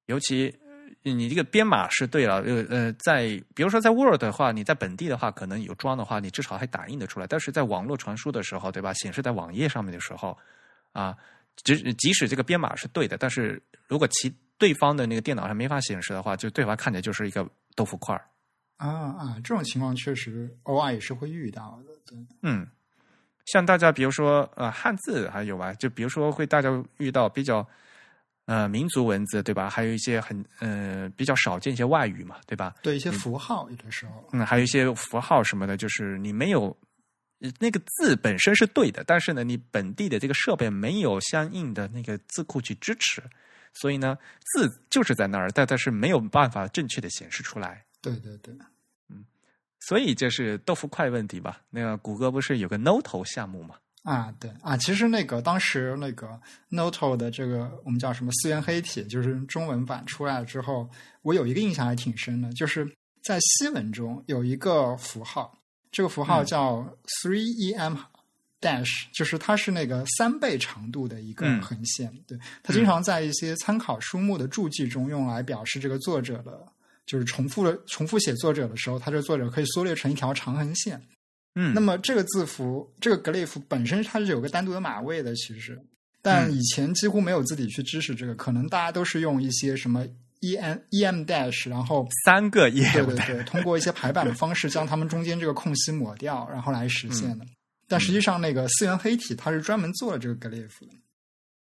[0.06, 0.71] 尤其呃
[1.02, 7.26] 你这个编码是对了，呃呃，在比如说在 Word 的话，你在本地的话可能有装的话，你至少还打印得出来。
[7.26, 8.92] 但是在网络传输的时候，对吧？
[8.94, 10.38] 显示在网页上面的时候，
[10.92, 11.16] 啊，
[11.64, 18.24] 即即使这个编码是对的，但是如果其对方的那个电脑上没法显示的话，就对方看起来就是一个豆腐块儿。
[18.76, 21.92] 啊啊，这种情况确实偶尔也是会遇到的。
[22.06, 22.66] 对，嗯，
[23.46, 27.66] 像大家比如说呃汉字还有吧，就比如说会大家遇到比较
[28.46, 29.70] 呃民族文字对吧？
[29.70, 32.74] 还有一些很呃比较少见一些外语嘛，对吧？
[32.82, 36.76] 对一些符号有的时候，嗯，还有一些符号什么的，就是你没有
[37.40, 43.22] 呃那个字本身是对的，但是呢，你本地的这个设备没有相应的那个字库去支持，
[43.74, 44.18] 所以呢，
[44.54, 47.84] 字就是在那儿，但但是没有办法正确的显示出来。
[48.00, 48.52] 对对对，
[49.08, 49.24] 嗯
[49.80, 51.60] 所以这是豆腐块问题吧？
[51.70, 53.76] 那个谷歌不是有个 Noto 项目嘛？
[54.02, 60.90] 啊，对啊，其实那个当时那个 Noto 的这个我们叫什么四元黑体，就是中文版出来了之后，
[61.22, 62.84] 我有一个印象还挺深的，就是
[63.22, 65.56] 在西文中有一个符号，
[65.92, 66.84] 这个符号叫
[67.22, 67.96] three em
[68.60, 76.66] dash，就是它是那个三倍长度的一个嗯横线，对，它经常在一些参考书目的注记中用来表示这个作者的
[77.06, 81.00] 就是重复了重复写作者的时候，它这个作者可以缩略成一条长横线。
[81.54, 85.78] 嗯，那么这个字符，这个 glyph 本身它是有个单独的码位的，其实，
[86.22, 90.06] 但以前几乎没有字体去支持这个，可能大家都是用一些什么
[90.40, 97.44] e m e m dash，然后三个页，对对对，通过一些排版的方式将它们中间这个空隙抹掉，然后来实现的。
[97.86, 100.88] 但实际上，那个四元黑体它是专门做了这个 glyph 的。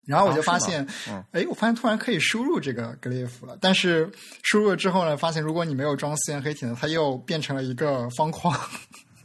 [0.07, 0.87] 然后我就发现，
[1.33, 3.59] 哎，我发现突然可以输入这个 glyph 了。
[3.61, 4.11] 但是
[4.43, 8.59] 输入了之后呢，发现如果你没有装四元黑体呢，它又变成了一个方框。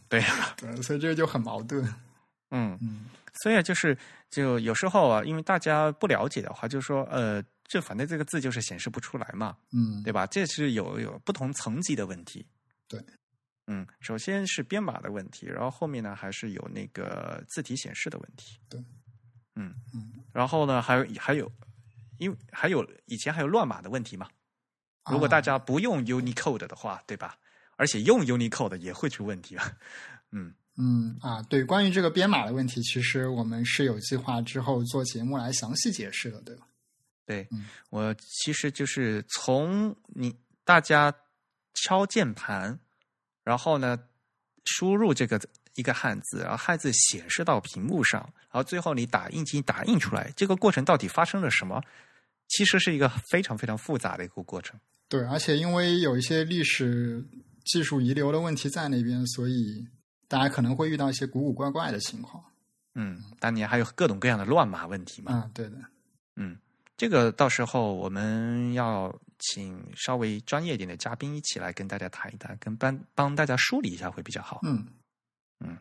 [0.09, 1.83] 对呀， 对，所以这个就很矛盾。
[2.51, 3.05] 嗯嗯，
[3.43, 3.95] 所以就是
[4.31, 10.25] 就有时候啊，因为大家不了解的话，就说呃，这反正这个字就是显示不出来嘛，嗯，对吧？
[10.25, 12.43] 这是有有不同层级的问题。
[12.87, 12.99] 对，
[13.67, 18.59] 嗯，首先是编码的问题，然后后面呢还是有那个字体显示的问题。
[18.67, 18.83] 对，
[19.55, 21.51] 嗯嗯，然后呢还有还有，
[22.17, 24.27] 因为还有以前还有乱码的问题嘛。
[25.09, 27.35] 如果大家不用 Unicode 的话，对吧？
[27.79, 29.71] 而且用 Unicode 也会出问题啊，
[30.33, 36.67] 嗯嗯啊，对，关于这个编码的问题，其实我们是有计划之后做节目来详细解释的，对吧？
[37.25, 40.35] 对，嗯，我其实就是从你
[40.65, 41.13] 大家
[41.73, 42.77] 敲键盘，
[43.45, 43.97] 然后呢
[44.65, 45.39] 输入这个
[45.75, 48.19] 一个汉字，然后汉字显示到屏幕上，
[48.51, 51.81] 然后最后你打印机打印出来，这个过程到底发生了什么？
[52.49, 54.77] 其实是一个非常非常复杂的一个过程。
[55.07, 57.23] 对，而且因为有一些历史。
[57.71, 59.87] 技术遗留的问题在那边，所以
[60.27, 62.43] 大家可能会遇到一些古古怪怪的情况。
[62.95, 65.31] 嗯，当年还有各种各样的乱码问题嘛。
[65.33, 65.77] 啊，对的。
[66.35, 66.57] 嗯，
[66.97, 74.61] 这个到时候我们要请稍微专业一点的嘉宾一起来跟大家谈一谈，跟帮帮大家梳理一下会比较好。
[74.63, 74.87] 嗯
[75.59, 75.77] 嗯。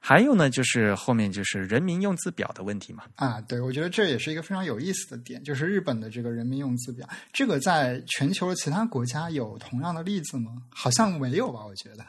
[0.00, 3.04] 还有呢，就是后面就是人民用字表的问题嘛。
[3.16, 10.62] 啊，对，我觉得这也是一个非常有意思的点，就是日本的这个人民用字表，这个在全球的其他国家有同样的例子吗？
[10.70, 11.66] 好像没有吧？
[11.66, 12.04] 我觉得。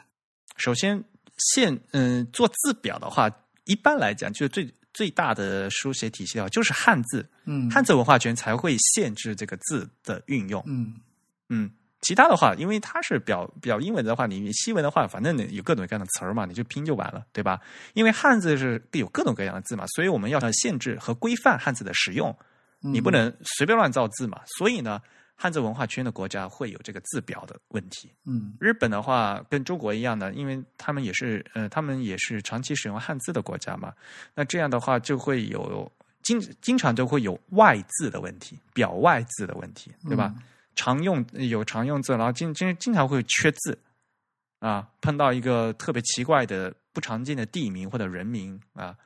[0.56, 1.02] 首先，
[1.52, 3.30] 现嗯做字表的话，
[3.64, 7.28] 一般来讲，就是最最大的书写体系啊，就是汉字。
[7.44, 10.62] 嗯，汉字文化圈才会限制这个字的运用。
[10.66, 10.94] 嗯
[11.48, 11.70] 嗯。
[12.00, 17.60] 其他的话，因为它是表表英文的话，你西文的话，反正有各种各样的词儿嘛，你就拼就完了，对吧？
[17.94, 22.32] 因为汉字是有各种各样的字嘛，所以我们要限制和规范汉字的使用，
[22.80, 24.40] 你不能随便乱造字嘛。
[24.58, 25.02] 所以呢，
[25.34, 28.12] 汉字文化圈的国家会有这个字表的问题。
[28.24, 33.92] 嗯，日本的话跟中国一样的，因为他们也是呃，他们也是长期使用汉字的国家嘛，
[34.36, 35.90] 那这样的话就会有
[36.22, 40.32] 经经常都会有外字的问题，表外字的问题，对吧？
[40.78, 43.76] 常用有常用字，然后经经经常会缺字
[44.60, 48.96] 啊，碰到一个特别奇怪的不常见的地名或者人名啊，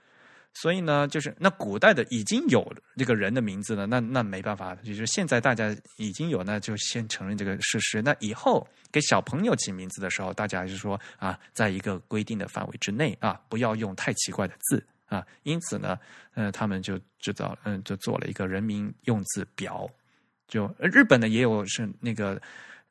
[0.53, 2.63] 所以呢，就是那古代的已经有
[2.99, 8.03] 这个人的名字了，那那没办法，就是现在大家已经有，那就先承认这个事实。
[8.03, 15.27] 那以后给小朋友起名字的时候，大家还是说啊，在一个规定的范围之内啊，不要用太奇怪的字啊。
[15.45, 15.99] 因此呢，
[16.35, 19.89] 呃，他们就制造嗯，就做了一个人民用字表。
[20.53, 22.39] 就日本呢也有是那个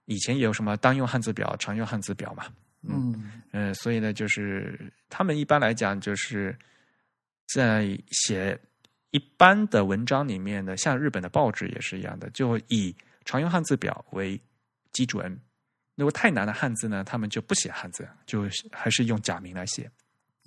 [0.05, 2.45] 以前也有什么单用汉字表、常用汉字表嘛，
[2.81, 6.57] 嗯嗯，所以呢，就是他们一般来讲就是
[7.53, 8.59] 在写
[9.11, 14.41] 一般的文章里面呢，像日本的报纸也是一样的，就以常用汉字表为
[14.91, 15.39] 基准。
[15.95, 19.87] 如果太难的汉字呢，他们就不写汉字，就还是用假名来写。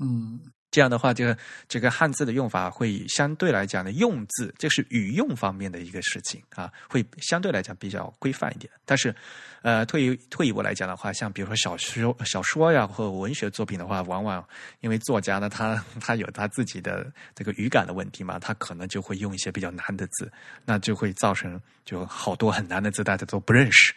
[0.01, 0.41] 嗯。
[0.75, 1.39] 这样的话，这个
[1.69, 8.69] 这个汉字的用法会相对来讲的用字，这是语用方面的一个事情啊，会相对来讲比较规范一点。
[8.85, 9.15] 但是，
[9.63, 14.45] 呃，退一退一步来讲的话，像比如说小说、小说呀，或文学作品的话，往往
[14.81, 17.07] 因为作家呢，他他有他自己的
[17.37, 20.29] 这个语感的问题嘛，他可能就会用一些比较难的字，
[20.65, 23.95] 那就会造成就好多很难的字大家都不认识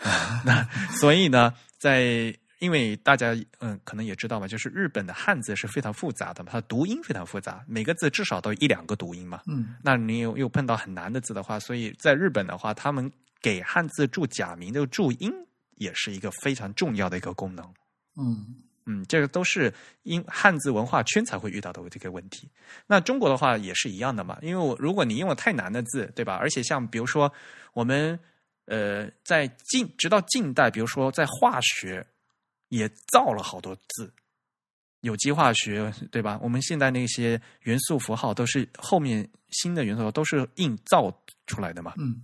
[0.00, 0.40] 啊。
[0.44, 0.62] 那
[0.92, 9.40] 所以呢，在因为大家嗯可能也知道嘛，就是日本的汉字是非常复杂的嘛，它读音非常复杂，每个字至少都一两个读音嘛。
[9.46, 13.10] 嗯，那你又又碰到很难的字的话，所以在日本的话，他们
[13.40, 15.32] 给汉字注假名的注音
[15.76, 17.64] 也是一个非常重要的一个功能。
[18.16, 18.54] 嗯
[18.84, 19.72] 嗯，这个都是
[20.02, 22.46] 因汉字文化圈才会遇到的这个问题。
[22.86, 26.34] 那中国的话也是一样的嘛，因为我如果你用了太难的字，对吧？
[26.34, 27.32] 而且像比如说
[27.72, 28.20] 我们
[28.66, 32.06] 呃在近直到近代，比如说在化学。
[32.70, 34.12] 也造了好多字，
[35.02, 36.40] 有机化学对吧？
[36.42, 41.14] 我们现在那些元素符号都是后面新的元素都是硬造
[41.46, 41.94] 出来的嘛。
[41.98, 42.22] 嗯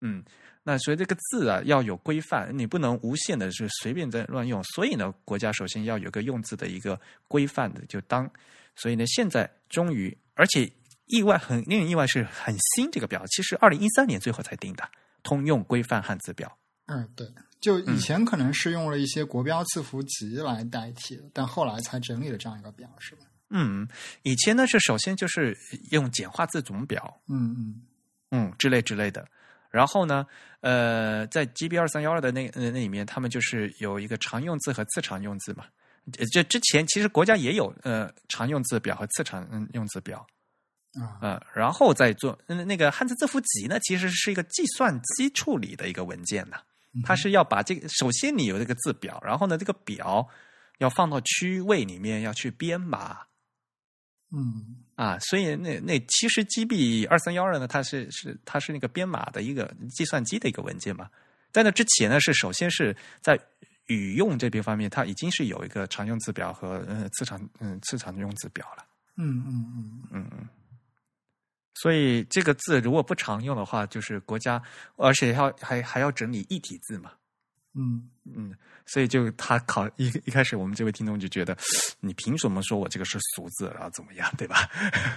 [0.00, 0.24] 嗯，
[0.62, 4.62] 那所以这个字啊要有规范，你不能无限的是随便在乱用。
[4.64, 8.30] 所以呢，国家首先要有个用字的一个规范的，就当。
[8.76, 10.70] 所以呢，现在终于，而且
[11.06, 14.88] 意外很令人意外是很新这个表，其实二零一三年最后才定的
[15.24, 16.56] 通用规范汉字表。
[16.86, 17.26] 嗯，对，
[17.60, 23.22] 就以前可能是用了一些国标字符集来代替的，但后来才整理了这样一个表，是吧？
[23.50, 23.88] 嗯，
[24.22, 25.56] 以前呢是首先就是
[25.90, 27.82] 用简化字总表，嗯嗯
[28.30, 29.26] 嗯，之类之类的。
[29.70, 30.26] 然后呢，
[30.60, 35.64] 呃，在 GB 二三幺二的那呃那里面，他们就是有一个常用字和次常用字嘛。
[36.18, 40.26] 呃这之前其实国家也有呃常用字表和次常嗯用字表，
[40.94, 46.56] 啊呃，然后再做嗯那个汉字字符集呢，其实是一个计算机处理的一个文件呢。
[47.02, 50.28] 它是要把这个，首先你有这个字表，然后呢，这个表
[50.78, 53.18] 要放到区位里面要去编码
[54.30, 61.08] 嗯啊，所以那那其实 GB 二三幺二呢，它是是它是那个编码的一个计算机的一个文件嘛。
[61.50, 63.40] 在那之前呢，是首先是在
[63.86, 68.84] 语用这边方面，它已经是有一个常用字表和呃次常嗯次常用字表了。
[69.16, 70.37] 嗯嗯嗯嗯嗯。
[71.82, 74.60] 所以这个字如果不常用的话，就是国家，
[74.96, 77.12] 而且要还还要整理异体字嘛。
[77.74, 78.52] 嗯嗯，
[78.86, 81.56] 所以就他考一一开始，我们这位听众就觉得，
[82.00, 84.68] 你凭什么说我这个是俗字，然后怎么样，对吧？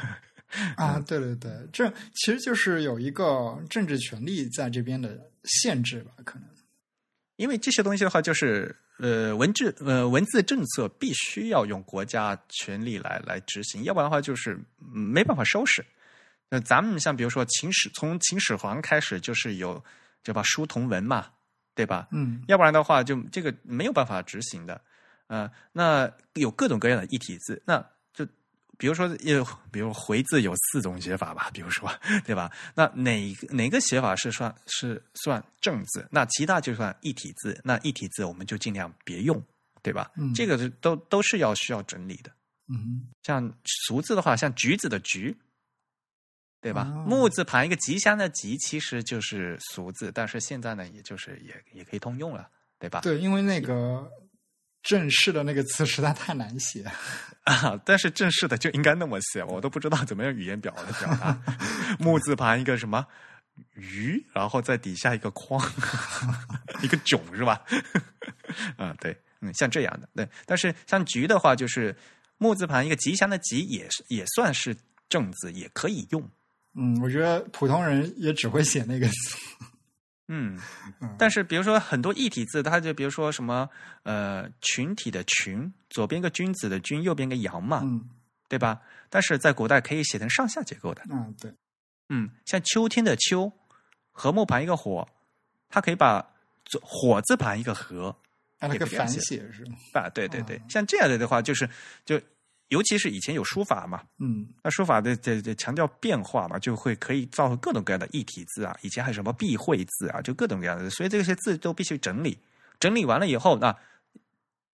[0.75, 6.47] 啊，对对对，这其实就是有一个政治权利在这边的限制吧，可能。
[7.38, 14.59] 因为这些东西的话，就是呃文字呃文字政策必须要用国家权力来来执行，要不然的话就是
[14.93, 15.83] 嗯没办法收拾。
[16.52, 19.82] 那咱们像比如说秦始从秦始皇开始就是有
[20.22, 21.30] 对吧书同文嘛，
[21.73, 22.10] 对吧？
[22.11, 24.80] 嗯要不然的话，就这个没有办法执行的。
[25.28, 27.80] 呃，那有各种各样的异体字，那
[28.14, 28.28] 就
[28.78, 31.90] 比如说，有，比如“回”字有四种写法吧，比如说，
[32.26, 32.52] 对吧？
[32.76, 36.06] 那哪个哪个写法是算是算正字？
[36.11, 37.57] 那其他就算异体字。
[37.64, 39.41] 那异体字我们就尽量别用，
[39.82, 40.11] 对吧？
[40.18, 42.30] 嗯这个是都都是要需要整理的。
[42.68, 43.49] 嗯像
[43.88, 45.34] 俗字的话，像橘子的“橘”，
[46.61, 46.83] 对吧？
[46.95, 52.47] 哦木字旁一个吉祥的“吉”，其实就是俗字，但是现在呢，也就是也也可以通用了，
[52.77, 53.01] 对吧？
[53.01, 54.07] 对，因为那个
[54.83, 56.85] 正式的那个词实在太难写。
[57.45, 61.35] 啊，但是正式的就应该那么写，我都不知道怎么用语言表的表达。
[61.99, 63.05] 木字旁一个什么
[63.73, 65.59] 鱼，然后在底下一个框，
[66.83, 67.63] 一个囧是吧？
[68.77, 70.29] 啊，对，嗯，像这样的，对。
[70.45, 71.95] 但是像菊的话，就是
[72.38, 74.77] 木字旁一个吉祥的吉，也是也算是
[75.09, 76.29] 正字，也可以用。
[76.76, 79.38] 嗯，我觉得普通人也只会写那个字。
[80.34, 80.57] 嗯
[81.02, 83.69] 嗯，但是比如说很多异体字，它就比如说什么
[84.03, 88.10] 呃群体的群，左边一个君子的君，右边一个羊嘛，嗯
[88.48, 88.81] 对吧？
[89.10, 91.02] 但是在古代可以写成上下结构的。
[91.10, 91.53] 嗯，对，
[92.10, 93.52] 嗯，像秋天的秋，
[94.14, 95.07] 禾木旁一个火，
[95.69, 96.26] 它可以把
[96.64, 98.15] 左火字旁一个禾
[98.60, 99.76] 按那个反写写是吗？
[99.93, 101.69] 啊，对对对，哦像这样的的话，就是
[102.06, 102.22] 就
[102.72, 112.38] 尤其是以前有书法嘛，嗯那书法的这这强调变化嘛，就会可以造成各种各样的异体字啊，以前还有什么避讳字啊，就各种各样的，所以这些字都必须整理，
[112.80, 113.76] 整理完了以后，那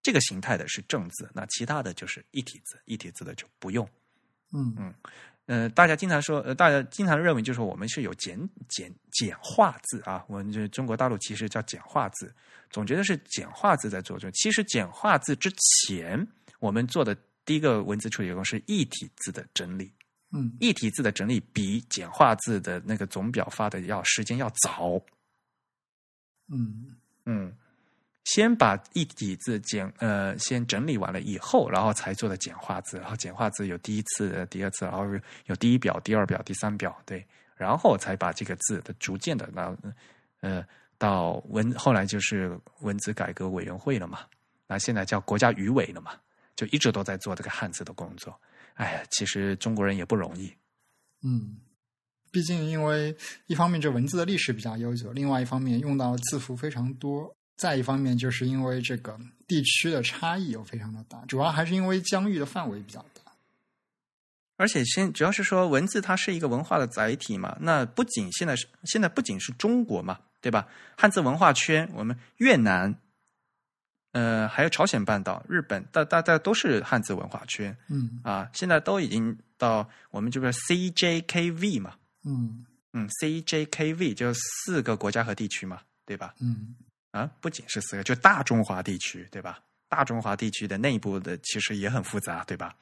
[0.03, 3.87] 这个形态的是正字，那其他的就是异体字，异体字的就不用。
[4.53, 4.93] 嗯嗯
[5.47, 8.37] 呃，大家经常说，呃，大家经常认为就是我们是有简
[8.69, 12.31] 简简化字啊，我们这中国大陆其实叫简化字，
[12.69, 14.29] 总觉得是简化字在做这。
[14.31, 15.49] 其实简化字之
[15.87, 16.27] 前，
[16.59, 17.17] 我们做的
[17.47, 19.91] 第一个文字处理工是异体字的整理，
[20.31, 20.55] 嗯。
[20.59, 25.01] 异体字的整理比简化字的那个总表发的要时间要早。
[26.49, 26.95] 嗯。
[27.25, 27.53] 嗯，
[28.25, 32.97] 先把异体字简呃先整理完了以后，然后才做的简化字。
[32.97, 35.05] 然后简化字有第一次、呃第二次，然后
[35.45, 37.25] 有第一表、第二表、第三表，对，
[37.55, 39.77] 然后才把这个字的逐渐的，然后
[40.41, 40.65] 呃
[40.97, 44.19] 到文后来就是文字改革委员会了嘛，
[44.67, 46.11] 那现在叫国家语委了嘛，
[46.57, 48.37] 就一直都在做这个汉字的工作。
[48.73, 50.53] 哎呀，其实中国人也不容易。
[51.23, 51.57] 嗯，
[52.31, 53.15] 毕竟因为
[53.45, 59.17] 一方面这文字的历史比较悠久，另外一方面用到的字符非常多，再一方面就是因为这个
[59.47, 63.31] 地区的差异又非常的大，主要还是因为疆域的范围比较大。
[64.57, 70.67] 而且先主要是说文字它是一个文化的载体嘛，那不仅现在是现在不仅是中国嘛，对吧？
[70.97, 72.99] 汉字文化圈，我们越南，
[74.17, 78.49] 呃，还有朝鲜半岛、日本，大大家都是汉字文化圈嗯啊。
[78.51, 86.33] 现在都已经到我们这边 CJKV 嘛，嗯嗯，CJKV 就四个国家和地区嘛，对吧？
[86.39, 86.75] 嗯
[87.11, 89.59] 啊，不仅是四个，就大中华地区，对吧？
[89.87, 92.73] 大中华地区的内部的其实也很复杂，对吧？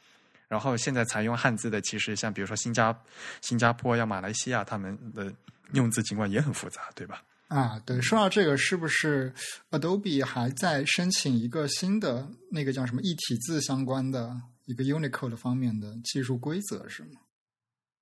[0.48, 2.98] 然后现在采用汉字的，其实像比如说新加
[3.41, 5.34] 新加坡呀、马来西亚，他们的
[5.74, 7.22] 用字情况也很复杂，对吧？
[7.48, 9.34] 啊，对，说到这个，是不是
[9.70, 14.36] Adobe 还在申请一个新的那个叫什么一体字相关的
[14.66, 17.22] 一个 Unicode 方面的技术规则是吗？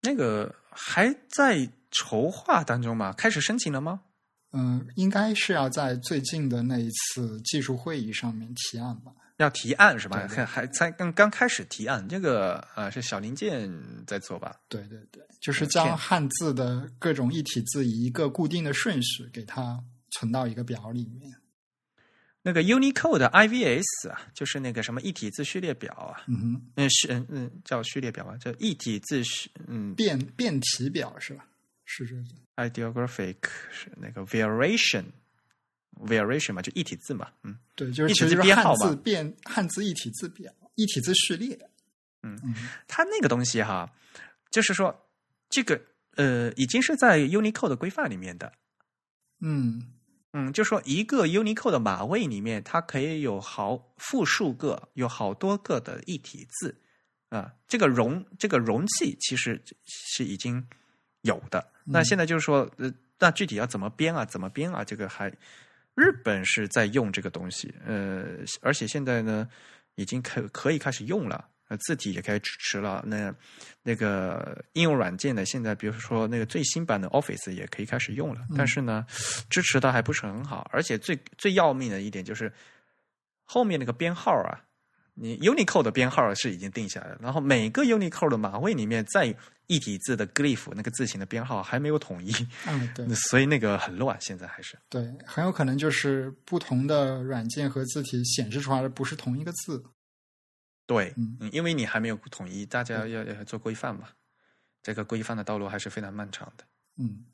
[0.02, 3.14] 那个还在筹划当中吧？
[3.14, 4.02] 开始申请了吗？
[4.54, 9.12] 嗯、应该是要在最近的那一次技术会议上面提案吧。
[9.38, 10.28] 要提案是吧？
[10.28, 13.70] 还还才刚刚开始提案，这个呃是小零件
[14.06, 14.56] 在做吧？
[14.70, 21.36] 对对对，就是将汉字的各种异体字以一个固定的顺序给它存到一个表里面。
[22.46, 31.46] 那个 Unicode 的 IVS 啊，就是那个什么一体字序列表啊，嗯哼，嗯是嗯嗯叫序列表吧，叫一体字序嗯变变体表是吧？
[31.86, 32.24] 是这个。
[32.56, 33.38] ideographic
[33.72, 35.06] 是那个 variation
[36.06, 41.58] variation 嘛，就一体字嘛，嗯，对，就是一体字其实汉编号嘛字变汉字一体字表、一体字序列。
[42.22, 42.56] 嗯嗯
[42.88, 43.92] 它那个东西哈，
[44.50, 45.08] 就是说
[45.50, 45.82] 这个
[46.16, 48.54] 呃已经是在 Unicode 的规范里面的，
[49.42, 49.92] 嗯
[50.32, 56.76] 嗯，就说一个 Unicode 的码位里面，它可以有好复数个，有好多个的一体字
[57.30, 60.64] 啊、这个容这个容器其实是已经
[61.22, 61.68] 有的。
[61.84, 64.24] 那现在就是说，呃，那具体要怎么编啊？
[64.24, 64.84] 怎么编啊？
[64.84, 65.34] 这个还
[65.96, 68.26] 日本是在用这个东西，呃，
[68.62, 69.48] 而且现在呢，
[69.96, 71.50] 已经可可以开始用了。
[71.70, 73.02] 呃，字体也开始支持了。
[73.08, 73.34] 那
[73.84, 79.06] 那个应用软件呢，现在比如说那个最新版的 Office 也可以开始用了，但是呢，
[79.50, 80.70] 支持的还不是很好。
[80.74, 82.52] 而且最最要命的一点就是
[83.46, 84.60] 后面那个编号啊，
[85.14, 89.36] 你 Unicode 的编号是已经定下来了，然后每个 Unicode 的码位里面在
[89.68, 92.32] 一体字的 glyph 那个字形的编号还没有统一，
[92.68, 94.20] 嗯，对 所以那个很乱。
[94.20, 99.84] 现在还是对，很有可能就是不同的软件和字体显示出来的不是同一个字。
[100.86, 104.10] 对，嗯嗯，因为你还没有统一，大家要要做规范嘛，
[104.82, 106.66] 这个规范的道路还是非常漫长的。
[106.98, 107.26] 嗯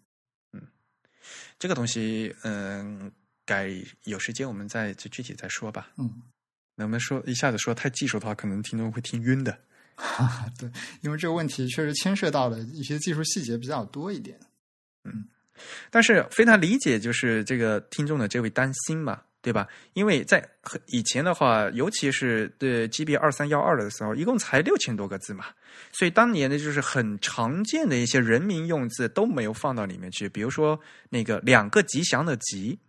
[1.57, 3.11] 这个东西，嗯，
[3.45, 3.69] 改
[4.03, 5.91] 有时间我们再就具体再说吧。
[5.97, 6.21] 嗯，
[6.79, 9.51] 那我们说一下子说太技术的话，可能听众会听晕的。
[9.95, 14.39] 哈哈，对，因为这个问题确实牵涉到的一些技术细节比较多一点。
[15.03, 15.25] 嗯
[15.89, 19.67] 但是非常理解，就是这个听众的这位担心嘛，对吧？
[19.91, 25.47] 因为在很以前的话，尤其是对 GB 二三幺二的时候，一共才六千多个字嘛，
[25.91, 30.79] 所以当年的就是很常见的一些人民用字都没有放到里面去，比如说
[31.09, 32.79] 那个两个吉祥的吉，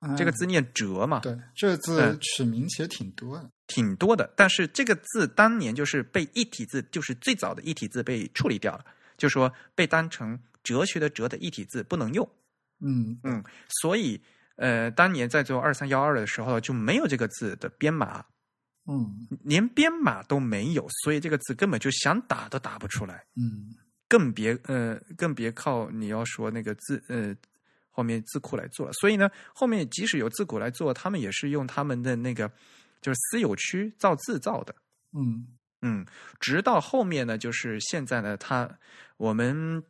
[0.00, 3.50] 嗯这个字念折嘛，对，这个字嗯取名其实挺多的。
[3.66, 8.84] 挺多的，但是这个字当年就是被一体字，就是最早的一体字被处理掉了，
[9.16, 12.26] 就说被当成哲学的哲的一体字不能用。
[12.80, 14.22] 嗯嗯，所以
[14.56, 18.24] 呃，当年在做二三幺二的时候就没有这个字的编码，
[18.86, 23.74] 嗯连编码都没有，所以这个字根本就想打都打不出来，嗯
[24.08, 27.36] 更别呃更别靠你要说那个字呃
[27.98, 28.92] 后面字库来做了。
[28.92, 32.48] 所以呢，后面即使有字库来做，他们也是用他们的那个
[33.00, 34.72] 就是私有区造字造的。
[35.12, 35.48] 嗯
[35.82, 36.06] 嗯，
[36.38, 38.70] 直到后面呢，就是现在呢，他
[39.16, 39.82] 我们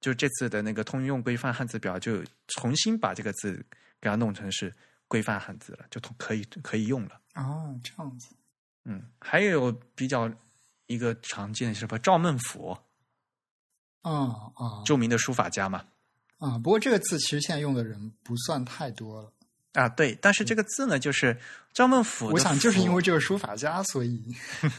[0.00, 3.66] 就这次的那个通用规范汉字表，就重新把这个字
[4.00, 4.72] 给它弄成是
[5.08, 7.20] 规范汉字了，就通可以可以用了。
[7.34, 8.36] 哦，这样子。
[8.84, 10.32] 嗯，还有比较
[10.86, 12.78] 一个常见的是什么赵孟俯，
[14.02, 15.84] 啊啊著名的书法家嘛。
[16.38, 16.58] 啊！
[16.58, 19.32] 不过这个字其实现在用的人不算太多了。
[19.74, 21.38] 啊，对，但是这个字呢，就是
[21.72, 24.34] 赵孟俯我想就是因为这个书法家，所以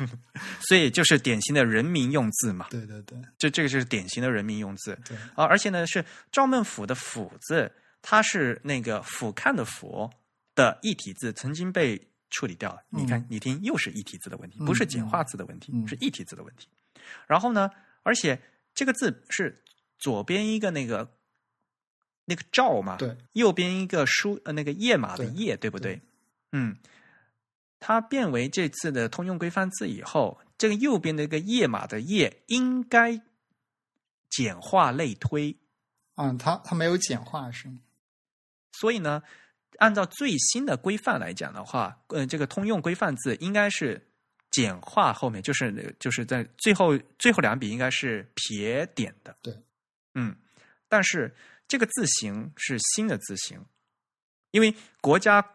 [0.67, 2.67] 所以就是典型的人民用字嘛。
[2.69, 4.99] 对对对这这个就是典型的人民用字。
[5.07, 7.71] 对，啊，而且呢是赵孟俯的“俯”字，
[8.01, 10.09] 它是那个俯瞰的“俯”
[10.55, 12.81] 的一体字，曾经被处理掉了。
[12.89, 16.67] 你看，你听，又是一体字的问题，不是简化字的问题，嗯是一体字的问题。
[17.27, 17.69] 然后呢，
[18.03, 18.41] 而且
[18.73, 19.63] 这个字是
[19.97, 21.09] 左边一个那个
[22.29, 25.95] 那个赵嘛，对，右边一个书呃那个页码的页，对不对？
[25.95, 26.01] 对？
[26.51, 26.77] 嗯，
[27.79, 33.19] 它变为这次的通用规范字以后，这个右边的一个页码的页应该
[34.29, 35.55] 简化类推，
[36.15, 37.79] 嗯，它它没有简化是吗？
[38.73, 39.23] 所以呢，
[39.79, 44.01] 按照最新的规范来讲的话，呃，这个通用规范字应该是
[44.51, 49.53] 简化后面就是就是在最后最后两笔应该是撇点的，对，
[50.15, 50.35] 嗯，
[50.87, 51.35] 但是
[51.69, 53.63] 这个字形是新的字形，
[54.51, 55.45] 因为国家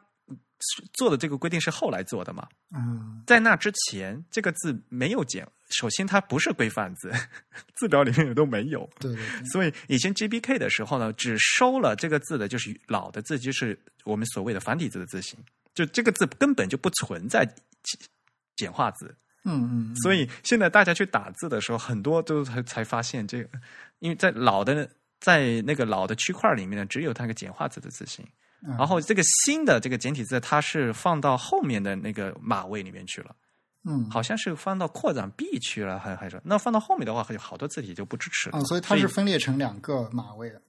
[0.94, 3.22] 做的这个规定是后来做的嘛，嗯。
[3.26, 7.12] 在那之前这个字没有简，首先它不是规范字，
[7.74, 15.38] 字表里面也都没有，对对对，所以以前 GBK 的时候呢，只收了这个字的，就是老的字，就是我们所谓的繁体字的字形，
[15.74, 17.44] 就这个字根本就不存在
[17.82, 18.00] 简
[18.56, 19.14] 简化字。
[19.46, 23.50] 嗯嗯，所以现在大家去打字的时候，很多都才才发现这个，
[23.98, 24.88] 因为在老的
[25.24, 28.22] 在那个老的区块里面呢，只有它那个简化字的字形，
[28.66, 33.34] 嗯然后这个新的这个简体字，它是放到后面的那个码位里面去了。
[33.86, 38.58] 嗯好像是放到扩展 B 去了，还还是那放到后面的话，有好多字体就不支持了。
[38.58, 40.60] 啊，所以它是分裂成两个码位的。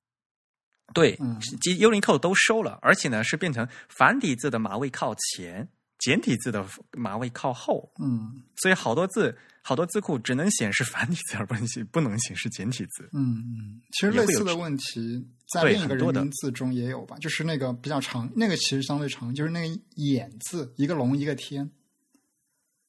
[0.93, 5.67] 对嗯，其幽灵扣都收了，而且呢是变成繁体字的码位靠前，
[5.99, 13.09] 简体字的码位靠后，嗯所以好多字好多字库只能显示繁体字，而不能显不能显示简体字。
[13.13, 21.69] 嗯嗯，其实类似的问题在另一个名字中也有吧，就是那个比较长，那个其实相对长，就是那个眼字，一个龙一个天，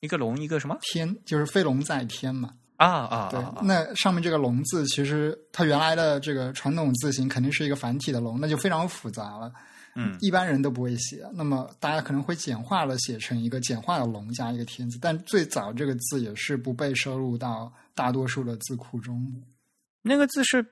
[0.01, 2.55] 一个龙，一个什么天就是飞龙在天嘛。
[2.77, 3.41] 啊啊对！
[3.67, 9.51] 那上面这个龙字，其实它原来的这个传统字形肯定是一个繁体的龙，那就非常复杂了。
[9.99, 19.43] 嗯，一般人都不会写，那么大家可能会简化了写成一个简化的龙加一个天字，但最早这个字也是不被收录到大多数的字库中。
[20.03, 20.65] 那个字是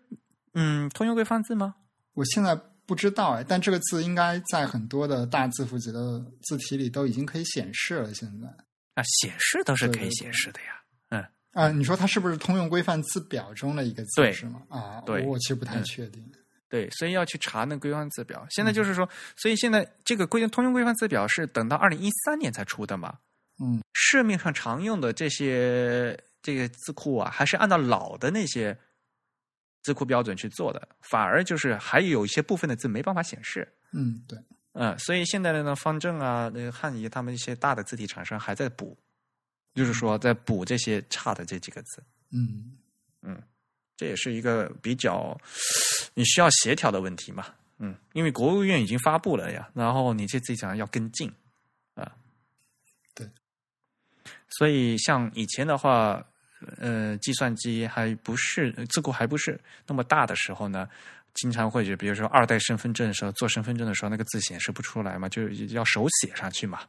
[0.52, 1.74] 嗯通用规范字吗？
[2.12, 8.12] 我现在不知道哎，但这个字应该在很多的大字符集的字体里都已经可以显示了。
[8.12, 8.46] 现在
[8.94, 10.66] 啊，显示都是可以显示的呀。
[11.08, 14.62] 嗯，啊，你说它是不是通用规范字表中的一个字是吗？
[14.68, 16.22] 啊，对我其实不太嗯确定。
[16.74, 18.44] 对，所以要去查那规范字表。
[18.50, 23.16] 现在就是说，所以现在这个规通用规范字表是等到二零一三年才出的嘛。
[23.62, 28.76] 嗯市面上常用的这些这个字库啊，还是按照老的那些
[29.84, 33.72] 字库标准去做的，反而就是还有一些部分的字没办法显示。
[33.92, 34.36] 嗯，对，
[34.72, 38.98] 嗯，所以现在的呢，方正啊、那个汉仪他们一些大的字体厂商还在补，
[39.76, 42.02] 就是说在补这些差的这几个字。
[42.32, 42.76] 嗯
[43.22, 43.40] 嗯
[43.96, 45.40] 这也是一个比较
[46.14, 47.46] 你需要协调的问题嘛。
[47.78, 51.30] 嗯，因为国务院已经发布了呀，然后你这自己想要跟进
[51.94, 52.10] 啊。
[53.14, 53.28] 对，
[54.48, 56.24] 所以像以前的话，
[56.78, 60.88] 呃，计算机还不是字库还不是那么大的时候呢，
[61.34, 66.80] 经常会就比如说二代身份证的时候，做身份证的时候，那个字显示不出来嘛，就要手写上去嘛。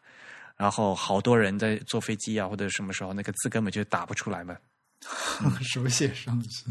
[0.56, 4.56] 然后好多人在坐飞机啊或者什么时候，那个字根本就打不出来嘛。
[5.61, 6.65] 手写上去。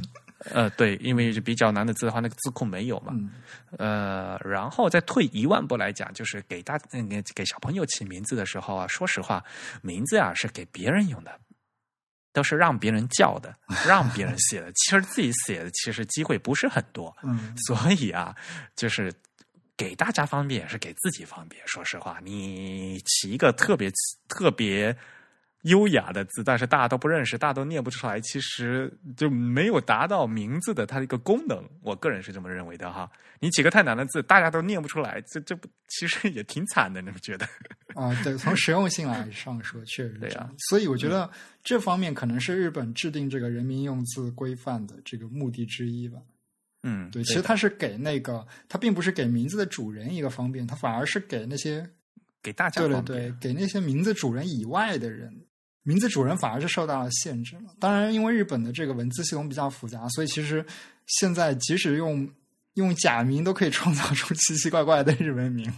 [0.50, 3.12] 呃，对，因为比较难的字的话，那个字库没有嘛。
[3.14, 3.30] 嗯
[3.78, 9.42] 呃，然后再退一万步来讲，就是给大嗯给给小朋友起名字的时候啊，说实话，
[9.82, 11.40] 名字啊是给别人用的，
[12.32, 13.56] 都是让别人叫的，
[13.86, 14.70] 让别人写的。
[14.72, 18.36] 其实自己写的其实机会不是很多，嗯 所以啊，
[18.76, 19.12] 就是
[19.76, 21.60] 给大家方便也是给自己方便。
[21.66, 23.90] 说实话，你起一个特别
[24.28, 24.96] 特别
[25.64, 31.62] 优雅的字，但是大家都不认识，大家都念不出来，其实就没有达到名字的它的一个功能。
[31.82, 33.10] 我个人是这么认为的哈。
[33.40, 37.46] 你几个太难的字，大家都念不出来，这这不其实也挺惨的，你们觉得？
[37.94, 40.54] 啊，对，从实用性来上说， 确实是对啊这样。
[40.68, 41.30] 所以我觉得
[41.62, 46.18] 这方面可能是日本制定这个人民用字规范的这个目的之一吧。
[46.82, 51.88] 嗯，对，其实它是给那个，它并不是给名字的主人一个方便，它反而是给那些
[52.42, 53.00] 给大家对。
[53.00, 55.34] 对，给那些名字主人以外的人，
[55.84, 57.74] 名字主人反而是受到了限制了。
[57.78, 60.66] 当然，因为日本的这个文字系统比较复杂，所以其实
[61.06, 62.28] 现在即使用
[62.74, 65.72] 用假名都可以创造出奇奇怪怪的日文名。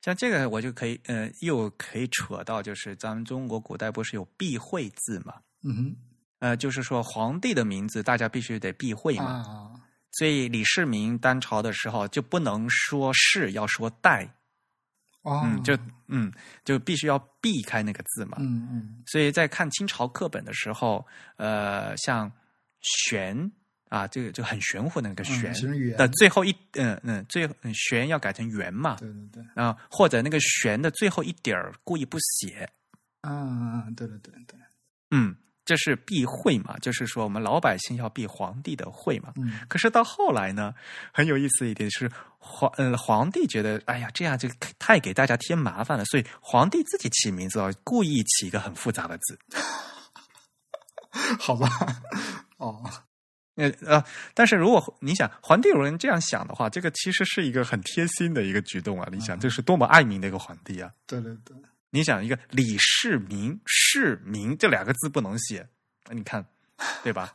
[0.00, 5.34] 像这个我就可以，呃，又可以扯到，就是咱们中国古代不是有避讳字嘛？
[5.62, 5.96] 嗯哼，
[6.38, 9.24] 呃，就是说皇帝的名字大家必须得避讳嘛。
[9.24, 9.74] 啊，
[10.12, 14.32] 所以李世民当朝的时候就不能说是，要说代，
[15.28, 16.32] 哦，嗯，就嗯
[16.64, 18.38] 就必须要避开那个字嘛。
[18.40, 19.02] 嗯嗯。
[19.06, 21.06] 所以在看清朝课本的时候，
[21.36, 22.30] 呃，像
[22.80, 23.50] 玄
[23.88, 25.52] 啊，这个就很玄乎的那个玄
[25.96, 32.68] 的最后一嗯嗯最嗯玄要改成圆嘛，对对对，啊，或者那个玄的最后一点儿故意不写，
[33.22, 34.58] 啊，对对对对，
[35.10, 35.34] 嗯，
[35.68, 39.34] 这是避讳嘛，就是说我们老百姓要避皇帝的讳嘛。
[39.36, 40.74] 嗯可是到后来呢，
[41.12, 49.38] 很有意思一点是皇呃皇帝觉得，哎呀，这样就太给大家添麻烦了，所以皇帝自己起名字哦，故意起一个很复杂的字。
[51.38, 51.68] 好吧，
[52.56, 52.82] 哦，
[53.56, 59.06] 呃呃，但是如果你想皇帝有人这样想的话，这个其实是一个很贴心的一个举动啊！
[59.12, 60.90] 你想，这是多么爱民的一个皇帝啊！
[61.06, 61.54] 对对对，
[61.90, 65.66] 你想，一个李世民，世民这两个字不能写，
[66.10, 66.44] 你看，
[67.02, 67.32] 对吧？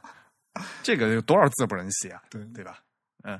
[0.83, 2.21] 这个有多少字不能写啊？
[2.29, 2.79] 对对吧？
[3.23, 3.39] 嗯，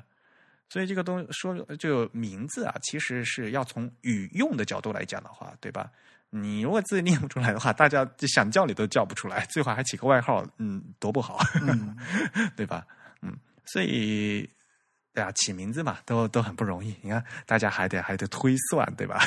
[0.68, 5.90] 所以这个东说这个名字啊，其实是要从语用的角度来讲的话，对吧？
[6.30, 11.38] 你如果字念不出来的话，大家就想叫你都叫不出来，最后还起个外号，嗯，多不好。
[11.62, 11.96] 嗯
[12.56, 12.84] 对吧？
[13.22, 14.50] 嗯，所以
[15.12, 16.96] 对啊，起名字嘛，都都很不容易。
[17.02, 19.22] 你看，大家还得还得推算，对吧？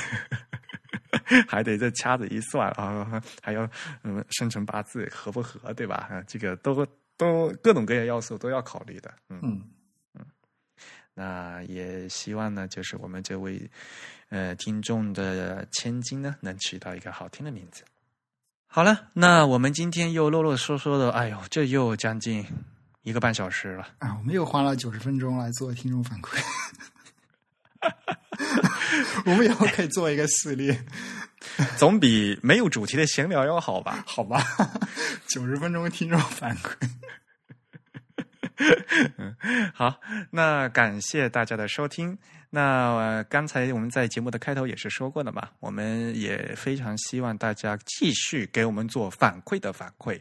[1.48, 3.70] 还得再掐指一算啊，还要
[4.04, 6.08] 嗯生辰八字合不合，对吧？
[6.10, 6.86] 啊，这个都
[7.18, 9.14] 都各种各样要素都要考虑的。
[9.30, 10.26] 嗯，嗯
[11.14, 13.70] 那也希望呢，就是我们这位
[14.30, 17.84] 呃听众的千金呢，能取到一个好听的名字。
[18.68, 22.46] 好了，那我们今天又啰啰嗦嗦的，哎呦，这又将近
[23.02, 23.88] 一个半小时了。
[23.98, 26.38] 啊，我们又花了九十分钟来做听众反馈。
[29.26, 30.86] 我们以后可以做一个系列，
[31.78, 34.04] 总比没有主题的闲聊要好吧？
[34.06, 34.42] 好吧？
[35.28, 36.90] 九十分钟听众反馈。
[39.74, 40.00] 好，
[40.32, 42.18] 那感谢大家的收听。
[42.50, 50.20] 那、呃刚才我们在节目的开头也是说过的嘛，我们也非常希望大家继续给我们做反馈的反馈。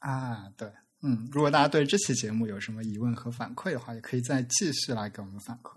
[0.00, 0.68] 啊，对，
[1.02, 5.76] 嗯，如果大家对这期节目有什么疑问和反馈的话，也可以再继续来给我们反馈。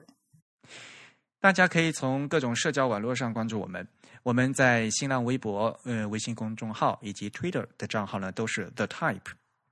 [1.43, 3.85] 大家可以从各种社交网络上关注我们。
[4.23, 9.19] 我们在新浪微博、呃微信公众号以及 Twitter 的账号呢，都是 The Type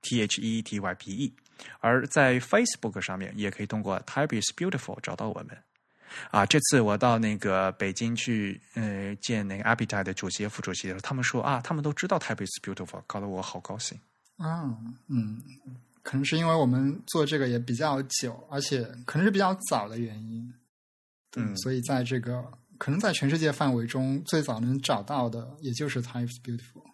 [0.02, 1.32] T H E T Y P E。
[1.80, 5.56] 而在 Facebook 上面，也可以通过 Type is Beautiful 找到我们。
[6.30, 13.98] 啊，这次我到那个北京去，呃，见那个 Appetite 的主席副主席的时候，他们说啊，他们都知道 Type is Beautiful，搞得我好高兴。
[14.36, 14.76] 啊，
[15.08, 15.40] 嗯，
[16.02, 20.52] 可能是因为我们做这个也比较久，而且可能是比较早的原因。
[21.36, 22.44] 嗯所以在这个
[22.78, 26.84] 可能在全世界范围中最早能找到的，也就是 Types Beautiful。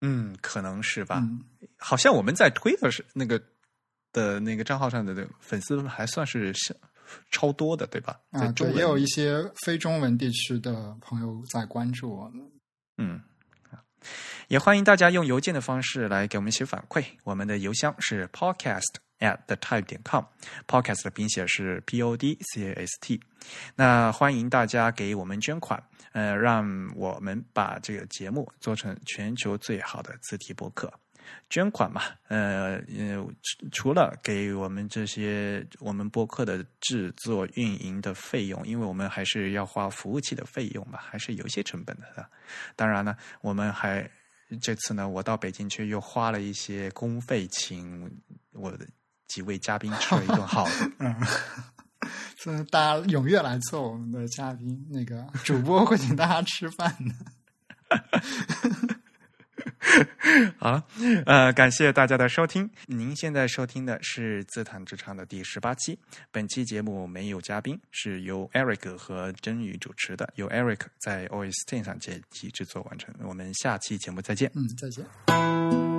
[0.00, 1.18] 嗯，可能是吧。
[1.22, 1.44] 嗯，
[1.78, 3.40] 好像我们在 Twitter 是那个
[4.12, 6.76] 的那个账号上的粉丝还算是是
[7.30, 8.20] 超多的，对吧？
[8.32, 12.50] 在啊，对，也有一些非中文地区的朋友在关注我们。
[12.98, 13.20] 嗯，
[14.48, 17.04] 也欢迎大家用邮件的方式来给我们写反馈。
[17.24, 23.20] 我们的邮箱是 podcast at the type 点 com，podcast 的拼写是 p o d c a s t。
[23.74, 25.82] 那欢迎大家给我们捐款，
[26.12, 30.92] 呃，让我们把这个节目做成全球最好的字体博客。
[31.48, 33.26] 捐款嘛，呃呃，
[33.72, 42.28] 除了给我们这些我们播客的制作运营的费用，因为我们还是要花服务器的费用嘛，还是有一些成本的。
[42.76, 44.06] 当然呢，我们还
[44.60, 48.10] 这次呢，我到北京去又花了一些公费，请
[48.52, 48.86] 我的
[49.34, 50.90] 几位嘉宾吃了一顿 好的。
[51.00, 51.12] 嗯，
[52.38, 57.12] 所以大家踊跃来做我们的嘉宾，那个主播会请大家吃饭的。
[60.58, 60.84] 好了，
[61.26, 62.70] 呃，感谢大家的收听。
[62.86, 65.98] 您现在收听的是《自弹自唱》的第十八期。
[66.30, 73.12] 本期节目没有嘉宾，是由 Eric 和真宇主持的，由 Eric 在 OS Ten 上剪辑制作完成。
[73.24, 74.50] 我们下期节目再见。
[74.54, 75.93] 嗯，再见。